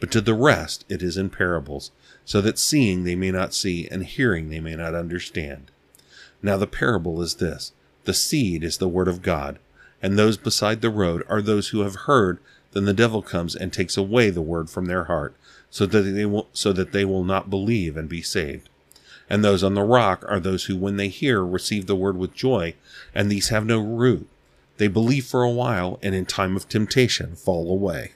but 0.00 0.10
to 0.10 0.20
the 0.20 0.34
rest 0.34 0.84
it 0.88 1.00
is 1.00 1.16
in 1.16 1.30
parables, 1.30 1.92
so 2.24 2.40
that 2.40 2.58
seeing 2.58 3.04
they 3.04 3.14
may 3.14 3.30
not 3.30 3.54
see, 3.54 3.86
and 3.86 4.02
hearing 4.02 4.50
they 4.50 4.58
may 4.58 4.74
not 4.74 4.96
understand. 4.96 5.70
Now 6.42 6.56
the 6.56 6.66
parable 6.66 7.22
is 7.22 7.36
this 7.36 7.70
The 8.02 8.14
seed 8.14 8.64
is 8.64 8.78
the 8.78 8.88
word 8.88 9.06
of 9.06 9.22
God 9.22 9.60
and 10.02 10.18
those 10.18 10.36
beside 10.36 10.80
the 10.80 10.90
road 10.90 11.24
are 11.28 11.42
those 11.42 11.68
who 11.68 11.80
have 11.80 11.94
heard 12.06 12.38
then 12.72 12.84
the 12.84 12.92
devil 12.92 13.22
comes 13.22 13.56
and 13.56 13.72
takes 13.72 13.96
away 13.96 14.30
the 14.30 14.42
word 14.42 14.68
from 14.68 14.86
their 14.86 15.04
heart 15.04 15.34
so 15.70 15.86
that 15.86 16.02
they 16.02 16.26
will 16.26 16.48
so 16.52 16.72
that 16.72 16.92
they 16.92 17.04
will 17.04 17.24
not 17.24 17.50
believe 17.50 17.96
and 17.96 18.08
be 18.08 18.22
saved. 18.22 18.68
And 19.30 19.44
those 19.44 19.62
on 19.62 19.74
the 19.74 19.82
rock 19.82 20.24
are 20.28 20.40
those 20.40 20.64
who 20.64 20.76
when 20.76 20.96
they 20.96 21.08
hear 21.08 21.44
receive 21.44 21.86
the 21.86 21.96
word 21.96 22.16
with 22.16 22.34
joy 22.34 22.74
and 23.14 23.30
these 23.30 23.48
have 23.48 23.66
no 23.66 23.78
root. 23.78 24.28
They 24.78 24.88
believe 24.88 25.26
for 25.26 25.42
a 25.42 25.50
while 25.50 25.98
and 26.02 26.14
in 26.14 26.24
time 26.24 26.56
of 26.56 26.68
temptation 26.68 27.36
fall 27.36 27.70
away. 27.70 28.12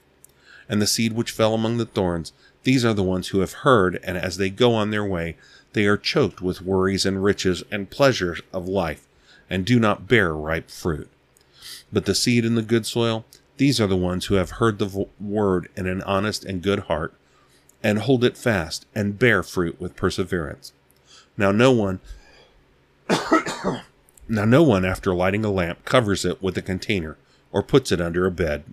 And 0.69 0.81
the 0.81 0.87
seed 0.87 1.13
which 1.13 1.33
fell 1.33 1.55
among 1.55 1.79
the 1.79 1.87
thorns 1.87 2.33
these 2.65 2.85
are 2.85 2.95
the 2.95 3.03
ones 3.03 3.29
who 3.29 3.41
have 3.41 3.53
heard 3.53 3.99
and 4.05 4.17
as 4.17 4.37
they 4.37 4.49
go 4.49 4.75
on 4.75 4.91
their 4.91 5.05
way 5.05 5.37
they 5.73 5.87
are 5.87 5.97
choked 5.97 6.41
with 6.41 6.63
worries 6.63 7.05
and 7.05 7.25
riches 7.25 7.63
and 7.71 7.91
pleasures 7.91 8.41
of 8.53 8.69
life 8.69 9.07
and 9.51 9.67
do 9.67 9.79
not 9.79 10.09
bear 10.09 10.35
ripe 10.35 10.71
fruit. 10.71 11.11
But 11.93 12.07
the 12.07 12.15
seed 12.15 12.45
in 12.45 12.55
the 12.55 12.63
good 12.63 12.87
soil, 12.87 13.27
these 13.57 13.81
are 13.81 13.87
the 13.87 13.97
ones 13.97 14.27
who 14.27 14.35
have 14.35 14.53
heard 14.53 14.79
the 14.79 15.07
word 15.21 15.69
in 15.77 15.87
an 15.87 16.03
honest 16.03 16.45
and 16.45 16.63
good 16.63 16.81
heart, 16.81 17.15
and 17.83 18.01
hold 18.01 18.25
it 18.25 18.37
fast, 18.37 18.87
and 18.95 19.19
bear 19.19 19.43
fruit 19.43 19.81
with 19.81 19.97
perseverance. 19.97 20.73
Now 21.37 21.53
no 21.53 21.73
one 21.73 22.01
Now 24.29 24.45
no 24.45 24.63
one 24.63 24.85
after 24.85 25.15
lighting 25.15 25.45
a 25.45 25.51
lamp 25.51 25.85
covers 25.85 26.25
it 26.25 26.43
with 26.43 26.57
a 26.57 26.63
container 26.63 27.19
or 27.51 27.63
puts 27.63 27.93
it 27.93 28.01
under 28.01 28.25
a 28.25 28.31
bed, 28.31 28.65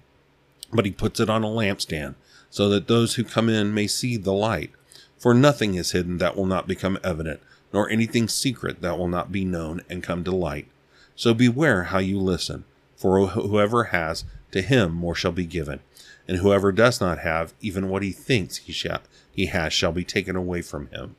but 0.72 0.86
he 0.86 0.92
puts 0.92 1.20
it 1.20 1.30
on 1.30 1.44
a 1.44 1.48
lampstand, 1.48 2.16
so 2.50 2.70
that 2.70 2.88
those 2.88 3.16
who 3.16 3.24
come 3.24 3.50
in 3.50 3.74
may 3.74 3.88
see 3.88 4.16
the 4.16 4.32
light. 4.32 4.72
For 5.18 5.34
nothing 5.34 5.76
is 5.76 5.92
hidden 5.92 6.18
that 6.20 6.38
will 6.38 6.46
not 6.46 6.68
become 6.68 6.98
evident, 7.04 7.42
nor 7.74 7.90
anything 7.90 8.30
secret 8.30 8.82
that 8.82 8.98
will 8.98 9.10
not 9.10 9.34
be 9.34 9.44
known 9.44 9.82
and 9.90 10.02
come 10.02 10.24
to 10.24 10.32
light. 10.32 10.68
So 11.16 11.34
beware 11.34 11.86
how 11.86 12.00
you 12.00 12.20
listen. 12.20 12.64
For 13.00 13.28
whoever 13.28 13.86
has, 13.86 14.26
to 14.52 14.62
him 14.62 14.92
more 14.92 15.16
shall 15.16 15.32
be 15.32 15.46
given, 15.46 15.80
and 16.28 16.38
whoever 16.38 16.74
does 16.74 17.00
not 17.00 17.20
have, 17.20 17.54
even 17.62 17.88
what 17.88 18.04
he 18.04 18.12
thinks 18.12 18.58
he 18.58 18.74
shall 18.74 19.00
he 19.32 19.46
has 19.46 19.72
shall 19.72 19.94
be 19.94 20.04
taken 20.04 20.36
away 20.36 20.62
from 20.62 20.88
him. 20.88 21.16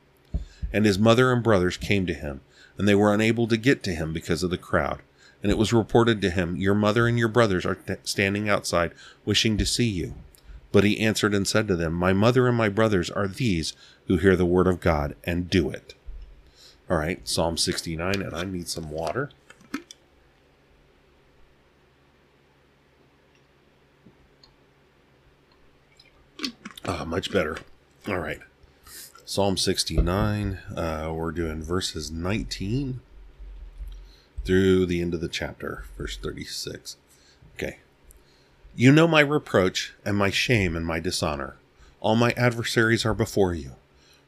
And 0.71 0.85
his 0.85 0.99
mother 0.99 1.31
and 1.31 1.41
brothers 1.41 1.77
came 1.77 2.05
to 2.05 2.13
him, 2.13 2.41
and 2.77 2.87
they 2.87 2.93
were 2.93 3.11
unable 3.11 3.47
to 3.47 3.57
get 3.57 3.81
to 3.83 3.95
him 3.95 4.13
because 4.13 4.43
of 4.43 4.51
the 4.51 4.59
crowd. 4.59 4.99
And 5.41 5.51
it 5.51 5.57
was 5.57 5.73
reported 5.73 6.21
to 6.21 6.29
him, 6.29 6.55
Your 6.55 6.75
mother 6.75 7.07
and 7.07 7.17
your 7.17 7.29
brothers 7.29 7.65
are 7.65 7.73
t- 7.73 7.95
standing 8.03 8.47
outside, 8.47 8.91
wishing 9.25 9.57
to 9.57 9.65
see 9.65 9.89
you. 9.89 10.13
But 10.71 10.83
he 10.83 10.99
answered 10.99 11.33
and 11.33 11.47
said 11.47 11.67
to 11.67 11.75
them, 11.75 11.93
My 11.93 12.13
mother 12.13 12.47
and 12.47 12.55
my 12.55 12.69
brothers 12.69 13.09
are 13.09 13.27
these 13.27 13.73
who 14.05 14.17
hear 14.17 14.35
the 14.35 14.45
word 14.45 14.67
of 14.67 14.79
God 14.79 15.15
and 15.23 15.49
do 15.49 15.71
it. 15.71 15.95
All 16.91 16.97
right, 16.97 17.27
Psalm 17.27 17.57
69, 17.57 18.21
and 18.21 18.35
I 18.35 18.43
need 18.43 18.69
some 18.69 18.91
water. 18.91 19.31
Ah, 26.83 27.05
much 27.05 27.31
better. 27.31 27.57
All 28.07 28.17
right. 28.17 28.39
Psalm 29.23 29.55
69, 29.55 30.59
uh, 30.75 31.11
we're 31.13 31.31
doing 31.31 31.61
verses 31.61 32.09
19 32.09 32.99
through 34.43 34.87
the 34.87 34.99
end 34.99 35.13
of 35.13 35.21
the 35.21 35.27
chapter, 35.27 35.85
verse 35.95 36.17
36. 36.17 36.97
Okay. 37.55 37.77
You 38.75 38.91
know 38.91 39.07
my 39.07 39.19
reproach 39.19 39.93
and 40.03 40.17
my 40.17 40.31
shame 40.31 40.75
and 40.75 40.85
my 40.85 40.99
dishonor. 40.99 41.55
All 41.99 42.15
my 42.15 42.31
adversaries 42.35 43.05
are 43.05 43.13
before 43.13 43.53
you. 43.53 43.73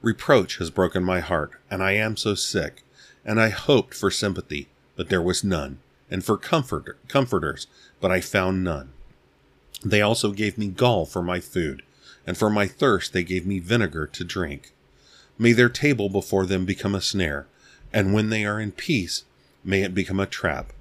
Reproach 0.03 0.57
has 0.59 0.69
broken 0.69 1.03
my 1.03 1.21
heart, 1.21 1.53
and 1.71 1.81
I 1.81 1.93
am 1.93 2.15
so 2.15 2.35
sick. 2.35 2.83
And 3.25 3.41
I 3.41 3.49
hoped 3.49 3.95
for 3.95 4.11
sympathy, 4.11 4.67
but 4.95 5.09
there 5.09 5.21
was 5.23 5.43
none, 5.43 5.79
and 6.11 6.23
for 6.23 6.37
comfort, 6.37 6.99
comforters, 7.07 7.65
but 7.99 8.11
I 8.11 8.21
found 8.21 8.63
none. 8.63 8.91
They 9.83 10.01
also 10.01 10.33
gave 10.33 10.57
me 10.57 10.67
gall 10.67 11.05
for 11.05 11.23
my 11.23 11.39
food 11.39 11.81
and 12.25 12.37
for 12.37 12.49
my 12.49 12.67
thirst 12.67 13.13
they 13.13 13.23
gave 13.23 13.45
me 13.45 13.59
vinegar 13.59 14.07
to 14.07 14.23
drink. 14.23 14.71
May 15.37 15.51
their 15.51 15.69
table 15.69 16.09
before 16.09 16.45
them 16.45 16.65
become 16.65 16.95
a 16.95 17.01
snare, 17.01 17.47
and 17.91 18.13
when 18.13 18.29
they 18.29 18.45
are 18.45 18.59
in 18.59 18.71
peace, 18.71 19.23
may 19.63 19.81
it 19.81 19.95
become 19.95 20.19
a 20.19 20.25
trap. 20.25 20.71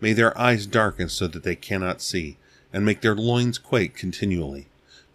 May 0.00 0.12
their 0.12 0.36
eyes 0.38 0.66
darken 0.66 1.08
so 1.08 1.26
that 1.28 1.42
they 1.42 1.56
cannot 1.56 2.02
see, 2.02 2.36
and 2.72 2.84
make 2.84 3.00
their 3.00 3.14
loins 3.14 3.58
quake 3.58 3.94
continually. 3.94 4.66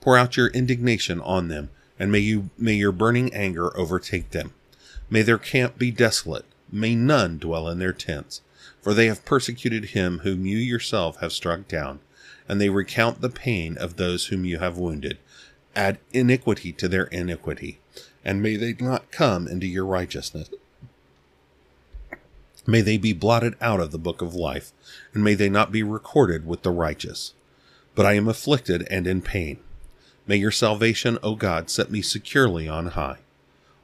Pour 0.01 0.17
out 0.17 0.37
your 0.37 0.47
indignation 0.47 1.19
on 1.21 1.47
them, 1.47 1.69
and 1.99 2.11
may 2.11 2.19
you 2.19 2.49
may 2.57 2.73
your 2.73 2.91
burning 2.91 3.33
anger 3.33 3.75
overtake 3.77 4.31
them. 4.31 4.53
May 5.09 5.21
their 5.21 5.37
camp 5.37 5.77
be 5.77 5.91
desolate, 5.91 6.45
may 6.71 6.95
none 6.95 7.37
dwell 7.37 7.69
in 7.69 7.79
their 7.79 7.93
tents, 7.93 8.41
for 8.81 8.93
they 8.93 9.07
have 9.07 9.25
persecuted 9.25 9.85
him 9.85 10.19
whom 10.19 10.45
you 10.45 10.57
yourself 10.57 11.17
have 11.17 11.31
struck 11.31 11.67
down, 11.67 11.99
and 12.47 12.59
they 12.59 12.69
recount 12.69 13.21
the 13.21 13.29
pain 13.29 13.77
of 13.77 13.95
those 13.95 14.27
whom 14.27 14.45
you 14.45 14.59
have 14.59 14.77
wounded 14.77 15.17
add 15.75 15.99
iniquity 16.11 16.71
to 16.73 16.87
their 16.87 17.05
iniquity, 17.05 17.79
and 18.23 18.41
may 18.41 18.55
they 18.55 18.75
not 18.79 19.11
come 19.11 19.47
into 19.47 19.67
your 19.67 19.85
righteousness. 19.85 20.49
May 22.67 22.81
they 22.81 22.97
be 22.97 23.13
blotted 23.13 23.55
out 23.61 23.79
of 23.79 23.91
the 23.91 23.99
book 23.99 24.21
of 24.21 24.33
life, 24.33 24.71
and 25.13 25.23
may 25.23 25.35
they 25.35 25.49
not 25.49 25.71
be 25.71 25.83
recorded 25.83 26.47
with 26.47 26.63
the 26.63 26.71
righteous. 26.71 27.33
But 27.93 28.05
I 28.05 28.13
am 28.13 28.27
afflicted 28.27 28.87
and 28.89 29.05
in 29.05 29.21
pain. 29.21 29.59
May 30.25 30.37
your 30.37 30.51
salvation, 30.51 31.19
O 31.21 31.35
God, 31.35 31.69
set 31.69 31.91
me 31.91 32.01
securely 32.01 32.67
on 32.67 32.87
high. 32.87 33.19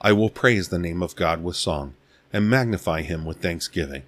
I 0.01 0.13
will 0.13 0.32
praise 0.32 0.69
the 0.69 0.80
name 0.80 1.04
of 1.04 1.15
God 1.15 1.43
with 1.43 1.56
song, 1.56 1.93
and 2.34 2.49
magnify 2.49 3.04
him 3.04 3.23
with 3.25 3.41
thanksgiving. 3.41 4.04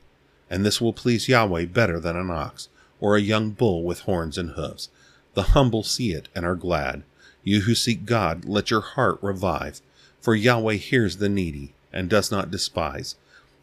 and 0.50 0.64
this 0.64 0.80
will 0.80 0.94
please 0.94 1.28
Yahweh 1.28 1.66
better 1.66 2.00
than 2.00 2.16
an 2.16 2.30
ox, 2.30 2.70
or 3.00 3.16
a 3.16 3.22
young 3.22 3.50
bull 3.50 3.84
with 3.84 4.02
horns 4.02 4.38
and 4.38 4.52
hoofs. 4.52 4.90
The 5.34 5.44
humble 5.44 5.82
see 5.82 6.12
it 6.12 6.30
and 6.36 6.46
are 6.46 6.56
glad. 6.56 7.02
You 7.44 7.62
who 7.62 7.76
seek 7.76 8.06
God, 8.06 8.46
let 8.46 8.72
your 8.72 8.82
heart 8.82 9.20
revive. 9.22 9.82
For 10.22 10.36
Yahweh 10.36 10.76
hears 10.76 11.18
the 11.18 11.30
needy, 11.30 11.74
and 11.92 12.10
does 12.10 12.32
not 12.32 12.50
despise, 12.50 13.16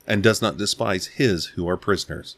and 0.07 0.23
does 0.23 0.43
not 0.43 0.59
despise 0.59 1.07
his 1.07 1.47
who 1.47 1.69
are 1.69 1.77
prisoners. 1.77 2.37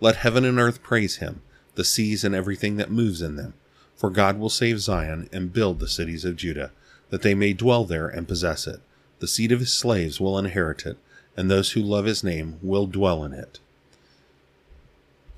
Let 0.00 0.16
heaven 0.16 0.44
and 0.44 0.58
earth 0.58 0.82
praise 0.82 1.16
him, 1.16 1.42
the 1.74 1.84
seas 1.84 2.24
and 2.24 2.34
everything 2.34 2.76
that 2.76 2.90
moves 2.90 3.20
in 3.20 3.36
them. 3.36 3.54
For 3.96 4.10
God 4.10 4.38
will 4.38 4.48
save 4.48 4.80
Zion 4.80 5.28
and 5.32 5.52
build 5.52 5.80
the 5.80 5.88
cities 5.88 6.24
of 6.24 6.36
Judah, 6.36 6.72
that 7.10 7.22
they 7.22 7.34
may 7.34 7.52
dwell 7.52 7.84
there 7.84 8.08
and 8.08 8.28
possess 8.28 8.66
it. 8.66 8.80
The 9.18 9.28
seed 9.28 9.52
of 9.52 9.60
his 9.60 9.72
slaves 9.72 10.20
will 10.20 10.38
inherit 10.38 10.86
it, 10.86 10.96
and 11.36 11.50
those 11.50 11.72
who 11.72 11.82
love 11.82 12.04
his 12.04 12.24
name 12.24 12.58
will 12.62 12.86
dwell 12.86 13.24
in 13.24 13.32
it. 13.32 13.58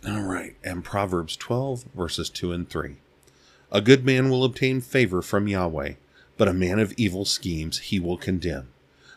All 0.07 0.23
right, 0.23 0.57
and 0.63 0.85
Proverbs 0.85 1.37
12, 1.37 1.85
verses 1.95 2.31
2 2.31 2.53
and 2.53 2.69
3. 2.69 2.97
A 3.73 3.81
good 3.81 4.05
man 4.05 4.31
will 4.31 4.43
obtain 4.45 4.81
favor 4.81 5.23
from 5.23 5.47
Yahweh, 5.47 5.93
but 6.37 6.49
a 6.49 6.53
man 6.53 6.79
of 6.81 6.93
evil 6.97 7.25
schemes 7.25 7.79
he 7.79 8.01
will 8.01 8.17
condemn. 8.17 8.69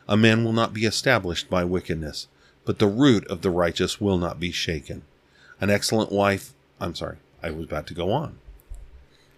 A 0.07 0.15
man 0.15 0.43
will 0.43 0.53
not 0.53 0.73
be 0.73 0.85
established 0.85 1.49
by 1.49 1.63
wickedness, 1.63 2.27
but 2.65 2.77
the 2.77 2.87
root 2.87 3.25
of 3.27 3.41
the 3.41 3.49
righteous 3.49 3.99
will 3.99 4.17
not 4.17 4.39
be 4.39 4.51
shaken. 4.51 5.03
An 5.59 5.69
excellent 5.69 6.11
wife, 6.11 6.53
I'm 6.79 6.93
sorry, 6.93 7.17
I 7.41 7.49
was 7.49 7.65
about 7.65 7.87
to 7.87 7.93
go 7.93 8.11
on. 8.11 8.37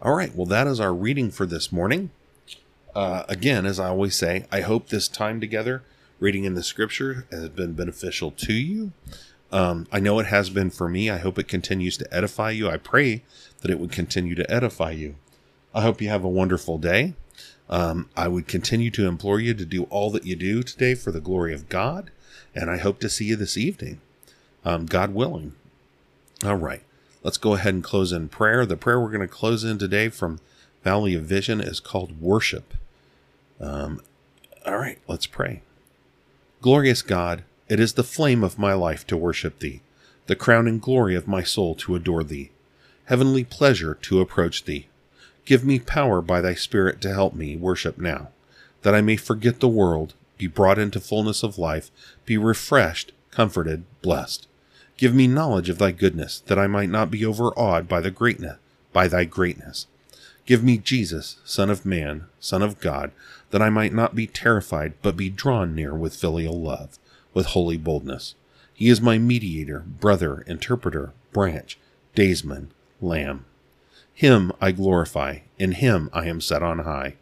All 0.01 0.15
right, 0.15 0.35
well, 0.35 0.45
that 0.47 0.67
is 0.67 0.79
our 0.79 0.93
reading 0.93 1.31
for 1.31 1.45
this 1.45 1.71
morning. 1.71 2.11
Uh, 2.93 3.23
again, 3.29 3.65
as 3.65 3.79
I 3.79 3.87
always 3.87 4.15
say, 4.15 4.45
I 4.51 4.61
hope 4.61 4.89
this 4.89 5.07
time 5.07 5.39
together, 5.39 5.83
reading 6.19 6.43
in 6.43 6.55
the 6.55 6.63
scripture, 6.63 7.25
has 7.31 7.49
been 7.49 7.73
beneficial 7.73 8.31
to 8.31 8.53
you. 8.53 8.91
Um, 9.51 9.87
I 9.91 9.99
know 9.99 10.19
it 10.19 10.25
has 10.27 10.49
been 10.49 10.69
for 10.69 10.89
me. 10.89 11.09
I 11.09 11.17
hope 11.17 11.39
it 11.39 11.47
continues 11.47 11.97
to 11.97 12.13
edify 12.13 12.51
you. 12.51 12.69
I 12.69 12.77
pray 12.77 13.23
that 13.61 13.71
it 13.71 13.79
would 13.79 13.91
continue 13.91 14.35
to 14.35 14.51
edify 14.51 14.91
you. 14.91 15.15
I 15.73 15.81
hope 15.81 16.01
you 16.01 16.09
have 16.09 16.23
a 16.23 16.29
wonderful 16.29 16.77
day. 16.77 17.13
Um, 17.69 18.09
I 18.15 18.27
would 18.27 18.47
continue 18.47 18.91
to 18.91 19.07
implore 19.07 19.39
you 19.39 19.53
to 19.53 19.65
do 19.65 19.83
all 19.85 20.11
that 20.11 20.25
you 20.25 20.35
do 20.35 20.63
today 20.63 20.95
for 20.95 21.11
the 21.11 21.21
glory 21.21 21.53
of 21.53 21.69
God, 21.69 22.11
and 22.53 22.69
I 22.69 22.77
hope 22.77 22.99
to 22.99 23.09
see 23.09 23.25
you 23.25 23.35
this 23.35 23.57
evening, 23.57 24.01
um, 24.63 24.85
God 24.85 25.13
willing. 25.13 25.53
All 26.43 26.55
right. 26.55 26.83
Let's 27.25 27.37
go 27.37 27.55
ahead 27.55 27.73
and 27.73 27.83
close 27.83 28.11
in 28.11 28.29
prayer. 28.29 28.67
The 28.67 28.77
prayer 28.77 28.99
we're 29.01 29.09
going 29.09 29.21
to 29.21 29.27
close 29.27 29.63
in 29.63 29.79
today 29.79 30.09
from 30.09 30.39
Valley 30.83 31.15
of 31.15 31.23
Vision 31.23 31.59
is 31.59 31.79
called 31.79 32.21
Worship. 32.21 32.75
Um, 33.59 33.99
all 34.63 34.77
right, 34.77 34.99
let's 35.07 35.25
pray. 35.25 35.63
Glorious 36.61 37.01
God, 37.01 37.43
it 37.67 37.79
is 37.79 37.93
the 37.93 38.03
flame 38.03 38.43
of 38.43 38.59
my 38.59 38.73
life 38.73 39.07
to 39.07 39.17
worship 39.17 39.59
Thee, 39.59 39.81
the 40.27 40.35
crowning 40.35 40.79
glory 40.79 41.15
of 41.15 41.27
my 41.27 41.43
soul 41.43 41.75
to 41.75 41.95
adore 41.95 42.23
Thee, 42.23 42.51
heavenly 43.05 43.43
pleasure 43.43 43.95
to 44.03 44.21
approach 44.21 44.65
Thee. 44.65 44.87
Give 45.45 45.63
me 45.63 45.79
power 45.79 46.21
by 46.21 46.41
Thy 46.41 46.53
Spirit 46.53 47.01
to 47.01 47.13
help 47.13 47.33
me 47.33 47.55
worship 47.55 47.97
now, 47.97 48.29
that 48.81 48.95
I 48.95 49.01
may 49.01 49.15
forget 49.15 49.59
the 49.59 49.67
world, 49.67 50.13
be 50.37 50.47
brought 50.47 50.79
into 50.79 50.99
fullness 50.99 51.43
of 51.43 51.57
life, 51.57 51.91
be 52.25 52.37
refreshed, 52.37 53.11
comforted, 53.31 53.83
blessed. 54.01 54.47
Give 54.97 55.13
me 55.13 55.27
knowledge 55.27 55.69
of 55.69 55.77
thy 55.77 55.91
goodness, 55.91 56.41
that 56.47 56.59
I 56.59 56.67
might 56.67 56.89
not 56.89 57.11
be 57.11 57.25
overawed 57.25 57.87
by 57.87 57.99
the 57.99 58.11
greatness, 58.11 58.57
by 58.93 59.07
thy 59.07 59.25
greatness. 59.25 59.87
Give 60.45 60.63
me 60.63 60.77
Jesus, 60.77 61.37
Son 61.43 61.69
of 61.69 61.85
Man, 61.85 62.25
Son 62.39 62.61
of 62.61 62.79
God, 62.79 63.11
that 63.49 63.61
I 63.61 63.69
might 63.69 63.93
not 63.93 64.15
be 64.15 64.27
terrified, 64.27 64.93
but 65.01 65.17
be 65.17 65.29
drawn 65.29 65.73
near 65.75 65.93
with 65.93 66.15
filial 66.15 66.61
love, 66.61 66.97
with 67.35 67.47
holy 67.47 67.77
boldness. 67.77 68.33
He 68.73 68.89
is 68.89 68.99
my 68.99 69.19
mediator, 69.19 69.81
brother, 69.81 70.43
interpreter, 70.47 71.13
branch, 71.31 71.77
daysman, 72.15 72.71
lamb. 72.99 73.45
Him 74.13 74.51
I 74.59 74.71
glorify, 74.71 75.39
in 75.59 75.73
him 75.73 76.09
I 76.11 76.25
am 76.25 76.41
set 76.41 76.63
on 76.63 76.79
high. 76.79 77.15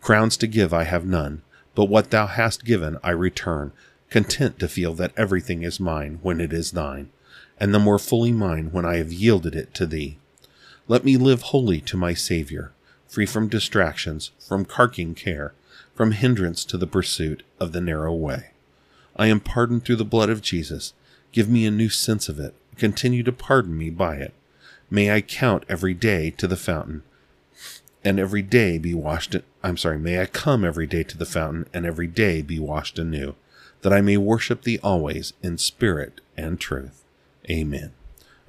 Crowns 0.00 0.36
to 0.38 0.46
give 0.46 0.72
I 0.72 0.84
have 0.84 1.04
none, 1.04 1.42
but 1.74 1.86
what 1.86 2.10
thou 2.10 2.26
hast 2.26 2.64
given 2.64 2.98
I 3.02 3.10
return, 3.10 3.72
content 4.08 4.58
to 4.60 4.68
feel 4.68 4.94
that 4.94 5.12
everything 5.16 5.62
is 5.62 5.78
mine 5.78 6.20
when 6.22 6.40
it 6.40 6.52
is 6.52 6.70
thine, 6.70 7.10
and 7.60 7.74
the 7.74 7.78
more 7.78 7.98
fully 7.98 8.32
mine 8.32 8.70
when 8.72 8.84
I 8.84 8.96
have 8.96 9.12
yielded 9.12 9.54
it 9.54 9.74
to 9.74 9.86
thee. 9.86 10.18
Let 10.86 11.04
me 11.04 11.16
live 11.16 11.42
wholly 11.42 11.80
to 11.82 11.96
my 11.96 12.14
Saviour, 12.14 12.72
free 13.06 13.26
from 13.26 13.48
distractions, 13.48 14.30
from 14.38 14.64
carking 14.64 15.14
care, 15.14 15.52
from 15.94 16.12
hindrance 16.12 16.64
to 16.66 16.78
the 16.78 16.86
pursuit 16.86 17.42
of 17.60 17.72
the 17.72 17.80
narrow 17.80 18.14
way. 18.14 18.52
I 19.18 19.26
am 19.26 19.40
pardoned 19.40 19.84
through 19.84 19.96
the 19.96 20.04
blood 20.04 20.30
of 20.30 20.42
Jesus. 20.42 20.94
Give 21.32 21.48
me 21.48 21.66
a 21.66 21.70
new 21.70 21.88
sense 21.88 22.28
of 22.28 22.38
it. 22.38 22.54
Continue 22.76 23.22
to 23.24 23.32
pardon 23.32 23.76
me 23.76 23.90
by 23.90 24.16
it. 24.16 24.32
May 24.90 25.10
I 25.10 25.20
count 25.20 25.64
every 25.68 25.92
day 25.92 26.30
to 26.30 26.46
the 26.46 26.56
fountain, 26.56 27.02
and 28.04 28.18
every 28.18 28.42
day 28.42 28.78
be 28.78 28.94
washed. 28.94 29.36
I'm 29.62 29.76
sorry, 29.76 29.98
may 29.98 30.20
I 30.20 30.26
come 30.26 30.64
every 30.64 30.86
day 30.86 31.02
to 31.02 31.18
the 31.18 31.26
fountain, 31.26 31.66
and 31.74 31.84
every 31.84 32.06
day 32.06 32.40
be 32.40 32.58
washed 32.58 32.98
anew 32.98 33.34
that 33.82 33.92
I 33.92 34.00
may 34.00 34.16
worship 34.16 34.62
thee 34.62 34.78
always 34.82 35.32
in 35.42 35.58
spirit 35.58 36.20
and 36.36 36.58
truth. 36.58 37.04
Amen. 37.50 37.92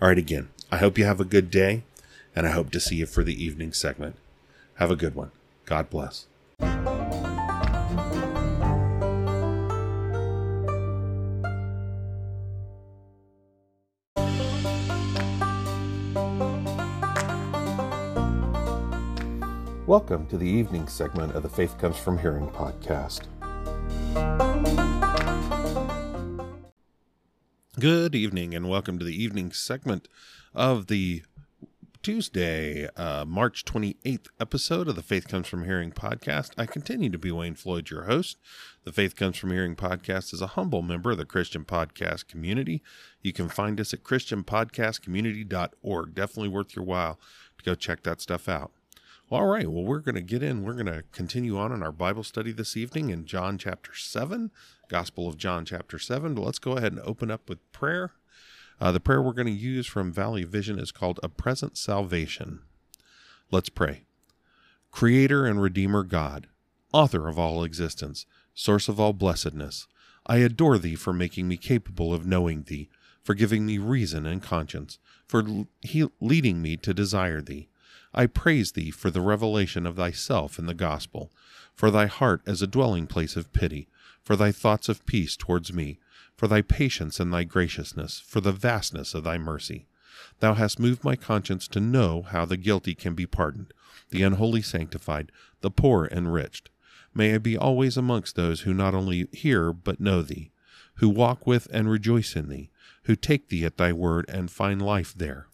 All 0.02 0.08
right, 0.08 0.18
again, 0.18 0.50
I 0.72 0.78
hope 0.78 0.98
you 0.98 1.06
have 1.06 1.20
a 1.20 1.26
good 1.26 1.52
day, 1.52 1.84
and 2.36 2.48
I 2.48 2.52
hope 2.52 2.72
to 2.72 2.80
see 2.80 2.98
you 2.98 3.06
for 3.06 3.24
the 3.24 3.44
evening 3.44 3.74
segment. 3.74 4.16
Have 4.76 4.92
a 4.92 4.96
good 4.96 5.16
one. 5.16 5.32
God 5.66 5.90
bless. 5.90 6.26
Welcome 19.90 20.28
to 20.28 20.38
the 20.38 20.48
evening 20.48 20.88
segment 20.88 21.34
of 21.34 21.42
the 21.42 21.50
Faith 21.50 21.80
Comes 21.80 21.98
From 21.98 22.20
Hearing 22.20 22.48
podcast. 22.50 23.22
Good 27.80 28.14
evening, 28.14 28.54
and 28.54 28.70
welcome 28.70 29.00
to 29.00 29.06
the 29.06 29.24
evening 29.24 29.52
segment 29.52 30.08
of 30.54 30.86
the 30.86 31.24
Tuesday, 32.04 32.88
uh, 32.98 33.26
March 33.26 33.66
28th 33.66 34.28
episode 34.40 34.88
of 34.88 34.96
the 34.96 35.02
Faith 35.02 35.28
Comes 35.28 35.48
From 35.48 35.66
Hearing 35.66 35.92
podcast. 35.92 36.52
I 36.56 36.68
continue 36.68 37.10
to 37.10 37.18
be 37.18 37.32
Wayne 37.32 37.56
Floyd, 37.56 37.90
your 37.90 38.04
host. 38.04 38.38
The 38.84 38.92
Faith 38.92 39.16
Comes 39.16 39.38
From 39.38 39.50
Hearing 39.50 39.76
podcast 39.76 40.36
is 40.36 40.42
a 40.44 40.54
humble 40.54 40.84
member 40.84 41.10
of 41.10 41.18
the 41.18 41.26
Christian 41.26 41.66
podcast 41.66 42.28
community. 42.28 42.84
You 43.24 43.34
can 43.34 43.50
find 43.50 43.82
us 43.82 43.92
at 43.92 44.04
ChristianPodcastCommunity.org. 44.04 46.14
Definitely 46.14 46.50
worth 46.50 46.76
your 46.76 46.86
while 46.86 47.20
to 47.58 47.64
go 47.64 47.74
check 47.74 48.04
that 48.04 48.22
stuff 48.22 48.48
out. 48.48 48.72
All 49.32 49.46
right, 49.46 49.70
well, 49.70 49.84
we're 49.84 50.00
going 50.00 50.16
to 50.16 50.22
get 50.22 50.42
in. 50.42 50.64
We're 50.64 50.74
going 50.74 50.88
to 50.88 51.04
continue 51.12 51.56
on 51.56 51.72
in 51.72 51.84
our 51.84 51.92
Bible 51.92 52.24
study 52.24 52.52
this 52.52 52.76
evening 52.76 53.12
in 53.12 53.26
John 53.26 53.60
chapter 53.60 53.94
7. 53.94 54.50
Gospel 54.88 55.28
of 55.28 55.38
John, 55.38 55.66
chapter 55.66 56.00
7. 56.00 56.34
But 56.34 56.42
let's 56.42 56.58
go 56.58 56.72
ahead 56.72 56.94
and 56.94 57.02
open 57.02 57.30
up 57.30 57.48
with 57.48 57.72
prayer. 57.72 58.14
Uh, 58.82 58.92
the 58.92 59.00
prayer 59.00 59.22
we're 59.22 59.34
going 59.34 59.46
to 59.46 59.54
use 59.54 59.86
from 59.86 60.12
Valley 60.12 60.46
Vision 60.46 60.80
is 60.80 60.92
called 60.92 61.20
A 61.22 61.30
Present 61.30 61.78
Salvation. 61.78 62.62
Let's 63.52 63.70
pray. 63.70 64.06
Creator 64.90 65.46
and 65.46 65.62
Redeemer 65.62 66.02
God, 66.02 66.48
author 66.92 67.28
of 67.28 67.38
all 67.38 67.64
existence, 67.64 68.26
source 68.56 68.88
of 68.88 69.00
all 69.00 69.14
blessedness, 69.14 69.88
I 70.26 70.38
adore 70.38 70.80
Thee 70.80 70.96
for 70.96 71.14
making 71.14 71.48
me 71.48 71.58
capable 71.58 72.16
of 72.16 72.26
knowing 72.26 72.64
Thee, 72.64 72.90
for 73.22 73.36
giving 73.36 73.68
me 73.68 73.78
reason 73.78 74.26
and 74.26 74.42
conscience, 74.42 74.98
for 75.28 75.68
leading 76.20 76.64
me 76.64 76.78
to 76.78 76.96
desire 76.96 77.42
Thee. 77.42 77.70
I 78.14 78.26
praise 78.26 78.72
Thee 78.72 78.92
for 78.92 79.12
the 79.12 79.22
revelation 79.22 79.86
of 79.86 79.98
Thyself 79.98 80.58
in 80.58 80.66
the 80.66 80.74
Gospel, 80.74 81.32
for 81.76 81.92
Thy 81.92 82.08
heart 82.08 82.42
as 82.46 82.62
a 82.62 82.68
dwelling 82.68 83.08
place 83.08 83.36
of 83.36 83.54
pity, 83.54 83.88
for 84.24 84.36
thy 84.36 84.52
thoughts 84.52 84.90
of 84.90 85.06
peace 85.06 85.36
towards 85.36 85.74
me, 85.74 86.00
for 86.36 86.48
thy 86.48 86.62
patience 86.62 87.20
and 87.20 87.34
thy 87.34 87.44
graciousness, 87.44 88.20
for 88.20 88.42
the 88.42 88.52
vastness 88.52 89.14
of 89.14 89.24
thy 89.24 89.38
mercy. 89.38 89.86
Thou 90.40 90.54
hast 90.54 90.80
moved 90.80 91.04
my 91.04 91.16
conscience 91.16 91.68
to 91.70 91.80
know 91.80 92.24
how 92.24 92.46
the 92.46 92.58
guilty 92.58 92.96
can 92.96 93.14
be 93.14 93.26
pardoned, 93.26 93.74
the 94.10 94.24
unholy 94.24 94.62
sanctified, 94.62 95.32
the 95.62 95.72
poor 95.72 96.08
enriched. 96.12 96.70
May 97.14 97.36
I 97.36 97.38
be 97.38 97.58
always 97.58 97.98
amongst 97.98 98.36
those 98.36 98.62
who 98.62 98.74
not 98.74 98.96
only 98.96 99.28
hear 99.32 99.74
but 99.74 100.00
know 100.00 100.22
thee, 100.22 100.52
who 100.96 101.10
walk 101.10 101.46
with 101.46 101.68
and 101.72 101.90
rejoice 101.90 102.36
in 102.36 102.50
thee, 102.50 102.70
who 103.04 103.16
take 103.16 103.50
thee 103.50 103.66
at 103.66 103.78
thy 103.78 103.94
word 103.94 104.26
and 104.30 104.52
find 104.52 104.82
life 104.82 105.14
there. 105.16 105.48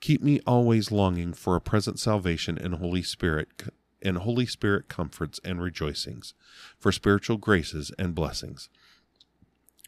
Keep 0.00 0.22
me 0.22 0.40
always 0.46 0.92
longing 0.92 1.32
for 1.32 1.56
a 1.56 1.60
present 1.60 1.98
salvation 1.98 2.56
in 2.56 2.72
Holy 2.72 3.02
Spirit 3.02 3.48
and 4.00 4.18
Holy 4.18 4.46
Spirit 4.46 4.88
comforts 4.88 5.40
and 5.44 5.60
rejoicings, 5.60 6.34
for 6.78 6.92
spiritual 6.92 7.36
graces 7.36 7.90
and 7.98 8.14
blessings, 8.14 8.68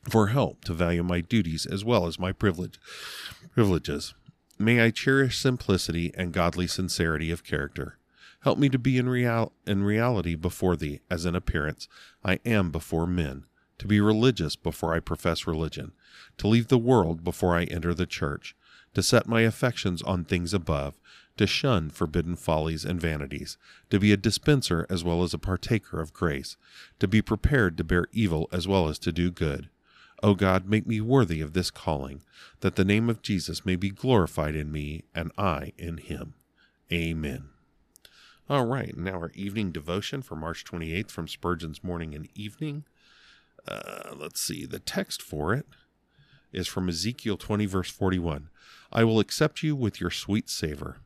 for 0.09 0.29
help 0.29 0.65
to 0.65 0.75
value 0.75 1.03
my 1.03 1.21
duties 1.21 1.65
as 1.65 1.85
well 1.85 2.07
as 2.07 2.19
my 2.19 2.33
privilege, 2.33 2.79
privileges. 3.53 4.15
May 4.59 4.81
I 4.81 4.91
cherish 4.91 5.39
simplicity 5.39 6.13
and 6.17 6.33
godly 6.33 6.67
sincerity 6.67 7.31
of 7.31 7.45
character. 7.45 7.99
Help 8.43 8.59
me 8.59 8.69
to 8.71 8.79
be 8.79 8.99
in, 8.99 9.09
real, 9.09 9.53
in 9.67 9.85
reality 9.85 10.35
before 10.35 10.77
Thee, 10.77 11.01
as 11.11 11.25
in 11.25 11.35
appearance 11.35 11.89
I 12.25 12.41
am 12.45 12.71
before 12.71 13.07
men, 13.07 13.45
to 13.79 13.87
be 13.87 14.01
religious 14.01 14.57
before 14.57 14.95
I 14.95 15.01
profess 15.01 15.47
religion, 15.47 15.93
to 16.39 16.49
leave 16.49 16.69
the 16.69 16.79
world 16.79 17.23
before 17.23 17.55
I 17.55 17.65
enter 17.65 17.95
the 17.95 18.07
church, 18.07 18.57
to 18.95 19.03
set 19.03 19.29
my 19.29 19.43
affections 19.43 20.03
on 20.03 20.25
things 20.25 20.53
above, 20.53 20.99
to 21.37 21.47
shun 21.47 21.91
forbidden 21.91 22.37
follies 22.37 22.85
and 22.85 23.01
vanities, 23.01 23.57
to 23.89 23.99
be 23.99 24.13
a 24.13 24.17
dispenser 24.17 24.87
as 24.91 25.03
well 25.05 25.23
as 25.23 25.33
a 25.33 25.39
partaker 25.39 26.01
of 26.01 26.13
grace, 26.13 26.57
to 26.99 27.09
be 27.09 27.23
prepared 27.23 27.77
to 27.77 27.85
bear 27.85 28.07
evil 28.13 28.49
as 28.53 28.69
well 28.69 28.89
as 28.89 28.99
to 28.99 29.13
do 29.13 29.31
good. 29.31 29.69
O 30.23 30.35
God, 30.35 30.69
make 30.69 30.87
me 30.87 31.01
worthy 31.01 31.41
of 31.41 31.55
this 31.55 31.71
calling, 31.71 32.23
that 32.61 32.77
the 32.77 32.85
name 32.85 33.09
of 33.09 33.23
Jesus 33.23 33.65
may 33.65 33.77
be 33.77 33.91
glorified 33.91 34.55
in 34.55 34.71
me 34.71 35.05
and 35.15 35.33
I 35.39 35.73
in 35.79 35.97
him. 35.97 36.35
Amen. 36.93 37.49
All 38.49 38.67
right, 38.67 38.97
now 38.97 39.13
our 39.13 39.31
evening 39.35 39.71
devotion 39.71 40.23
for 40.23 40.35
March 40.35 40.65
28th 40.65 41.11
from 41.11 41.29
Spurgeon's 41.29 41.85
Morning 41.85 42.15
and 42.15 42.29
Evening. 42.35 42.85
Uh, 43.67 44.13
let's 44.15 44.41
see, 44.41 44.67
the 44.67 44.81
text 44.81 45.23
for 45.23 45.55
it 45.55 45.67
is 46.53 46.69
from 46.69 46.89
Ezekiel 46.89 47.37
20, 47.37 47.67
verse 47.67 47.91
41. 47.91 48.49
I 48.93 49.05
will 49.05 49.21
accept 49.21 49.63
you 49.63 49.77
with 49.77 50.01
your 50.01 50.11
sweet 50.11 50.49
savor. 50.49 50.99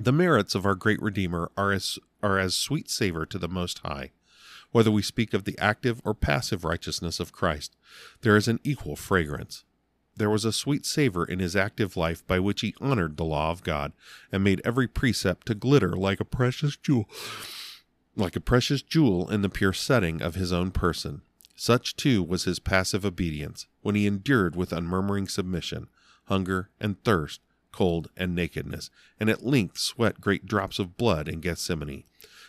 The 0.00 0.12
merits 0.12 0.54
of 0.54 0.64
our 0.64 0.74
great 0.74 1.00
Redeemer 1.02 1.50
are 1.56 1.72
as, 1.72 1.98
are 2.22 2.38
as 2.38 2.54
sweet 2.54 2.90
savor 2.90 3.26
to 3.26 3.38
the 3.38 3.48
Most 3.48 3.80
High. 3.80 4.12
Whether 4.70 4.90
we 4.90 5.02
speak 5.02 5.32
of 5.32 5.44
the 5.44 5.58
active 5.58 6.00
or 6.04 6.14
passive 6.14 6.64
righteousness 6.64 7.20
of 7.20 7.32
Christ, 7.32 7.74
there 8.20 8.36
is 8.36 8.48
an 8.48 8.60
equal 8.62 8.96
fragrance. 8.96 9.64
There 10.16 10.30
was 10.30 10.44
a 10.44 10.52
sweet 10.52 10.84
savor 10.84 11.24
in 11.24 11.38
his 11.38 11.56
active 11.56 11.96
life 11.96 12.26
by 12.26 12.38
which 12.38 12.60
he 12.60 12.74
honored 12.80 13.16
the 13.16 13.24
law 13.24 13.50
of 13.50 13.62
God 13.62 13.92
and 14.30 14.44
made 14.44 14.60
every 14.64 14.88
precept 14.88 15.46
to 15.46 15.54
glitter 15.54 15.92
like 15.92 16.20
a 16.20 16.24
precious 16.24 16.76
jewel, 16.76 17.08
like 18.16 18.36
a 18.36 18.40
precious 18.40 18.82
jewel 18.82 19.30
in 19.30 19.42
the 19.42 19.48
pure 19.48 19.72
setting 19.72 20.20
of 20.20 20.34
his 20.34 20.52
own 20.52 20.70
person. 20.70 21.22
Such 21.54 21.96
too 21.96 22.22
was 22.22 22.44
his 22.44 22.58
passive 22.58 23.04
obedience, 23.04 23.66
when 23.82 23.94
he 23.94 24.06
endured 24.06 24.56
with 24.56 24.72
unmurmuring 24.72 25.28
submission 25.28 25.88
hunger 26.28 26.68
and 26.80 27.02
thirst, 27.04 27.40
cold 27.72 28.10
and 28.16 28.34
nakedness, 28.34 28.90
and 29.18 29.28
at 29.28 29.44
length 29.44 29.78
sweat 29.78 30.20
great 30.20 30.46
drops 30.46 30.78
of 30.78 30.96
blood 30.96 31.28
in 31.28 31.40
Gethsemane, 31.40 32.04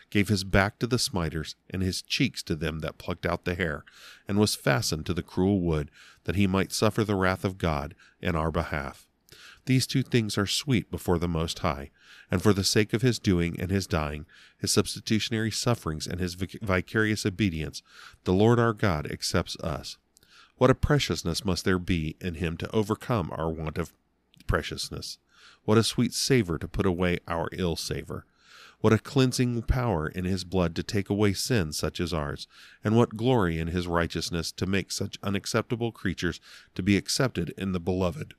gave 0.09 0.27
his 0.27 0.43
back 0.43 0.79
to 0.79 0.87
the 0.87 0.99
smiters, 0.99 1.55
and 1.69 1.81
his 1.81 2.01
cheeks 2.01 2.41
to 2.43 2.55
them 2.55 2.79
that 2.79 2.97
plucked 2.97 3.25
out 3.25 3.45
the 3.45 3.55
hair, 3.55 3.83
and 4.27 4.37
was 4.37 4.55
fastened 4.55 5.05
to 5.05 5.13
the 5.13 5.23
cruel 5.23 5.61
wood, 5.61 5.91
that 6.23 6.35
he 6.35 6.47
might 6.47 6.71
suffer 6.71 7.03
the 7.03 7.15
wrath 7.15 7.45
of 7.45 7.57
God 7.57 7.95
in 8.21 8.35
our 8.35 8.51
behalf. 8.51 9.07
These 9.65 9.85
two 9.85 10.03
things 10.03 10.37
are 10.37 10.47
sweet 10.47 10.89
before 10.89 11.19
the 11.19 11.27
Most 11.27 11.59
High, 11.59 11.91
and 12.31 12.41
for 12.41 12.53
the 12.53 12.63
sake 12.63 12.91
of 12.91 13.03
his 13.03 13.19
doing 13.19 13.59
and 13.59 13.69
his 13.69 13.85
dying, 13.85 14.25
his 14.57 14.71
substitutionary 14.71 15.51
sufferings 15.51 16.07
and 16.07 16.19
his 16.19 16.33
vicarious 16.33 17.25
obedience, 17.25 17.83
the 18.23 18.33
Lord 18.33 18.59
our 18.59 18.73
God 18.73 19.09
accepts 19.11 19.55
us. 19.57 19.97
What 20.59 20.69
a 20.69 20.75
preciousness 20.75 21.45
must 21.45 21.63
there 21.63 21.79
be 21.79 22.17
in 22.19 22.33
him 22.33 22.57
to 22.57 22.69
overcome 22.75 23.31
our 23.31 23.49
want 23.49 23.77
of 23.77 23.93
preciousness! 24.45 25.17
What 25.63 25.77
a 25.77 25.83
sweet 25.83 26.13
savor 26.13 26.57
to 26.57 26.67
put 26.67 26.85
away 26.85 27.19
our 27.29 27.47
ill 27.53 27.77
savor! 27.77 28.25
What 28.81 28.91
a 28.91 28.99
cleansing 28.99 29.61
power 29.63 30.09
in 30.09 30.25
his 30.25 30.43
blood 30.43 30.75
to 30.75 30.83
take 30.83 31.09
away 31.09 31.31
sin 31.31 31.71
such 31.71 32.01
as 32.01 32.13
ours, 32.13 32.45
and 32.83 32.97
what 32.97 33.15
glory 33.15 33.57
in 33.57 33.67
his 33.67 33.87
righteousness 33.87 34.51
to 34.51 34.65
make 34.65 34.91
such 34.91 35.17
unacceptable 35.23 35.93
creatures 35.93 36.41
to 36.75 36.83
be 36.83 36.97
accepted 36.97 37.53
in 37.57 37.71
the 37.71 37.79
beloved. 37.79 38.33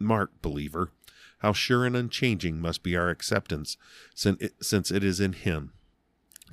Mark, 0.00 0.32
believer, 0.42 0.90
how 1.38 1.52
sure 1.52 1.86
and 1.86 1.94
unchanging 1.94 2.60
must 2.60 2.82
be 2.82 2.96
our 2.96 3.08
acceptance, 3.08 3.76
since 4.16 4.90
it 4.90 5.04
is 5.04 5.20
in 5.20 5.34
Him. 5.34 5.74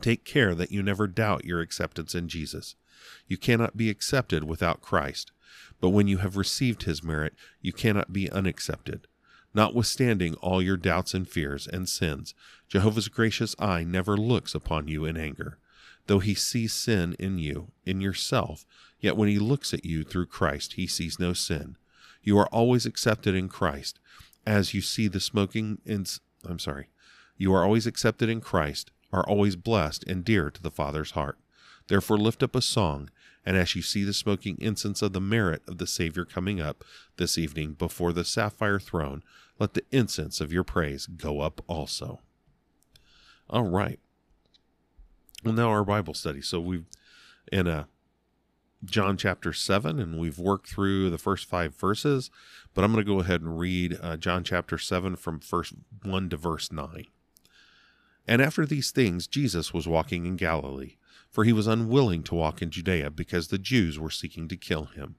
Take 0.02 0.24
care 0.24 0.54
that 0.54 0.72
you 0.72 0.84
never 0.84 1.08
doubt 1.08 1.46
your 1.46 1.62
acceptance 1.62 2.14
in 2.14 2.28
Jesus. 2.28 2.76
You 3.28 3.38
cannot 3.38 3.78
be 3.78 3.90
accepted 3.90 4.44
without 4.44 4.82
Christ, 4.82 5.32
but 5.80 5.90
when 5.90 6.08
you 6.08 6.18
have 6.18 6.38
received 6.38 6.84
His 6.84 7.04
merit, 7.04 7.34
you 7.62 7.74
cannot 7.74 8.14
be 8.14 8.30
unaccepted. 8.30 9.08
Notwithstanding 9.54 10.36
all 10.36 10.62
your 10.62 10.78
doubts 10.78 11.14
and 11.14 11.28
fears 11.28 11.68
and 11.68 11.90
sins, 11.90 12.34
Jehovah's 12.68 13.08
gracious 13.08 13.56
eye 13.58 13.84
never 13.84 14.18
looks 14.18 14.54
upon 14.54 14.88
you 14.88 15.06
in 15.06 15.18
anger. 15.18 15.58
Though 16.08 16.20
he 16.20 16.36
sees 16.36 16.74
sin 16.74 17.16
in 17.20 17.38
you, 17.38 17.72
in 17.86 18.00
yourself, 18.00 18.66
yet 19.00 19.18
when 19.18 19.30
he 19.30 19.40
looks 19.40 19.74
at 19.74 19.86
you 19.86 20.04
through 20.04 20.28
Christ, 20.28 20.74
he 20.74 20.88
sees 20.88 21.20
no 21.20 21.34
sin. 21.34 21.76
You 22.22 22.38
are 22.38 22.48
always 22.48 22.86
accepted 22.86 23.36
in 23.36 23.50
Christ, 23.50 24.00
as 24.46 24.74
you 24.74 24.82
see 24.82 25.08
the 25.08 25.20
smoking 25.20 25.80
in 25.86 26.06
I'm 26.48 26.60
sorry. 26.60 26.90
You 27.38 27.54
are 27.54 27.64
always 27.64 27.88
accepted 27.88 28.30
in 28.30 28.42
Christ, 28.42 28.92
are 29.12 29.28
always 29.28 29.56
blessed 29.56 30.04
and 30.06 30.24
dear 30.24 30.50
to 30.50 30.62
the 30.62 30.72
Father's 30.72 31.12
heart. 31.12 31.38
Therefore 31.88 32.18
lift 32.18 32.44
up 32.44 32.56
a 32.56 32.62
song, 32.62 33.10
and 33.46 33.56
as 33.56 33.76
you 33.76 33.82
see 33.82 34.04
the 34.04 34.14
smoking 34.14 34.58
incense 34.60 35.02
of 35.02 35.14
the 35.14 35.22
merit 35.22 35.62
of 35.68 35.78
the 35.78 35.88
Savior 35.88 36.26
coming 36.26 36.60
up 36.60 36.84
this 37.18 37.38
evening 37.38 37.74
before 37.74 38.12
the 38.12 38.26
sapphire 38.26 38.80
throne, 38.80 39.24
let 39.60 39.74
the 39.74 39.86
incense 39.92 40.42
of 40.42 40.52
your 40.52 40.64
praise 40.64 41.06
go 41.06 41.40
up 41.40 41.62
also. 41.68 42.20
All 43.50 43.68
right. 43.68 44.00
Well, 45.44 45.54
now 45.54 45.70
our 45.70 45.86
Bible 45.86 46.14
study. 46.14 46.42
So 46.42 46.60
we've 46.60 46.86
in 47.52 47.68
a 47.68 47.88
John 48.86 49.18
chapter 49.18 49.54
7, 49.54 50.00
and 50.00 50.20
we've 50.20 50.38
worked 50.38 50.70
through 50.70 51.10
the 51.10 51.18
first 51.18 51.46
five 51.46 51.76
verses, 51.76 52.30
but 52.74 52.84
I'm 52.84 52.94
going 52.94 53.04
to 53.04 53.12
go 53.12 53.20
ahead 53.20 53.42
and 53.42 53.58
read 53.58 53.98
uh, 54.02 54.18
John 54.18 54.44
chapter 54.44 54.78
7 54.78 55.16
from 55.16 55.40
verse 55.40 55.74
1 56.04 56.30
to 56.30 56.38
verse 56.38 56.72
9. 56.72 57.06
And 58.28 58.42
after 58.42 58.66
these 58.66 58.92
things, 58.92 59.26
Jesus 59.26 59.74
was 59.74 59.88
walking 59.88 60.26
in 60.26 60.36
Galilee, 60.36 60.98
for 61.38 61.44
he 61.44 61.54
was 61.54 61.68
unwilling 61.68 62.24
to 62.24 62.34
walk 62.34 62.64
in 62.64 62.72
Judea 62.72 63.12
because 63.12 63.50
the 63.50 63.60
Jews 63.60 64.00
were 64.00 64.10
seeking 64.10 64.48
to 64.48 64.58
kill 64.58 64.86
him. 64.86 65.18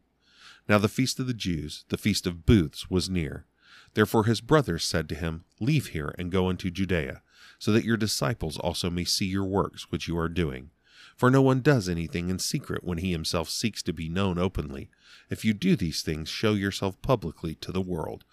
Now 0.68 0.76
the 0.78 0.88
feast 0.88 1.20
of 1.20 1.28
the 1.28 1.32
Jews, 1.32 1.84
the 1.90 1.96
feast 1.96 2.26
of 2.26 2.44
booths, 2.44 2.90
was 2.90 3.08
near. 3.08 3.46
Therefore 3.94 4.24
his 4.24 4.40
brothers 4.40 4.82
said 4.82 5.08
to 5.10 5.14
him, 5.14 5.44
Leave 5.60 5.90
here 5.90 6.12
and 6.18 6.32
go 6.32 6.50
into 6.50 6.72
Judea, 6.72 7.22
so 7.60 7.70
that 7.70 7.84
your 7.84 7.96
disciples 7.96 8.58
also 8.58 8.90
may 8.90 9.04
see 9.04 9.26
your 9.26 9.44
works 9.44 9.92
which 9.92 10.08
you 10.08 10.18
are 10.18 10.28
doing. 10.28 10.70
For 11.14 11.30
no 11.30 11.40
one 11.40 11.60
does 11.60 11.88
anything 11.88 12.30
in 12.30 12.40
secret 12.40 12.82
when 12.82 12.98
he 12.98 13.12
himself 13.12 13.48
seeks 13.48 13.80
to 13.84 13.92
be 13.92 14.08
known 14.08 14.40
openly. 14.40 14.90
If 15.30 15.44
you 15.44 15.54
do 15.54 15.76
these 15.76 16.02
things, 16.02 16.28
show 16.28 16.54
yourself 16.54 17.00
publicly 17.00 17.54
to 17.60 17.70
the 17.70 17.80
world. 17.80 18.24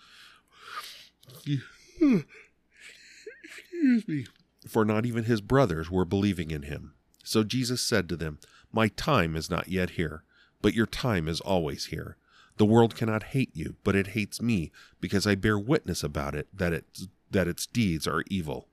Excuse 3.43 4.07
me. 4.07 4.25
For 4.67 4.83
not 4.83 5.05
even 5.05 5.25
his 5.25 5.41
brothers 5.41 5.91
were 5.91 6.03
believing 6.03 6.49
in 6.49 6.63
him. 6.63 6.94
So 7.25 7.43
Jesus 7.43 7.81
said 7.81 8.07
to 8.09 8.15
them, 8.15 8.39
My 8.71 8.87
time 8.87 9.35
is 9.35 9.49
not 9.49 9.67
yet 9.67 9.91
here, 9.91 10.23
but 10.61 10.75
your 10.75 10.85
time 10.85 11.27
is 11.27 11.41
always 11.41 11.85
here. 11.85 12.17
The 12.57 12.65
world 12.65 12.95
cannot 12.95 13.23
hate 13.23 13.49
you, 13.53 13.75
but 13.83 13.95
it 13.95 14.07
hates 14.07 14.41
me, 14.41 14.71
because 15.01 15.27
I 15.27 15.35
bear 15.35 15.59
witness 15.59 16.03
about 16.03 16.35
it 16.35 16.47
that, 16.55 16.71
it, 16.71 16.85
that 17.31 17.47
its 17.47 17.65
deeds 17.65 18.07
are 18.07 18.23
evil. 18.29 18.69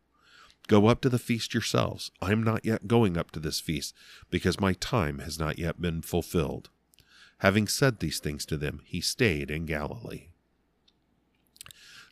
Go 0.69 0.87
up 0.87 1.01
to 1.01 1.09
the 1.09 1.19
feast 1.19 1.55
yourselves. 1.55 2.11
I 2.21 2.31
am 2.31 2.43
not 2.43 2.65
yet 2.65 2.87
going 2.87 3.17
up 3.17 3.31
to 3.33 3.41
this 3.41 3.59
feast, 3.59 3.95
because 4.31 4.61
my 4.61 4.75
time 4.75 5.19
has 5.21 5.39
not 5.39 5.59
yet 5.59 5.81
been 5.81 6.03
fulfilled. 6.03 6.69
Having 7.39 7.69
said 7.69 7.99
these 7.99 8.21
things 8.21 8.47
to 8.47 8.57
them, 8.57 8.83
he 8.85 9.01
stayed 9.01 9.51
in 9.51 9.67
Galilee. 9.67 10.29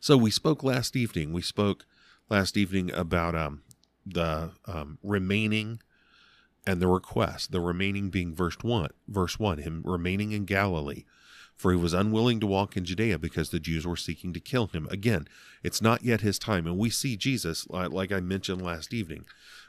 So 0.00 0.16
we 0.16 0.30
spoke 0.30 0.64
last 0.64 0.96
evening. 0.96 1.32
We 1.32 1.42
spoke 1.42 1.84
last 2.30 2.56
evening 2.56 2.90
about 2.92 3.34
um, 3.34 3.62
the 4.04 4.52
um, 4.66 4.98
remaining 5.02 5.80
and 6.66 6.80
the 6.80 6.88
request. 6.88 7.52
The 7.52 7.60
remaining 7.60 8.10
being 8.10 8.34
verse 8.34 8.56
one. 8.62 8.90
Verse 9.08 9.38
one, 9.38 9.58
him 9.58 9.82
remaining 9.84 10.32
in 10.32 10.44
Galilee 10.44 11.04
for 11.60 11.72
he 11.72 11.76
was 11.76 11.92
unwilling 11.92 12.40
to 12.40 12.46
walk 12.46 12.74
in 12.74 12.86
Judea 12.86 13.18
because 13.18 13.50
the 13.50 13.60
Jews 13.60 13.86
were 13.86 13.94
seeking 13.94 14.32
to 14.32 14.40
kill 14.40 14.68
him. 14.68 14.88
Again, 14.90 15.28
it's 15.62 15.82
not 15.82 16.02
yet 16.02 16.22
his 16.22 16.38
time. 16.38 16.66
And 16.66 16.78
we 16.78 16.88
see 16.88 17.18
Jesus, 17.18 17.68
like 17.68 18.10
I 18.10 18.20
mentioned 18.20 18.62
last 18.62 18.94
evening, 18.94 19.26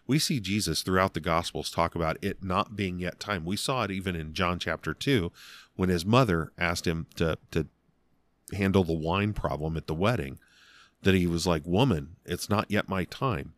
we 0.07 0.17
see 0.17 0.39
Jesus 0.39 0.83
throughout 0.83 1.13
the 1.13 1.19
Gospels 1.19 1.69
talk 1.69 1.93
about 1.93 2.17
it 2.21 2.41
not 2.41 2.77
being 2.77 2.99
yet 2.99 3.19
time. 3.19 3.43
We 3.43 3.57
saw 3.57 3.83
it 3.83 3.91
even 3.91 4.15
in 4.15 4.33
John 4.33 4.57
chapter 4.57 4.93
2 4.93 5.33
when 5.75 5.89
his 5.89 6.05
mother 6.05 6.53
asked 6.57 6.87
him 6.87 7.07
to, 7.17 7.37
to 7.51 7.67
handle 8.53 8.85
the 8.85 8.93
wine 8.93 9.33
problem 9.33 9.75
at 9.75 9.87
the 9.87 9.93
wedding, 9.93 10.39
that 11.01 11.13
he 11.13 11.27
was 11.27 11.45
like, 11.45 11.63
Woman, 11.65 12.15
it's 12.25 12.49
not 12.49 12.71
yet 12.71 12.87
my 12.87 13.03
time. 13.03 13.51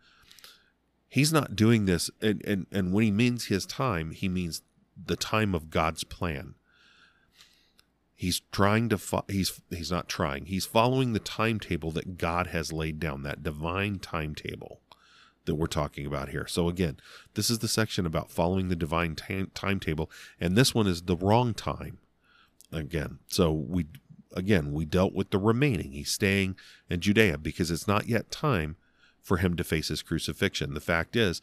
He's 1.14 1.32
not 1.32 1.56
doing 1.56 1.86
this. 1.86 2.10
And, 2.22 2.44
and, 2.46 2.68
and 2.72 2.92
when 2.92 3.04
he 3.04 3.12
means 3.12 3.46
his 3.46 3.66
time, 3.66 4.12
he 4.12 4.28
means 4.28 4.64
the 4.96 5.16
time 5.16 5.54
of 5.54 5.70
God's 5.70 6.04
plan 6.04 6.56
He's 8.24 8.42
trying 8.54 8.88
to 8.88 8.98
fo- 8.98 9.26
he's 9.28 9.62
he's 9.70 9.92
not 9.92 10.08
trying. 10.08 10.46
He's 10.46 10.66
following 10.66 11.12
the 11.12 11.20
timetable 11.20 11.92
that 11.92 12.18
God 12.18 12.48
has 12.48 12.72
laid 12.72 12.98
down, 12.98 13.24
that 13.24 13.44
divine 13.44 14.00
timetable 14.00 14.80
that 15.44 15.56
we're 15.56 15.68
talking 15.68 16.06
about 16.06 16.30
here. 16.30 16.48
So 16.48 16.70
again, 16.70 17.02
this 17.34 17.50
is 17.50 17.60
the 17.60 17.68
section 17.68 18.06
about 18.06 18.32
following 18.32 18.70
the 18.70 18.78
divine 18.78 19.16
t- 19.16 19.48
timetable 19.54 20.10
and 20.40 20.56
this 20.56 20.74
one 20.74 20.88
is 20.88 21.02
the 21.02 21.18
wrong 21.18 21.54
time. 21.54 21.98
Again, 22.72 23.20
so 23.28 23.52
we 23.52 23.88
again, 24.32 24.72
we 24.72 24.86
dealt 24.86 25.14
with 25.14 25.32
the 25.32 25.38
remaining. 25.38 25.92
He's 25.92 26.12
staying 26.12 26.56
in 26.90 27.02
Judea 27.02 27.40
because 27.40 27.72
it's 27.72 27.90
not 27.90 28.08
yet 28.08 28.32
time 28.32 28.78
for 29.24 29.38
him 29.38 29.56
to 29.56 29.64
face 29.64 29.88
his 29.88 30.04
crucifixion. 30.04 30.76
The 30.76 30.80
fact 30.80 31.16
is, 31.16 31.42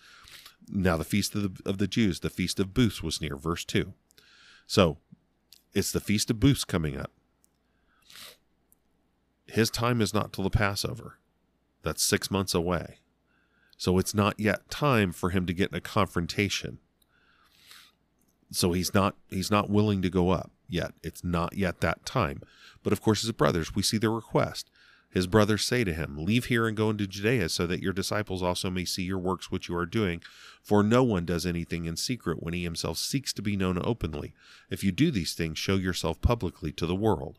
now 0.68 0.96
the 0.96 1.04
feast 1.04 1.34
of 1.34 1.42
the, 1.56 1.68
of 1.68 1.78
the 1.78 1.88
Jews, 1.88 2.20
the 2.20 2.30
feast 2.30 2.60
of 2.60 2.74
booths 2.74 3.02
was 3.02 3.20
near, 3.20 3.36
verse 3.36 3.64
2. 3.64 3.92
So 4.66 4.98
it's 5.74 5.92
the 5.92 6.00
Feast 6.00 6.30
of 6.30 6.38
Booths 6.40 6.64
coming 6.64 6.96
up. 6.96 7.10
His 9.46 9.70
time 9.70 10.00
is 10.00 10.14
not 10.14 10.32
till 10.32 10.44
the 10.44 10.50
Passover. 10.50 11.18
That's 11.82 12.02
six 12.02 12.30
months 12.30 12.54
away. 12.54 12.98
So 13.76 13.98
it's 13.98 14.14
not 14.14 14.38
yet 14.38 14.70
time 14.70 15.10
for 15.10 15.30
him 15.30 15.46
to 15.46 15.52
get 15.52 15.70
in 15.70 15.76
a 15.76 15.80
confrontation. 15.80 16.78
So 18.52 18.72
he's 18.72 18.94
not 18.94 19.16
he's 19.28 19.50
not 19.50 19.70
willing 19.70 20.02
to 20.02 20.10
go 20.10 20.30
up 20.30 20.52
yet. 20.68 20.92
It's 21.02 21.24
not 21.24 21.56
yet 21.56 21.80
that 21.80 22.04
time. 22.04 22.42
But 22.82 22.92
of 22.92 23.00
course, 23.00 23.22
his 23.22 23.32
brothers, 23.32 23.74
we 23.74 23.82
see 23.82 23.98
their 23.98 24.10
request. 24.10 24.69
His 25.10 25.26
brothers 25.26 25.64
say 25.64 25.82
to 25.82 25.92
him, 25.92 26.16
Leave 26.16 26.46
here 26.46 26.68
and 26.68 26.76
go 26.76 26.88
into 26.88 27.06
Judea, 27.06 27.48
so 27.48 27.66
that 27.66 27.82
your 27.82 27.92
disciples 27.92 28.42
also 28.42 28.70
may 28.70 28.84
see 28.84 29.02
your 29.02 29.18
works 29.18 29.50
which 29.50 29.68
you 29.68 29.76
are 29.76 29.86
doing. 29.86 30.22
For 30.62 30.82
no 30.82 31.02
one 31.02 31.24
does 31.24 31.44
anything 31.44 31.84
in 31.84 31.96
secret 31.96 32.42
when 32.42 32.54
he 32.54 32.62
himself 32.62 32.96
seeks 32.96 33.32
to 33.34 33.42
be 33.42 33.56
known 33.56 33.80
openly. 33.82 34.34
If 34.70 34.84
you 34.84 34.92
do 34.92 35.10
these 35.10 35.34
things, 35.34 35.58
show 35.58 35.76
yourself 35.76 36.20
publicly 36.20 36.70
to 36.72 36.86
the 36.86 36.94
world. 36.94 37.38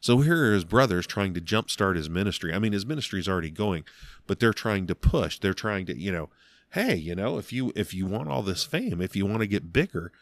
So 0.00 0.18
here 0.18 0.50
are 0.50 0.54
his 0.54 0.64
brothers 0.64 1.06
trying 1.06 1.32
to 1.34 1.40
jumpstart 1.40 1.96
his 1.96 2.10
ministry. 2.10 2.52
I 2.52 2.58
mean, 2.58 2.72
his 2.72 2.84
ministry 2.84 3.20
is 3.20 3.28
already 3.28 3.50
going, 3.50 3.84
but 4.26 4.40
they're 4.40 4.52
trying 4.52 4.86
to 4.88 4.94
push. 4.94 5.38
They're 5.38 5.54
trying 5.54 5.86
to, 5.86 5.96
you 5.96 6.10
know, 6.12 6.28
hey, 6.70 6.96
you 6.96 7.14
know, 7.14 7.38
if 7.38 7.52
you 7.52 7.72
if 7.76 7.94
you 7.94 8.06
want 8.06 8.28
all 8.28 8.42
this 8.42 8.64
fame, 8.64 9.00
if 9.00 9.14
you 9.14 9.26
want 9.26 9.40
to 9.40 9.46
get 9.46 9.72
bigger, 9.72 10.12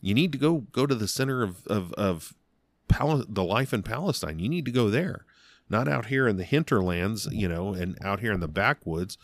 you 0.00 0.14
need 0.14 0.32
to 0.32 0.38
go 0.38 0.66
go 0.72 0.86
to 0.86 0.94
the 0.94 1.08
center 1.08 1.42
of 1.42 1.66
of, 1.66 1.92
of 1.94 2.34
Pal- 2.86 3.26
the 3.28 3.44
life 3.44 3.74
in 3.74 3.82
Palestine. 3.82 4.38
You 4.38 4.48
need 4.48 4.64
to 4.64 4.70
go 4.70 4.88
there 4.88 5.26
not 5.70 5.88
out 5.88 6.06
here 6.06 6.26
in 6.26 6.36
the 6.36 6.44
hinterlands, 6.44 7.26
you 7.30 7.48
know, 7.48 7.74
and 7.74 7.98
out 8.02 8.20
here 8.20 8.32
in 8.32 8.40
the 8.40 8.48
backwoods 8.48 9.18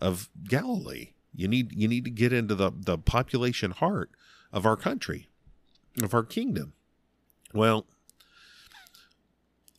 of 0.00 0.28
Galilee. 0.44 1.10
You 1.34 1.48
need 1.48 1.72
you 1.74 1.88
need 1.88 2.04
to 2.04 2.10
get 2.10 2.32
into 2.32 2.54
the 2.54 2.72
the 2.74 2.98
population 2.98 3.70
heart 3.70 4.10
of 4.52 4.66
our 4.66 4.76
country, 4.76 5.28
of 6.02 6.14
our 6.14 6.24
kingdom. 6.24 6.72
Well, 7.52 7.86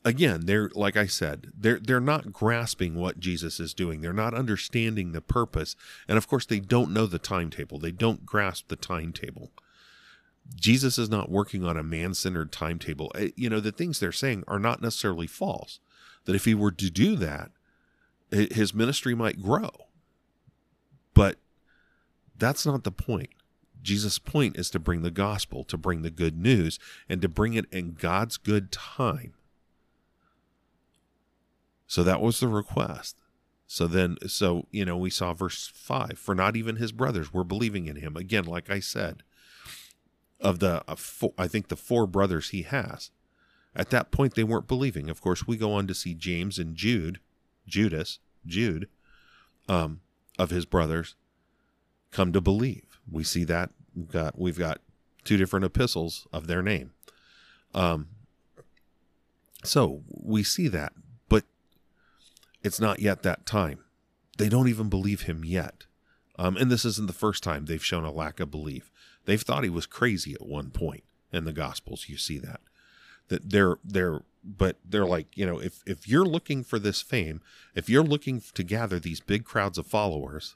again, 0.05 0.45
they're 0.45 0.69
like 0.73 0.95
I 0.95 1.05
said, 1.07 1.51
they're 1.57 1.79
they're 1.79 1.99
not 1.99 2.31
grasping 2.31 2.95
what 2.95 3.19
Jesus 3.19 3.59
is 3.59 3.73
doing. 3.73 4.01
They're 4.01 4.13
not 4.13 4.33
understanding 4.33 5.11
the 5.11 5.21
purpose, 5.21 5.75
and 6.07 6.17
of 6.17 6.27
course, 6.27 6.45
they 6.45 6.59
don't 6.59 6.93
know 6.93 7.05
the 7.05 7.19
timetable. 7.19 7.79
They 7.79 7.91
don't 7.91 8.25
grasp 8.25 8.67
the 8.67 8.75
timetable. 8.75 9.51
Jesus 10.55 10.97
is 10.97 11.09
not 11.09 11.29
working 11.29 11.63
on 11.63 11.77
a 11.77 11.83
man-centered 11.83 12.51
timetable. 12.51 13.11
Eh, 13.13 13.29
you 13.35 13.49
know, 13.49 13.59
the 13.59 13.71
things 13.71 13.99
they're 13.99 14.11
saying 14.11 14.43
are 14.47 14.57
not 14.57 14.81
necessarily 14.81 15.27
false 15.27 15.79
that 16.29 16.35
if 16.35 16.45
he 16.45 16.53
were 16.53 16.69
to 16.69 16.91
do 16.91 17.15
that, 17.15 17.49
his 18.29 18.71
ministry 18.71 19.15
might 19.15 19.41
grow. 19.41 19.71
But 21.15 21.37
that's 22.37 22.67
not 22.67 22.83
the 22.83 22.91
point. 22.91 23.31
Jesus' 23.81 24.19
point 24.19 24.55
is 24.55 24.69
to 24.69 24.79
bring 24.79 25.01
the 25.01 25.09
gospel, 25.09 25.63
to 25.63 25.75
bring 25.75 26.03
the 26.03 26.11
good 26.11 26.37
news, 26.37 26.77
and 27.09 27.19
to 27.23 27.27
bring 27.27 27.55
it 27.55 27.65
in 27.71 27.95
God's 27.95 28.37
good 28.37 28.71
time. 28.71 29.33
So 31.87 32.03
that 32.03 32.21
was 32.21 32.39
the 32.39 32.47
request. 32.47 33.15
So 33.65 33.87
then, 33.87 34.17
so, 34.27 34.67
you 34.69 34.85
know, 34.85 34.97
we 34.97 35.09
saw 35.09 35.33
verse 35.33 35.71
5 35.73 36.19
for 36.19 36.35
not 36.35 36.55
even 36.55 36.75
his 36.75 36.91
brothers 36.91 37.33
were 37.33 37.43
believing 37.43 37.87
in 37.87 37.95
him. 37.95 38.15
Again, 38.15 38.45
like 38.45 38.69
I 38.69 38.81
said, 38.81 39.23
of 40.39 40.59
the, 40.59 40.83
uh, 40.87 40.93
four, 40.93 41.33
I 41.39 41.47
think 41.47 41.69
the 41.69 41.75
four 41.75 42.05
brothers 42.05 42.49
he 42.49 42.61
has, 42.61 43.09
at 43.79 43.91
that 43.91 44.11
point, 44.11 44.35
they 44.35 44.43
weren't 44.43 44.67
believing. 44.67 45.09
Of 45.09 45.21
course, 45.21 45.47
we 45.47 45.55
go 45.55 45.71
on 45.71 45.87
to 45.87 45.95
see 45.95 46.13
James 46.13 46.59
and 46.59 46.75
Jude, 46.75 47.21
Judas, 47.65 48.19
Jude, 48.45 48.89
um, 49.69 50.01
of 50.37 50.49
his 50.49 50.65
brothers, 50.65 51.15
come 52.11 52.33
to 52.33 52.41
believe. 52.41 52.99
We 53.09 53.23
see 53.23 53.45
that 53.45 53.69
we've 53.95 54.11
got 54.11 54.37
we've 54.37 54.59
got 54.59 54.81
two 55.23 55.37
different 55.37 55.65
epistles 55.65 56.27
of 56.33 56.47
their 56.47 56.61
name. 56.61 56.91
Um, 57.73 58.09
so 59.63 60.03
we 60.09 60.43
see 60.43 60.67
that, 60.67 60.91
but 61.29 61.45
it's 62.61 62.81
not 62.81 62.99
yet 62.99 63.23
that 63.23 63.45
time. 63.45 63.85
They 64.37 64.49
don't 64.49 64.67
even 64.67 64.89
believe 64.89 65.21
him 65.21 65.45
yet. 65.45 65.85
Um, 66.37 66.57
and 66.57 66.69
this 66.69 66.83
isn't 66.83 67.07
the 67.07 67.13
first 67.13 67.43
time 67.43 67.65
they've 67.65 67.83
shown 67.83 68.03
a 68.03 68.11
lack 68.11 68.41
of 68.41 68.51
belief. 68.51 68.91
They've 69.23 69.41
thought 69.41 69.63
he 69.63 69.69
was 69.69 69.85
crazy 69.85 70.33
at 70.33 70.45
one 70.45 70.69
point 70.69 71.05
in 71.31 71.45
the 71.45 71.53
Gospels. 71.53 72.09
You 72.09 72.17
see 72.17 72.39
that 72.39 72.59
that 73.29 73.49
they're 73.49 73.77
they're 73.83 74.21
but 74.43 74.77
they're 74.85 75.05
like 75.05 75.37
you 75.37 75.45
know 75.45 75.59
if 75.59 75.81
if 75.85 76.07
you're 76.07 76.25
looking 76.25 76.63
for 76.63 76.79
this 76.79 77.01
fame 77.01 77.41
if 77.75 77.89
you're 77.89 78.03
looking 78.03 78.41
to 78.53 78.63
gather 78.63 78.99
these 78.99 79.19
big 79.19 79.43
crowds 79.43 79.77
of 79.77 79.85
followers 79.85 80.55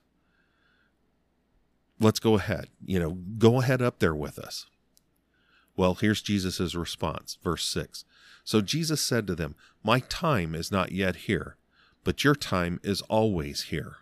let's 1.99 2.19
go 2.19 2.35
ahead 2.35 2.67
you 2.85 2.99
know 2.99 3.11
go 3.37 3.61
ahead 3.61 3.81
up 3.81 3.99
there 3.99 4.15
with 4.15 4.39
us. 4.39 4.65
Well 5.75 5.95
here's 5.95 6.21
jesus' 6.21 6.75
response 6.75 7.37
verse 7.43 7.65
6 7.65 8.05
so 8.43 8.61
jesus 8.61 9.01
said 9.01 9.27
to 9.27 9.35
them 9.35 9.55
my 9.83 9.99
time 9.99 10.55
is 10.55 10.71
not 10.71 10.91
yet 10.91 11.15
here 11.15 11.57
but 12.03 12.23
your 12.23 12.35
time 12.35 12.79
is 12.83 13.01
always 13.03 13.63
here. 13.63 13.97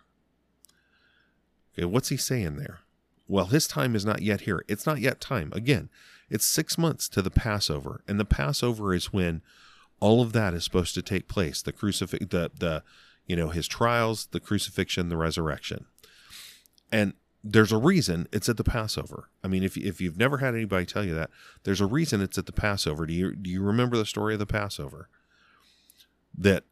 Okay 1.74 1.84
what's 1.84 2.08
he 2.08 2.16
saying 2.16 2.56
there? 2.56 2.80
Well 3.26 3.46
his 3.46 3.66
time 3.66 3.94
is 3.94 4.04
not 4.04 4.22
yet 4.22 4.42
here. 4.42 4.64
It's 4.68 4.86
not 4.86 5.00
yet 5.00 5.20
time. 5.20 5.50
Again 5.54 5.88
it's 6.32 6.46
six 6.46 6.78
months 6.78 7.10
to 7.10 7.20
the 7.20 7.30
Passover, 7.30 8.02
and 8.08 8.18
the 8.18 8.24
Passover 8.24 8.94
is 8.94 9.12
when 9.12 9.42
all 10.00 10.22
of 10.22 10.32
that 10.32 10.54
is 10.54 10.64
supposed 10.64 10.94
to 10.94 11.02
take 11.02 11.28
place. 11.28 11.60
The 11.60 11.72
crucifix, 11.72 12.24
the 12.30 12.50
the 12.58 12.82
you 13.26 13.36
know 13.36 13.50
his 13.50 13.68
trials, 13.68 14.26
the 14.32 14.40
crucifixion, 14.40 15.10
the 15.10 15.18
resurrection, 15.18 15.84
and 16.90 17.12
there's 17.44 17.70
a 17.70 17.76
reason 17.76 18.28
it's 18.32 18.48
at 18.48 18.56
the 18.56 18.64
Passover. 18.64 19.28
I 19.44 19.48
mean, 19.48 19.62
if 19.62 19.76
if 19.76 20.00
you've 20.00 20.16
never 20.16 20.38
had 20.38 20.54
anybody 20.54 20.86
tell 20.86 21.04
you 21.04 21.14
that, 21.14 21.28
there's 21.64 21.82
a 21.82 21.86
reason 21.86 22.22
it's 22.22 22.38
at 22.38 22.46
the 22.46 22.52
Passover. 22.52 23.04
Do 23.04 23.12
you 23.12 23.36
do 23.36 23.50
you 23.50 23.62
remember 23.62 23.98
the 23.98 24.06
story 24.06 24.32
of 24.32 24.40
the 24.40 24.46
Passover? 24.46 25.10
That 26.36 26.64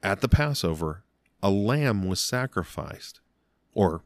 at 0.00 0.20
the 0.20 0.28
Passover, 0.28 1.02
a 1.42 1.50
lamb 1.50 2.06
was 2.06 2.20
sacrificed, 2.20 3.20
or 3.74 4.04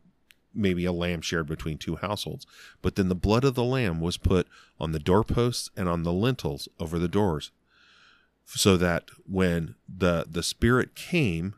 maybe 0.56 0.84
a 0.84 0.92
lamb 0.92 1.20
shared 1.20 1.46
between 1.46 1.78
two 1.78 1.96
households. 1.96 2.46
But 2.82 2.96
then 2.96 3.08
the 3.08 3.14
blood 3.14 3.44
of 3.44 3.54
the 3.54 3.64
lamb 3.64 4.00
was 4.00 4.16
put 4.16 4.46
on 4.80 4.92
the 4.92 4.98
doorposts 4.98 5.70
and 5.76 5.88
on 5.88 6.02
the 6.02 6.12
lintels 6.12 6.68
over 6.80 6.98
the 6.98 7.08
doors, 7.08 7.50
so 8.44 8.76
that 8.76 9.10
when 9.28 9.74
the 9.88 10.26
the 10.28 10.42
spirit 10.42 10.94
came, 10.94 11.54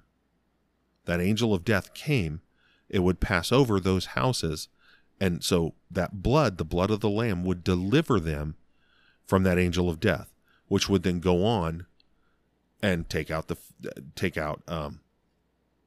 that 1.05 1.21
angel 1.21 1.55
of 1.55 1.65
death 1.65 1.95
came, 1.95 2.41
it 2.89 3.01
would 3.01 3.21
pass 3.21 3.53
over 3.53 3.79
those 3.79 4.07
houses, 4.07 4.69
and 5.21 5.43
so 5.43 5.75
that 5.91 6.23
blood, 6.23 6.59
the 6.59 6.65
blood 6.65 6.91
of 6.91 7.01
the 7.01 7.11
lamb, 7.11 7.45
would 7.45 7.63
deliver 7.63 8.19
them 8.19 8.57
from 9.27 9.43
that 9.43 9.59
angel 9.59 9.91
of 9.91 10.01
death, 10.01 10.33
which 10.69 10.89
would 10.89 11.03
then 11.03 11.21
go 11.21 11.45
on 11.45 11.87
and 12.83 13.09
take 13.09 13.31
out 13.31 13.49
the 13.49 13.57
take 14.15 14.37
out 14.37 14.63
um, 14.69 15.01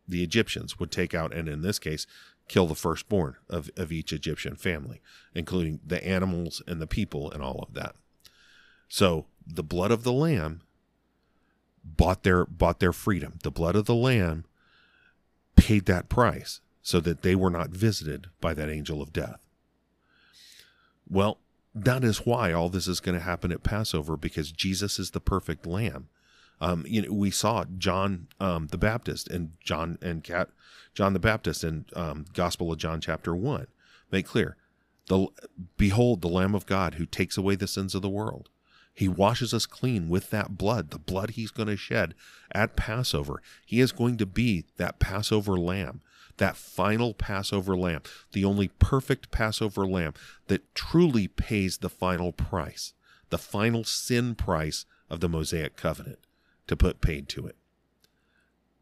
the 0.08 0.24
Egyptians 0.24 0.80
would 0.80 0.92
take 0.92 1.14
out, 1.14 1.34
and 1.34 1.48
in 1.48 1.62
this 1.62 1.80
case, 1.80 2.06
kill 2.48 2.68
the 2.68 2.76
firstborn 2.76 3.36
of, 3.50 3.70
of 3.78 3.92
each 3.92 4.12
Egyptian 4.12 4.56
family, 4.56 5.02
including 5.34 5.80
the 5.86 6.06
animals 6.06 6.62
and 6.68 6.82
the 6.82 6.88
people 6.88 7.32
and 7.32 7.42
all 7.42 7.66
of 7.68 7.74
that. 7.74 7.96
So 8.88 9.26
the 9.46 9.64
blood 9.64 9.92
of 9.92 10.04
the 10.04 10.12
lamb 10.12 10.62
bought 11.84 12.24
their 12.24 12.46
bought 12.46 12.80
their 12.80 12.94
freedom. 12.94 13.40
The 13.44 13.52
blood 13.52 13.76
of 13.76 13.86
the 13.86 13.96
lamb 13.96 14.46
paid 15.56 15.86
that 15.86 16.10
price 16.10 16.60
so 16.82 17.00
that 17.00 17.22
they 17.22 17.36
were 17.36 17.50
not 17.50 17.70
visited 17.70 18.28
by 18.40 18.54
that 18.54 18.70
angel 18.70 19.02
of 19.02 19.14
death. 19.14 19.40
Well, 21.10 21.38
that 21.74 22.04
is 22.04 22.26
why 22.26 22.52
all 22.52 22.70
this 22.70 22.88
is 22.88 23.00
going 23.00 23.18
to 23.18 23.24
happen 23.24 23.52
at 23.52 23.64
Passover 23.64 24.18
because 24.18 24.52
Jesus 24.52 25.00
is 25.00 25.12
the 25.12 25.22
perfect 25.22 25.66
lamb. 25.66 26.10
Um, 26.62 26.86
you 26.88 27.02
know, 27.02 27.12
we 27.12 27.32
saw 27.32 27.66
John 27.78 28.28
um, 28.40 28.68
the 28.68 28.78
Baptist 28.78 29.28
and 29.28 29.54
John 29.60 29.98
and 30.02 30.24
Cat, 30.24 30.50
John 30.94 31.14
the 31.14 31.20
Baptist 31.20 31.64
in 31.64 31.86
um, 31.96 32.26
Gospel 32.34 32.72
of 32.72 32.78
John 32.78 33.02
chapter 33.02 33.36
one 33.36 33.68
make 34.12 34.28
clear, 34.28 34.58
the 35.08 35.28
behold 35.78 36.22
the 36.22 36.28
Lamb 36.28 36.54
of 36.54 36.66
God 36.66 36.96
who 36.96 37.06
takes 37.06 37.38
away 37.38 37.56
the 37.56 37.68
sins 37.68 37.96
of 37.96 38.02
the 38.02 38.10
world. 38.10 38.50
He 38.94 39.08
washes 39.08 39.54
us 39.54 39.66
clean 39.66 40.10
with 40.10 40.30
that 40.30 40.58
blood, 40.58 40.92
the 40.92 41.00
blood 41.00 41.32
he's 41.32 41.50
going 41.50 41.70
to 41.70 41.78
shed 41.78 42.14
at 42.52 42.76
Passover. 42.76 43.42
He 43.66 43.80
is 43.80 43.92
going 43.94 44.18
to 44.18 44.26
be 44.26 44.66
that 44.78 45.00
Passover 45.00 45.58
lamb, 45.58 46.02
that 46.38 46.58
final 46.58 47.14
Passover 47.14 47.76
lamb, 47.78 48.02
the 48.34 48.44
only 48.44 48.68
perfect 48.68 49.32
Passover 49.32 49.88
lamb 49.88 50.14
that 50.48 50.76
truly 50.76 51.28
pays 51.28 51.78
the 51.78 51.90
final 51.90 52.34
price, 52.34 52.94
the 53.30 53.38
final 53.38 53.86
sin 53.86 54.36
price 54.36 54.86
of 55.10 55.22
the 55.22 55.30
Mosaic 55.30 55.78
covenant 55.78 56.20
to 56.72 56.78
put 56.78 57.02
paid 57.02 57.28
to 57.28 57.46
it. 57.46 57.58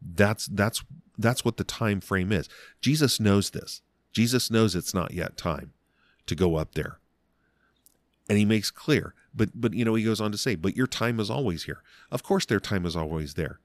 That's 0.00 0.46
that's 0.46 0.84
that's 1.18 1.44
what 1.44 1.56
the 1.56 1.64
time 1.64 2.00
frame 2.00 2.30
is. 2.30 2.48
Jesus 2.80 3.18
knows 3.18 3.50
this. 3.50 3.82
Jesus 4.12 4.50
knows 4.50 4.74
it's 4.74 4.94
not 4.94 5.12
yet 5.12 5.36
time 5.36 5.72
to 6.26 6.36
go 6.36 6.54
up 6.54 6.74
there. 6.74 6.98
And 8.28 8.38
he 8.38 8.44
makes 8.44 8.70
clear, 8.70 9.12
but 9.34 9.50
but 9.60 9.74
you 9.74 9.84
know, 9.84 9.94
he 9.94 10.04
goes 10.04 10.20
on 10.20 10.30
to 10.30 10.38
say, 10.38 10.54
but 10.54 10.76
your 10.76 10.86
time 10.86 11.18
is 11.18 11.30
always 11.30 11.64
here. 11.64 11.82
Of 12.12 12.22
course 12.22 12.46
their 12.46 12.60
time 12.60 12.86
is 12.86 12.94
always 12.94 13.34
there. 13.34 13.58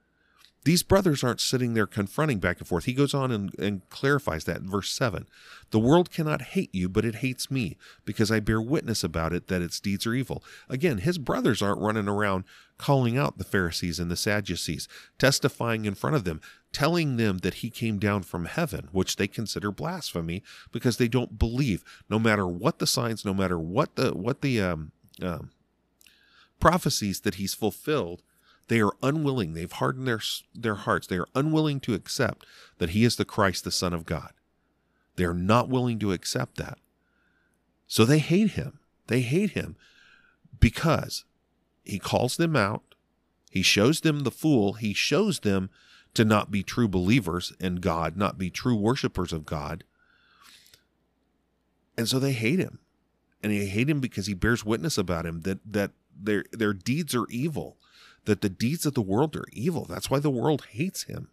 These 0.66 0.82
brothers 0.82 1.24
aren't 1.24 1.42
sitting 1.42 1.76
there 1.76 1.86
confronting 1.86 2.40
back 2.40 2.58
and 2.58 2.68
forth. 2.68 2.86
He 2.86 2.94
goes 2.94 3.14
on 3.14 3.32
and, 3.32 3.54
and 3.60 3.88
clarifies 3.90 4.46
that 4.46 4.58
in 4.58 4.68
verse 4.68 4.92
7. 4.92 5.28
The 5.70 5.80
world 5.80 6.12
cannot 6.12 6.42
hate 6.42 6.74
you, 6.74 6.90
but 6.90 7.06
it 7.06 7.18
hates 7.18 7.52
me, 7.52 7.78
because 8.04 8.32
I 8.32 8.40
bear 8.40 8.60
witness 8.60 9.04
about 9.04 9.32
it 9.32 9.48
that 9.48 9.62
its 9.62 9.80
deeds 9.80 10.08
are 10.08 10.16
evil. 10.16 10.44
Again, 10.68 10.98
his 10.98 11.20
brothers 11.20 11.62
aren't 11.62 11.82
running 11.82 12.08
around 12.08 12.46
calling 12.80 13.16
out 13.16 13.38
the 13.38 13.44
Pharisees 13.44 14.00
and 14.00 14.10
the 14.10 14.16
Sadducees, 14.16 14.88
testifying 15.20 15.86
in 15.86 15.94
front 15.94 16.16
of 16.16 16.24
them, 16.24 16.42
telling 16.74 17.18
them 17.18 17.38
that 17.40 17.56
he 17.56 17.70
came 17.70 18.00
down 18.00 18.24
from 18.24 18.46
heaven, 18.46 18.90
which 18.92 19.18
they 19.18 19.28
consider 19.28 19.72
blasphemy 19.72 20.42
because 20.72 20.98
they 20.98 21.08
don't 21.08 21.38
believe, 21.38 21.84
no 22.10 22.18
matter 22.18 22.48
what 22.48 22.80
the 22.80 22.88
signs, 22.88 23.24
no 23.24 23.36
matter 23.36 23.60
what 23.60 23.96
the 23.98 24.14
what 24.14 24.42
the 24.42 24.60
um, 24.60 24.92
um, 25.22 25.52
prophecies 26.60 27.20
that 27.20 27.36
he's 27.36 27.54
fulfilled 27.54 28.24
they 28.68 28.82
are 28.82 28.94
unwilling. 29.04 29.54
They've 29.54 29.72
hardened 29.72 30.08
their, 30.08 30.22
their 30.54 30.76
hearts. 30.76 31.08
They 31.08 31.18
are 31.18 31.28
unwilling 31.36 31.80
to 31.82 31.94
accept 31.94 32.46
that 32.80 32.92
he 32.92 33.04
is 33.04 33.16
the 33.16 33.26
Christ, 33.26 33.64
the 33.64 33.72
Son 33.72 33.94
of 33.94 34.06
God. 34.06 34.32
They 35.16 35.24
are 35.24 35.34
not 35.34 35.70
willing 35.70 36.00
to 36.00 36.12
accept 36.12 36.58
that. 36.58 36.80
So 37.88 38.06
they 38.06 38.20
hate 38.20 38.52
him. 38.52 38.80
They 39.08 39.22
hate 39.22 39.52
him 39.52 39.76
because 40.60 41.26
he 41.84 42.00
calls 42.00 42.38
them 42.38 42.56
out. 42.56 42.84
He 43.52 43.62
shows 43.62 44.02
them 44.02 44.22
the 44.22 44.32
fool. 44.32 44.74
He 44.74 44.94
shows 44.94 45.42
them 45.42 45.70
to 46.16 46.26
not 46.26 46.50
be 46.50 46.64
true 46.64 46.88
believers 46.88 47.54
in 47.60 47.76
God, 47.76 48.18
not 48.18 48.38
be 48.38 48.50
true 48.50 48.76
worshipers 48.76 49.32
of 49.32 49.46
God. 49.46 49.84
And 51.98 52.10
so 52.10 52.20
they 52.20 52.34
hate 52.34 52.60
him. 52.60 52.80
And 53.44 53.54
they 53.54 53.68
hate 53.68 53.90
him 53.90 54.00
because 54.00 54.26
he 54.26 54.34
bears 54.34 54.66
witness 54.66 54.98
about 54.98 55.26
him 55.26 55.42
that 55.42 55.60
that 55.72 55.92
their 56.20 56.46
their 56.52 56.74
deeds 56.74 57.14
are 57.14 57.28
evil 57.30 57.78
that 58.26 58.42
the 58.42 58.50
deeds 58.50 58.86
of 58.86 58.94
the 58.94 59.02
world 59.02 59.36
are 59.36 59.46
evil. 59.52 59.86
That's 59.86 60.10
why 60.10 60.20
the 60.20 60.30
world 60.30 60.66
hates 60.72 61.04
him. 61.04 61.30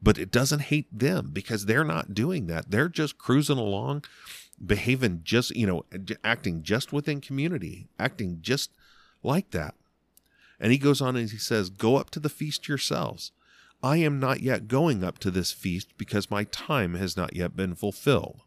But 0.00 0.18
it 0.18 0.30
doesn't 0.30 0.62
hate 0.62 0.86
them 0.96 1.30
because 1.32 1.66
they're 1.66 1.84
not 1.84 2.14
doing 2.14 2.46
that. 2.46 2.70
They're 2.70 2.88
just 2.88 3.18
cruising 3.18 3.58
along, 3.58 4.04
behaving 4.64 5.22
just, 5.24 5.54
you 5.56 5.66
know, 5.66 5.84
acting 6.22 6.62
just 6.62 6.92
within 6.92 7.20
community, 7.20 7.88
acting 7.98 8.38
just 8.40 8.70
like 9.22 9.50
that. 9.50 9.74
And 10.60 10.72
he 10.72 10.78
goes 10.78 11.00
on 11.00 11.16
and 11.16 11.30
he 11.30 11.38
says, 11.38 11.70
Go 11.70 11.96
up 11.96 12.10
to 12.10 12.20
the 12.20 12.28
feast 12.28 12.68
yourselves. 12.68 13.32
I 13.82 13.98
am 13.98 14.18
not 14.18 14.40
yet 14.40 14.66
going 14.66 15.04
up 15.04 15.18
to 15.20 15.30
this 15.30 15.52
feast 15.52 15.96
because 15.96 16.30
my 16.30 16.44
time 16.44 16.94
has 16.94 17.16
not 17.16 17.36
yet 17.36 17.56
been 17.56 17.74
fulfilled. 17.74 18.42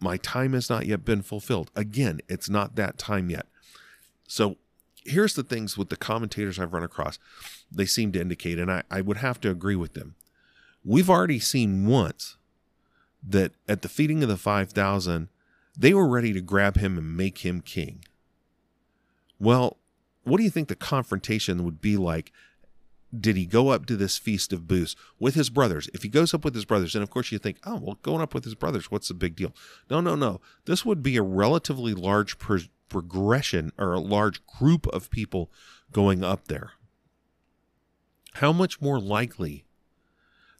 My 0.00 0.16
time 0.16 0.52
has 0.52 0.70
not 0.70 0.86
yet 0.86 1.04
been 1.04 1.22
fulfilled. 1.22 1.70
Again, 1.74 2.20
it's 2.28 2.48
not 2.48 2.76
that 2.76 2.98
time 2.98 3.30
yet. 3.30 3.46
So 4.28 4.58
here's 5.04 5.34
the 5.34 5.42
things 5.42 5.76
with 5.76 5.88
the 5.88 5.96
commentators 5.96 6.58
I've 6.60 6.72
run 6.72 6.84
across. 6.84 7.18
They 7.72 7.86
seem 7.86 8.12
to 8.12 8.20
indicate, 8.20 8.58
and 8.60 8.70
I, 8.70 8.82
I 8.90 9.00
would 9.00 9.16
have 9.16 9.40
to 9.40 9.50
agree 9.50 9.74
with 9.74 9.94
them. 9.94 10.14
We've 10.84 11.10
already 11.10 11.40
seen 11.40 11.86
once 11.86 12.36
that 13.26 13.52
at 13.68 13.82
the 13.82 13.88
feeding 13.88 14.22
of 14.22 14.28
the 14.28 14.36
5,000, 14.36 15.28
they 15.76 15.92
were 15.92 16.08
ready 16.08 16.32
to 16.32 16.40
grab 16.40 16.76
him 16.76 16.96
and 16.96 17.16
make 17.16 17.38
him 17.38 17.60
king. 17.60 18.04
Well, 19.40 19.78
what 20.24 20.38
do 20.38 20.44
you 20.44 20.50
think 20.50 20.68
the 20.68 20.76
confrontation 20.76 21.64
would 21.64 21.80
be 21.80 21.96
like? 21.96 22.32
Did 23.18 23.36
he 23.36 23.46
go 23.46 23.70
up 23.70 23.86
to 23.86 23.96
this 23.96 24.18
feast 24.18 24.52
of 24.52 24.68
booths 24.68 24.94
with 25.18 25.34
his 25.34 25.48
brothers? 25.48 25.88
If 25.94 26.02
he 26.02 26.08
goes 26.08 26.34
up 26.34 26.44
with 26.44 26.54
his 26.54 26.66
brothers, 26.66 26.94
and 26.94 27.02
of 27.02 27.10
course 27.10 27.32
you 27.32 27.38
think, 27.38 27.58
oh, 27.64 27.76
well, 27.76 27.98
going 28.02 28.20
up 28.20 28.34
with 28.34 28.44
his 28.44 28.54
brothers, 28.54 28.90
what's 28.90 29.08
the 29.08 29.14
big 29.14 29.34
deal? 29.34 29.54
No, 29.88 30.00
no, 30.00 30.14
no. 30.14 30.40
This 30.66 30.84
would 30.84 31.02
be 31.02 31.16
a 31.16 31.22
relatively 31.22 31.94
large 31.94 32.38
per- 32.38 32.60
progression 32.88 33.72
or 33.78 33.92
a 33.92 34.00
large 34.00 34.44
group 34.46 34.86
of 34.88 35.10
people 35.10 35.50
going 35.92 36.24
up 36.24 36.48
there, 36.48 36.72
how 38.34 38.52
much 38.52 38.80
more 38.80 39.00
likely 39.00 39.64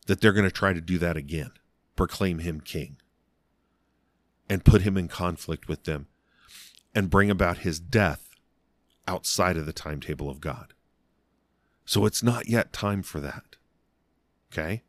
that 0.06 0.20
they're 0.20 0.32
going 0.32 0.44
to 0.44 0.50
try 0.50 0.72
to 0.72 0.80
do 0.80 0.98
that 0.98 1.16
again, 1.16 1.52
proclaim 1.96 2.38
him 2.38 2.60
king, 2.60 2.96
and 4.48 4.64
put 4.64 4.82
him 4.82 4.96
in 4.96 5.08
conflict 5.08 5.68
with 5.68 5.84
them, 5.84 6.06
and 6.94 7.10
bring 7.10 7.30
about 7.30 7.58
his 7.58 7.78
death 7.78 8.30
outside 9.06 9.56
of 9.56 9.66
the 9.66 9.72
timetable 9.72 10.30
of 10.30 10.40
God? 10.40 10.72
So 11.84 12.04
it's 12.04 12.22
not 12.22 12.48
yet 12.48 12.72
time 12.72 13.02
for 13.02 13.20
that. 13.20 13.56
Okay? 14.52 14.82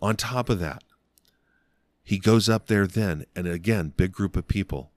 On 0.00 0.16
top 0.16 0.48
of 0.48 0.60
that, 0.60 0.82
he 2.02 2.18
goes 2.18 2.48
up 2.48 2.66
there 2.66 2.86
then, 2.86 3.24
and 3.36 3.46
again, 3.46 3.92
big 3.96 4.12
group 4.12 4.36
of 4.36 4.48
people 4.48 4.90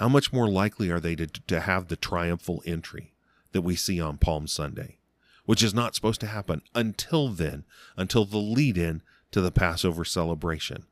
how 0.00 0.08
much 0.08 0.32
more 0.32 0.48
likely 0.48 0.90
are 0.90 0.98
they 0.98 1.14
to, 1.14 1.26
to 1.26 1.60
have 1.60 1.88
the 1.88 1.94
triumphal 1.94 2.62
entry 2.64 3.12
that 3.52 3.60
we 3.60 3.76
see 3.76 4.00
on 4.00 4.16
Palm 4.16 4.46
Sunday, 4.46 4.96
which 5.44 5.62
is 5.62 5.74
not 5.74 5.94
supposed 5.94 6.22
to 6.22 6.26
happen 6.26 6.62
until 6.74 7.28
then, 7.28 7.64
until 7.98 8.24
the 8.24 8.38
lead 8.38 8.78
in 8.78 9.02
to 9.30 9.42
the 9.42 9.50
Passover 9.50 10.06
celebration? 10.06 10.86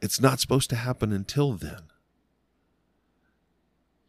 It's 0.00 0.22
not 0.22 0.40
supposed 0.40 0.70
to 0.70 0.76
happen 0.76 1.12
until 1.12 1.52
then. 1.52 1.90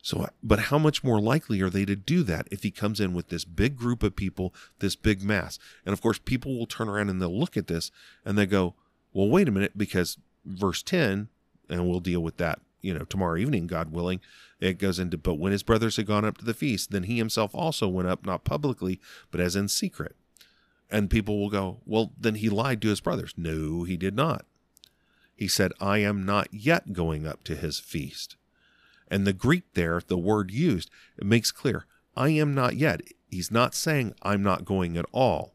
So, 0.02 0.30
but 0.42 0.60
how 0.60 0.78
much 0.78 1.04
more 1.04 1.20
likely 1.20 1.60
are 1.60 1.70
they 1.70 1.84
to 1.84 1.96
do 1.98 2.24
that 2.24 2.48
if 2.52 2.64
he 2.64 2.72
comes 2.72 3.02
in 3.02 3.14
with 3.14 3.28
this 3.28 3.44
big 3.44 3.76
group 3.76 4.02
of 4.02 4.16
people, 4.16 4.54
this 4.80 4.96
big 4.96 5.22
mass? 5.22 5.60
And 5.86 5.92
of 5.92 6.02
course, 6.02 6.20
people 6.20 6.58
will 6.58 6.68
turn 6.68 6.88
around 6.88 7.10
and 7.10 7.22
they'll 7.22 7.38
look 7.38 7.58
at 7.58 7.68
this 7.68 7.92
and 8.24 8.38
they 8.38 8.46
go, 8.46 8.76
well, 9.12 9.28
wait 9.28 9.50
a 9.50 9.52
minute, 9.52 9.78
because 9.78 10.18
verse 10.46 10.82
10, 10.82 11.28
and 11.68 11.90
we'll 11.90 12.00
deal 12.00 12.22
with 12.22 12.38
that 12.38 12.62
you 12.86 12.94
know, 12.94 13.06
tomorrow 13.06 13.38
evening, 13.38 13.68
God 13.68 13.92
willing, 13.92 14.22
it 14.60 14.78
goes 14.78 15.00
into, 15.00 15.18
but 15.18 15.40
when 15.40 15.52
his 15.52 15.64
brothers 15.64 15.98
had 15.98 16.06
gone 16.06 16.24
up 16.24 16.38
to 16.38 16.46
the 16.46 16.54
feast, 16.54 16.92
then 16.92 17.04
he 17.04 17.18
himself 17.18 17.54
also 17.56 17.88
went 17.88 18.08
up, 18.08 18.26
not 18.26 18.44
publicly, 18.44 19.00
but 19.32 19.42
as 19.42 19.56
in 19.56 19.68
secret. 19.68 20.16
And 20.90 21.10
people 21.10 21.40
will 21.40 21.50
go, 21.50 21.82
well, 21.86 22.14
then 22.18 22.36
he 22.36 22.48
lied 22.48 22.82
to 22.84 22.90
his 22.90 23.02
brothers. 23.02 23.34
No, 23.36 23.84
he 23.84 23.98
did 23.98 24.16
not. 24.16 24.46
He 25.36 25.48
said, 25.48 25.74
I 25.82 25.98
am 25.98 26.26
not 26.26 26.48
yet 26.52 26.94
going 26.94 27.26
up 27.26 27.44
to 27.46 27.56
his 27.56 27.80
feast. 27.80 28.38
And 29.08 29.26
the 29.26 29.34
Greek 29.34 29.64
there, 29.74 30.00
the 30.06 30.18
word 30.18 30.52
used, 30.52 30.90
it 31.18 31.26
makes 31.26 31.52
clear, 31.52 31.86
I 32.16 32.30
am 32.30 32.54
not 32.54 32.76
yet. 32.76 33.02
He's 33.30 33.52
not 33.52 33.74
saying 33.74 34.14
I'm 34.22 34.44
not 34.44 34.64
going 34.64 34.96
at 34.96 35.06
all. 35.12 35.55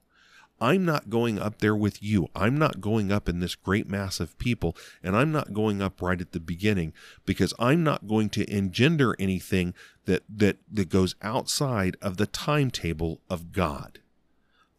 I'm 0.61 0.85
not 0.85 1.09
going 1.09 1.39
up 1.39 1.59
there 1.59 1.75
with 1.75 2.03
you. 2.03 2.29
I'm 2.35 2.59
not 2.59 2.81
going 2.81 3.11
up 3.11 3.29
in 3.29 3.41
this 3.41 3.55
great 3.55 3.89
mass 3.89 4.21
of 4.21 4.39
people, 4.39 4.77
and 5.03 5.17
I'm 5.17 5.33
not 5.33 5.55
going 5.55 5.81
up 5.81 6.03
right 6.03 6.21
at 6.21 6.33
the 6.33 6.41
beginning 6.41 6.93
because 7.25 7.55
I'm 7.59 7.83
not 7.83 8.07
going 8.07 8.29
to 8.31 8.53
engender 8.53 9.17
anything 9.19 9.75
that 10.05 10.23
that 10.29 10.59
that 10.71 10.91
goes 10.91 11.15
outside 11.23 11.97
of 12.03 12.19
the 12.19 12.27
timetable 12.27 13.21
of 13.31 13.53
God. 13.53 14.01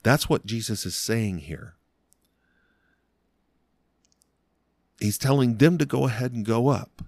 That's 0.04 0.30
what 0.30 0.46
Jesus 0.46 0.86
is 0.86 0.96
saying 0.96 1.40
here. 1.40 1.76
He's 5.00 5.18
telling 5.18 5.58
them 5.58 5.80
to 5.80 5.86
go 5.86 6.06
ahead 6.06 6.34
and 6.34 6.46
go 6.46 6.68
up, 6.68 7.02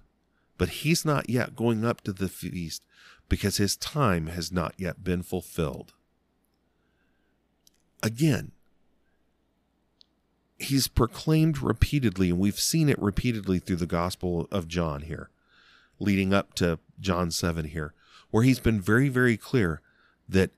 but 0.58 0.68
he's 0.68 1.04
not 1.04 1.30
yet 1.30 1.54
going 1.54 1.84
up 1.84 2.00
to 2.02 2.12
the 2.12 2.28
feast 2.28 2.84
because 3.28 3.58
his 3.58 3.76
time 3.76 4.26
has 4.26 4.50
not 4.50 4.74
yet 4.76 5.04
been 5.04 5.22
fulfilled. 5.22 5.92
Again, 8.02 8.50
he's 10.58 10.88
proclaimed 10.88 11.60
repeatedly, 11.62 12.30
and 12.30 12.38
we've 12.38 12.60
seen 12.60 12.88
it 12.88 13.00
repeatedly 13.00 13.58
through 13.58 13.76
the 13.76 13.86
Gospel 13.86 14.48
of 14.50 14.68
John 14.68 15.02
here, 15.02 15.30
leading 15.98 16.32
up 16.32 16.54
to 16.54 16.78
John 17.00 17.30
7 17.30 17.66
here, 17.66 17.92
where 18.30 18.42
he's 18.42 18.60
been 18.60 18.80
very, 18.80 19.08
very 19.08 19.36
clear 19.36 19.80
that 20.28 20.50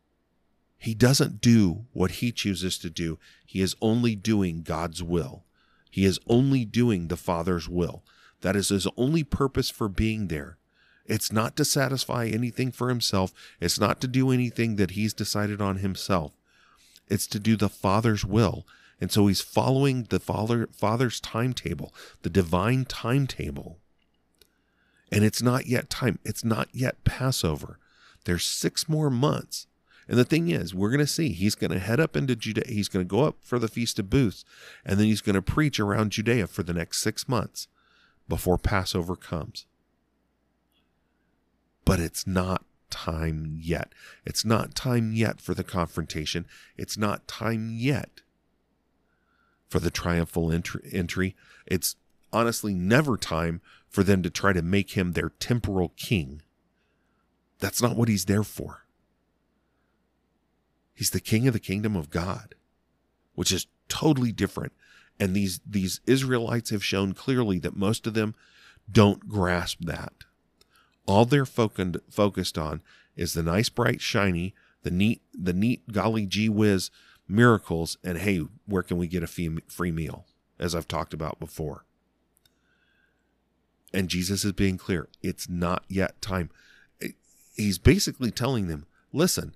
he 0.78 0.94
doesn't 0.94 1.40
do 1.40 1.86
what 1.92 2.12
he 2.12 2.30
chooses 2.32 2.78
to 2.78 2.90
do. 2.90 3.18
He 3.44 3.60
is 3.60 3.76
only 3.80 4.14
doing 4.14 4.62
God's 4.62 5.02
will. 5.02 5.44
He 5.90 6.04
is 6.04 6.20
only 6.28 6.64
doing 6.64 7.08
the 7.08 7.16
Father's 7.16 7.68
will. 7.68 8.02
That 8.42 8.56
is 8.56 8.68
his 8.68 8.86
only 8.96 9.24
purpose 9.24 9.70
for 9.70 9.88
being 9.88 10.28
there. 10.28 10.58
It's 11.06 11.32
not 11.32 11.56
to 11.56 11.64
satisfy 11.64 12.26
anything 12.26 12.72
for 12.72 12.88
himself. 12.88 13.32
It's 13.60 13.80
not 13.80 14.00
to 14.02 14.08
do 14.08 14.30
anything 14.30 14.76
that 14.76 14.92
he's 14.92 15.14
decided 15.14 15.60
on 15.60 15.76
himself. 15.76 16.32
It's 17.08 17.26
to 17.28 17.38
do 17.38 17.56
the 17.56 17.68
Father's 17.68 18.24
will. 18.24 18.66
And 19.00 19.12
so 19.12 19.26
he's 19.26 19.40
following 19.40 20.04
the 20.04 20.18
father, 20.18 20.68
Father's 20.72 21.20
timetable, 21.20 21.94
the 22.22 22.30
divine 22.30 22.84
timetable. 22.86 23.78
And 25.12 25.24
it's 25.24 25.42
not 25.42 25.66
yet 25.66 25.90
time. 25.90 26.18
It's 26.24 26.44
not 26.44 26.68
yet 26.72 27.04
Passover. 27.04 27.78
There's 28.24 28.44
six 28.44 28.88
more 28.88 29.10
months. 29.10 29.66
And 30.08 30.18
the 30.18 30.24
thing 30.24 30.48
is, 30.48 30.74
we're 30.74 30.90
going 30.90 31.00
to 31.00 31.06
see 31.06 31.30
he's 31.30 31.54
going 31.54 31.72
to 31.72 31.78
head 31.78 32.00
up 32.00 32.16
into 32.16 32.36
Judea. 32.36 32.64
He's 32.68 32.88
going 32.88 33.04
to 33.04 33.08
go 33.08 33.24
up 33.24 33.36
for 33.40 33.58
the 33.58 33.68
Feast 33.68 33.98
of 33.98 34.08
Booths, 34.08 34.44
and 34.84 34.98
then 34.98 35.06
he's 35.06 35.20
going 35.20 35.34
to 35.34 35.42
preach 35.42 35.80
around 35.80 36.12
Judea 36.12 36.46
for 36.46 36.62
the 36.62 36.72
next 36.72 36.98
six 36.98 37.28
months 37.28 37.66
before 38.28 38.58
Passover 38.58 39.16
comes. 39.16 39.66
But 41.84 41.98
it's 41.98 42.26
not 42.26 42.64
time 42.88 43.58
yet. 43.60 43.92
It's 44.24 44.44
not 44.44 44.74
time 44.74 45.12
yet 45.12 45.40
for 45.40 45.54
the 45.54 45.64
confrontation. 45.64 46.46
It's 46.76 46.96
not 46.96 47.26
time 47.26 47.70
yet 47.72 48.22
for 49.68 49.78
the 49.80 49.90
triumphal 49.90 50.52
entry. 50.52 51.36
It's 51.66 51.96
honestly 52.32 52.74
never 52.74 53.16
time 53.16 53.60
for 53.88 54.02
them 54.02 54.22
to 54.22 54.30
try 54.30 54.52
to 54.52 54.62
make 54.62 54.92
him 54.92 55.12
their 55.12 55.30
temporal 55.30 55.92
king. 55.96 56.42
That's 57.58 57.80
not 57.80 57.96
what 57.96 58.08
he's 58.08 58.26
there 58.26 58.42
for. 58.42 58.84
He's 60.94 61.10
the 61.10 61.20
king 61.20 61.46
of 61.46 61.52
the 61.52 61.60
kingdom 61.60 61.96
of 61.96 62.10
God, 62.10 62.54
which 63.34 63.52
is 63.52 63.66
totally 63.88 64.32
different. 64.32 64.72
And 65.18 65.34
these, 65.34 65.60
these 65.66 66.00
Israelites 66.06 66.70
have 66.70 66.84
shown 66.84 67.12
clearly 67.12 67.58
that 67.60 67.76
most 67.76 68.06
of 68.06 68.14
them 68.14 68.34
don't 68.90 69.28
grasp 69.28 69.78
that. 69.82 70.12
All 71.06 71.24
they're 71.24 71.46
focused 71.46 72.58
on 72.58 72.82
is 73.14 73.32
the 73.32 73.42
nice, 73.42 73.68
bright, 73.68 74.00
shiny, 74.00 74.54
the 74.82 74.90
neat, 74.90 75.22
the 75.32 75.52
neat, 75.52 75.90
golly 75.90 76.26
gee 76.26 76.48
whiz 76.48 76.90
miracles, 77.28 77.98
and 78.04 78.18
hey, 78.18 78.42
where 78.66 78.82
can 78.82 78.98
we 78.98 79.06
get 79.06 79.22
a 79.22 79.26
free 79.26 79.90
meal? 79.90 80.26
As 80.58 80.74
I've 80.74 80.88
talked 80.88 81.12
about 81.12 81.38
before. 81.38 81.84
And 83.92 84.08
Jesus 84.08 84.44
is 84.44 84.52
being 84.52 84.78
clear. 84.78 85.08
It's 85.22 85.48
not 85.48 85.84
yet 85.88 86.20
time. 86.22 86.50
Eh, 87.00 87.08
he's 87.56 87.78
basically 87.78 88.30
telling 88.30 88.68
them, 88.68 88.86
listen, 89.12 89.54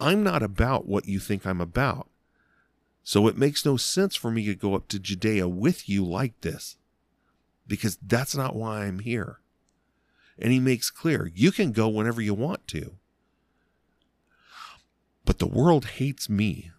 I'm 0.00 0.22
not 0.22 0.42
about 0.42 0.86
what 0.86 1.06
you 1.06 1.20
think 1.20 1.46
I'm 1.46 1.60
about. 1.60 2.08
So 3.04 3.26
it 3.28 3.36
makes 3.36 3.64
no 3.64 3.76
sense 3.76 4.16
for 4.16 4.30
me 4.30 4.46
to 4.46 4.54
go 4.54 4.74
up 4.74 4.88
to 4.88 4.98
Judea 4.98 5.48
with 5.48 5.88
you 5.88 6.04
like 6.04 6.40
this 6.40 6.76
because 7.66 7.98
that's 8.02 8.34
not 8.34 8.56
why 8.56 8.84
I'm 8.84 8.98
here. 9.00 9.38
And 10.38 10.52
he 10.52 10.60
makes 10.60 10.90
clear 10.90 11.30
you 11.34 11.52
can 11.52 11.72
go 11.72 11.88
whenever 11.88 12.20
you 12.20 12.34
want 12.34 12.66
to. 12.68 12.94
But 15.24 15.38
the 15.38 15.46
world 15.46 15.84
hates 15.84 16.28
me. 16.28 16.71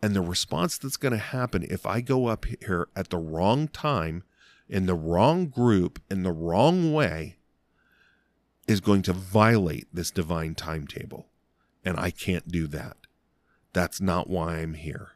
And 0.00 0.14
the 0.14 0.20
response 0.20 0.78
that's 0.78 0.96
going 0.96 1.12
to 1.12 1.18
happen 1.18 1.66
if 1.68 1.84
I 1.84 2.00
go 2.00 2.26
up 2.26 2.44
here 2.44 2.88
at 2.94 3.10
the 3.10 3.18
wrong 3.18 3.68
time, 3.68 4.22
in 4.68 4.86
the 4.86 4.94
wrong 4.94 5.46
group, 5.46 6.00
in 6.10 6.22
the 6.22 6.32
wrong 6.32 6.92
way, 6.92 7.36
is 8.68 8.80
going 8.80 9.02
to 9.02 9.12
violate 9.12 9.88
this 9.92 10.10
divine 10.10 10.54
timetable. 10.54 11.26
And 11.84 11.98
I 11.98 12.10
can't 12.10 12.48
do 12.48 12.66
that. 12.68 12.96
That's 13.72 14.00
not 14.00 14.28
why 14.28 14.58
I'm 14.58 14.74
here. 14.74 15.12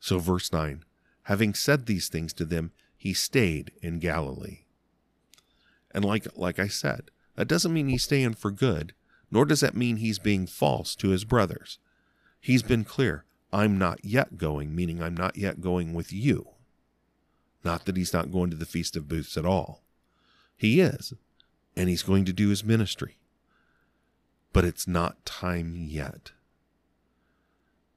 So, 0.00 0.18
verse 0.18 0.52
9 0.52 0.84
Having 1.24 1.54
said 1.54 1.86
these 1.86 2.08
things 2.08 2.32
to 2.34 2.44
them, 2.44 2.72
he 2.96 3.12
stayed 3.12 3.72
in 3.82 3.98
Galilee. 3.98 4.60
And 5.90 6.04
like, 6.04 6.26
like 6.36 6.58
I 6.58 6.68
said, 6.68 7.10
that 7.36 7.48
doesn't 7.48 7.72
mean 7.72 7.88
he's 7.88 8.04
staying 8.04 8.34
for 8.34 8.50
good, 8.50 8.94
nor 9.30 9.44
does 9.44 9.60
that 9.60 9.76
mean 9.76 9.96
he's 9.96 10.18
being 10.18 10.46
false 10.46 10.94
to 10.96 11.08
his 11.08 11.24
brothers. 11.24 11.78
He's 12.40 12.62
been 12.62 12.84
clear 12.84 13.24
I'm 13.54 13.78
not 13.78 14.04
yet 14.04 14.36
going, 14.36 14.74
meaning 14.74 15.00
I'm 15.00 15.16
not 15.16 15.36
yet 15.36 15.60
going 15.60 15.94
with 15.94 16.12
you. 16.12 16.48
Not 17.62 17.84
that 17.84 17.96
he's 17.96 18.12
not 18.12 18.32
going 18.32 18.50
to 18.50 18.56
the 18.56 18.66
Feast 18.66 18.96
of 18.96 19.06
Booths 19.06 19.36
at 19.36 19.46
all. 19.46 19.84
He 20.56 20.80
is, 20.80 21.14
and 21.76 21.88
he's 21.88 22.02
going 22.02 22.24
to 22.24 22.32
do 22.32 22.48
his 22.48 22.64
ministry. 22.64 23.16
But 24.52 24.64
it's 24.64 24.88
not 24.88 25.24
time 25.24 25.76
yet. 25.76 26.32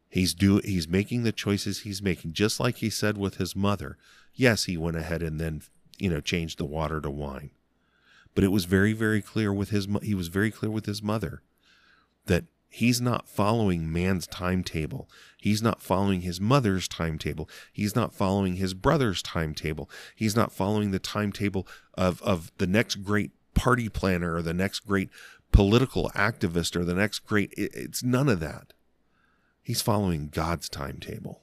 He's 0.09 0.35
do 0.35 0.61
he's 0.63 0.87
making 0.87 1.23
the 1.23 1.31
choices 1.31 1.79
he's 1.79 2.03
making, 2.03 2.33
just 2.33 2.59
like 2.59 2.77
he 2.77 2.91
said 2.91 3.17
with 3.17 3.37
his 3.37 3.55
mother. 3.55 3.97
Yes, 4.35 4.65
he 4.65 4.77
went 4.77 4.95
ahead 4.95 5.23
and 5.23 5.39
then 5.41 5.63
you 5.97 6.09
know 6.09 6.21
changed 6.21 6.59
the 6.59 6.65
water 6.65 7.01
to 7.01 7.09
wine, 7.09 7.49
but 8.35 8.43
it 8.43 8.51
was 8.51 8.65
very 8.65 8.93
very 8.93 9.23
clear 9.23 9.51
with 9.51 9.71
his 9.71 9.87
he 10.03 10.13
was 10.13 10.27
very 10.27 10.51
clear 10.51 10.71
with 10.71 10.85
his 10.85 11.01
mother 11.01 11.41
that 12.27 12.45
he's 12.69 13.01
not 13.01 13.27
following 13.27 13.91
man's 13.91 14.27
timetable. 14.27 15.09
He's 15.37 15.61
not 15.61 15.81
following 15.81 16.21
his 16.21 16.41
mother's 16.41 16.87
timetable. 16.87 17.49
He's 17.71 17.95
not 17.95 18.13
following 18.13 18.55
his 18.55 18.73
brother's 18.73 19.21
timetable. 19.21 19.89
He's 20.15 20.35
not 20.35 20.51
following 20.51 20.91
the 20.91 20.99
timetable 20.99 21.67
of 21.93 22.21
of 22.21 22.51
the 22.57 22.67
next 22.67 23.03
great 23.03 23.31
party 23.53 23.89
planner 23.89 24.35
or 24.35 24.41
the 24.41 24.53
next 24.53 24.81
great 24.81 25.09
political 25.51 26.09
activist 26.15 26.75
or 26.75 26.83
the 26.83 26.93
next 26.93 27.19
great 27.19 27.53
it's 27.57 28.03
none 28.03 28.29
of 28.29 28.39
that 28.39 28.73
He's 29.67 29.81
following 29.81 30.29
God's 30.29 30.69
timetable. 30.69 31.41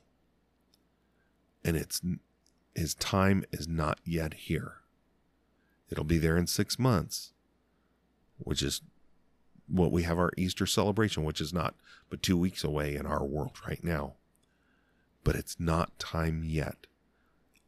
And 1.62 1.77
it's 1.77 2.01
his 2.75 2.95
time 2.95 3.45
is 3.53 3.68
not 3.68 4.01
yet 4.03 4.33
here. 4.33 4.77
It'll 5.91 6.05
be 6.05 6.16
there 6.16 6.39
in 6.39 6.47
6 6.47 6.79
months, 6.79 7.35
which 8.39 8.62
is 8.62 8.81
what 9.67 9.93
we 9.93 10.03
have 10.03 10.19
our 10.19 10.33
Easter 10.37 10.67
celebration, 10.67 11.25
which 11.25 11.41
is 11.41 11.53
not 11.53 11.75
but 12.11 12.23
2 12.23 12.37
weeks 12.37 12.62
away 12.62 12.95
in 12.97 13.07
our 13.07 13.25
world 13.25 13.57
right 13.67 13.83
now. 13.83 14.15
But 15.23 15.37
it's 15.37 15.59
not 15.59 15.99
time 15.99 16.45
yet. 16.45 16.87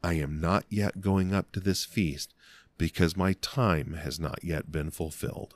I 0.02 0.14
am 0.14 0.40
not 0.40 0.64
yet 0.68 1.00
going 1.00 1.34
up 1.34 1.52
to 1.52 1.60
this 1.60 1.84
feast 1.84 2.34
because 2.78 3.16
my 3.16 3.32
time 3.40 3.94
has 3.94 4.20
not 4.20 4.44
yet 4.44 4.70
been 4.70 4.90
fulfilled. 4.90 5.54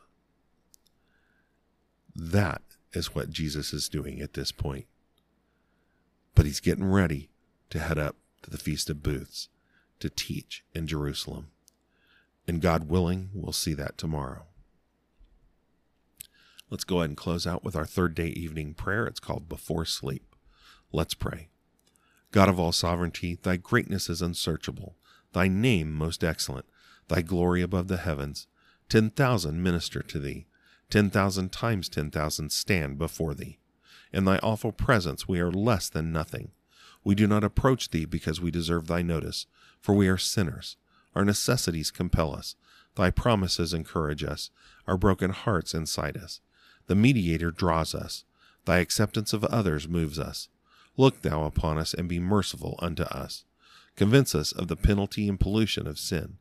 That 2.16 2.62
is 2.92 3.14
what 3.14 3.30
Jesus 3.30 3.72
is 3.72 3.88
doing 3.88 4.20
at 4.20 4.32
this 4.32 4.50
point. 4.50 4.86
But 6.34 6.46
he's 6.46 6.60
getting 6.60 6.90
ready 6.90 7.28
to 7.68 7.78
head 7.78 7.98
up 7.98 8.16
to 8.42 8.50
the 8.50 8.58
Feast 8.58 8.88
of 8.88 9.02
Booths 9.02 9.48
to 10.00 10.08
teach 10.08 10.64
in 10.74 10.86
Jerusalem. 10.86 11.48
And 12.48 12.62
God 12.62 12.88
willing, 12.88 13.28
we'll 13.34 13.52
see 13.52 13.74
that 13.74 13.98
tomorrow. 13.98 14.46
Let's 16.70 16.84
go 16.84 16.98
ahead 16.98 17.10
and 17.10 17.16
close 17.16 17.48
out 17.48 17.64
with 17.64 17.74
our 17.74 17.84
third 17.84 18.14
day 18.14 18.28
evening 18.28 18.74
prayer. 18.74 19.04
It's 19.04 19.18
called 19.18 19.48
Before 19.48 19.84
Sleep. 19.84 20.36
Let's 20.92 21.14
pray. 21.14 21.48
God 22.30 22.48
of 22.48 22.60
all 22.60 22.70
sovereignty, 22.70 23.36
thy 23.42 23.56
greatness 23.56 24.08
is 24.08 24.22
unsearchable, 24.22 24.94
thy 25.32 25.48
name 25.48 25.92
most 25.92 26.22
excellent, 26.22 26.66
thy 27.08 27.22
glory 27.22 27.60
above 27.60 27.88
the 27.88 27.96
heavens. 27.96 28.46
Ten 28.88 29.10
thousand 29.10 29.64
minister 29.64 30.00
to 30.00 30.20
thee, 30.20 30.46
ten 30.90 31.10
thousand 31.10 31.50
times 31.50 31.88
ten 31.88 32.08
thousand 32.08 32.52
stand 32.52 32.98
before 32.98 33.34
thee. 33.34 33.58
In 34.12 34.24
thy 34.24 34.38
awful 34.38 34.70
presence 34.70 35.26
we 35.26 35.40
are 35.40 35.50
less 35.50 35.88
than 35.88 36.12
nothing. 36.12 36.52
We 37.02 37.16
do 37.16 37.26
not 37.26 37.42
approach 37.42 37.90
thee 37.90 38.04
because 38.04 38.40
we 38.40 38.52
deserve 38.52 38.86
thy 38.86 39.02
notice, 39.02 39.46
for 39.80 39.92
we 39.92 40.06
are 40.06 40.18
sinners. 40.18 40.76
Our 41.16 41.24
necessities 41.24 41.90
compel 41.90 42.32
us. 42.32 42.54
Thy 42.94 43.10
promises 43.10 43.74
encourage 43.74 44.22
us. 44.22 44.50
Our 44.86 44.96
broken 44.96 45.30
hearts 45.30 45.74
incite 45.74 46.16
us. 46.16 46.40
The 46.90 46.96
mediator 46.96 47.52
draws 47.52 47.94
us. 47.94 48.24
Thy 48.64 48.78
acceptance 48.78 49.32
of 49.32 49.44
others 49.44 49.86
moves 49.86 50.18
us. 50.18 50.48
Look 50.96 51.22
thou 51.22 51.44
upon 51.44 51.78
us 51.78 51.94
and 51.94 52.08
be 52.08 52.18
merciful 52.18 52.74
unto 52.82 53.04
us. 53.04 53.44
Convince 53.94 54.34
us 54.34 54.50
of 54.50 54.66
the 54.66 54.74
penalty 54.74 55.28
and 55.28 55.38
pollution 55.38 55.86
of 55.86 56.00
sin. 56.00 56.38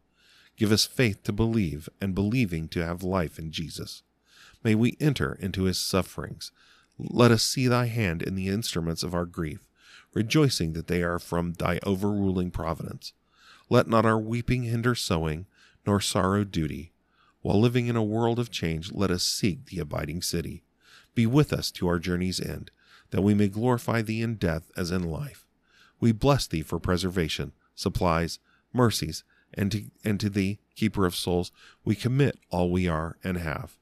Give 0.57 0.71
us 0.71 0.87
faith 0.87 1.21
to 1.25 1.31
believe, 1.31 1.87
and 2.01 2.15
believing 2.15 2.67
to 2.69 2.83
have 2.83 3.03
life 3.03 3.37
in 3.37 3.51
Jesus. 3.51 4.01
May 4.63 4.73
we 4.73 4.97
enter 4.99 5.37
into 5.39 5.65
his 5.65 5.77
sufferings. 5.77 6.51
Let 6.97 7.29
us 7.29 7.43
see 7.43 7.67
thy 7.67 7.85
hand 7.85 8.23
in 8.23 8.33
the 8.33 8.47
instruments 8.47 9.03
of 9.03 9.13
our 9.13 9.27
grief, 9.27 9.67
rejoicing 10.15 10.73
that 10.73 10.87
they 10.87 11.03
are 11.03 11.19
from 11.19 11.53
thy 11.53 11.79
overruling 11.85 12.49
providence. 12.49 13.13
Let 13.69 13.87
not 13.87 14.03
our 14.03 14.17
weeping 14.17 14.63
hinder 14.63 14.95
sowing, 14.95 15.45
nor 15.85 16.01
sorrow 16.01 16.43
duty. 16.43 16.91
While 17.41 17.59
living 17.59 17.87
in 17.87 17.95
a 17.95 18.03
world 18.03 18.39
of 18.39 18.51
change, 18.51 18.91
let 18.91 19.11
us 19.11 19.23
seek 19.23 19.65
the 19.65 19.79
abiding 19.79 20.21
city. 20.21 20.63
Be 21.15 21.25
with 21.25 21.53
us 21.53 21.71
to 21.71 21.87
our 21.87 21.99
journey's 21.99 22.39
end, 22.39 22.71
that 23.11 23.21
we 23.21 23.33
may 23.33 23.47
glorify 23.47 24.01
thee 24.01 24.21
in 24.21 24.35
death 24.35 24.71
as 24.75 24.91
in 24.91 25.03
life. 25.03 25.45
We 25.99 26.11
bless 26.11 26.47
thee 26.47 26.61
for 26.61 26.79
preservation, 26.79 27.53
supplies, 27.75 28.39
mercies, 28.73 29.23
and 29.53 29.71
to, 29.71 29.85
and 30.03 30.19
to 30.19 30.29
thee, 30.29 30.59
keeper 30.75 31.05
of 31.05 31.15
souls, 31.15 31.51
we 31.83 31.95
commit 31.95 32.37
all 32.49 32.69
we 32.69 32.87
are 32.87 33.17
and 33.23 33.37
have. 33.37 33.77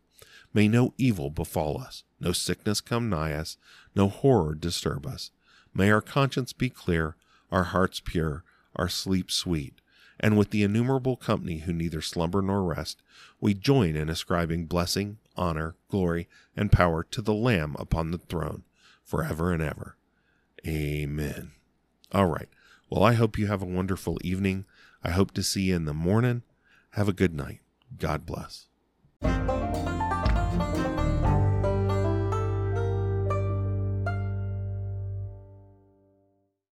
May 0.53 0.67
no 0.67 0.93
evil 0.97 1.29
befall 1.29 1.79
us, 1.79 2.03
no 2.19 2.31
sickness 2.31 2.81
come 2.81 3.09
nigh 3.09 3.33
us, 3.33 3.57
no 3.95 4.07
horror 4.07 4.55
disturb 4.55 5.05
us. 5.05 5.31
May 5.73 5.91
our 5.91 6.01
conscience 6.01 6.53
be 6.53 6.69
clear, 6.69 7.15
our 7.51 7.65
hearts 7.65 8.01
pure, 8.03 8.43
our 8.75 8.89
sleep 8.89 9.29
sweet. 9.29 9.81
And 10.19 10.37
with 10.37 10.49
the 10.49 10.63
innumerable 10.63 11.15
company 11.15 11.59
who 11.59 11.73
neither 11.73 12.01
slumber 12.01 12.41
nor 12.41 12.63
rest, 12.63 13.01
we 13.39 13.53
join 13.53 13.95
in 13.95 14.09
ascribing 14.09 14.65
blessing, 14.65 15.17
honor, 15.35 15.75
glory, 15.89 16.27
and 16.55 16.71
power 16.71 17.03
to 17.03 17.21
the 17.21 17.33
Lamb 17.33 17.75
upon 17.77 18.11
the 18.11 18.17
throne, 18.17 18.63
forever 19.03 19.51
and 19.51 19.61
ever. 19.61 19.95
Amen. 20.67 21.51
All 22.11 22.25
right. 22.25 22.49
Well, 22.89 23.03
I 23.03 23.13
hope 23.13 23.37
you 23.37 23.47
have 23.47 23.61
a 23.61 23.65
wonderful 23.65 24.17
evening. 24.21 24.65
I 25.03 25.11
hope 25.11 25.31
to 25.33 25.43
see 25.43 25.63
you 25.63 25.75
in 25.75 25.85
the 25.85 25.93
morning. 25.93 26.43
Have 26.91 27.07
a 27.07 27.13
good 27.13 27.33
night. 27.33 27.59
God 27.97 28.25
bless. 28.25 28.67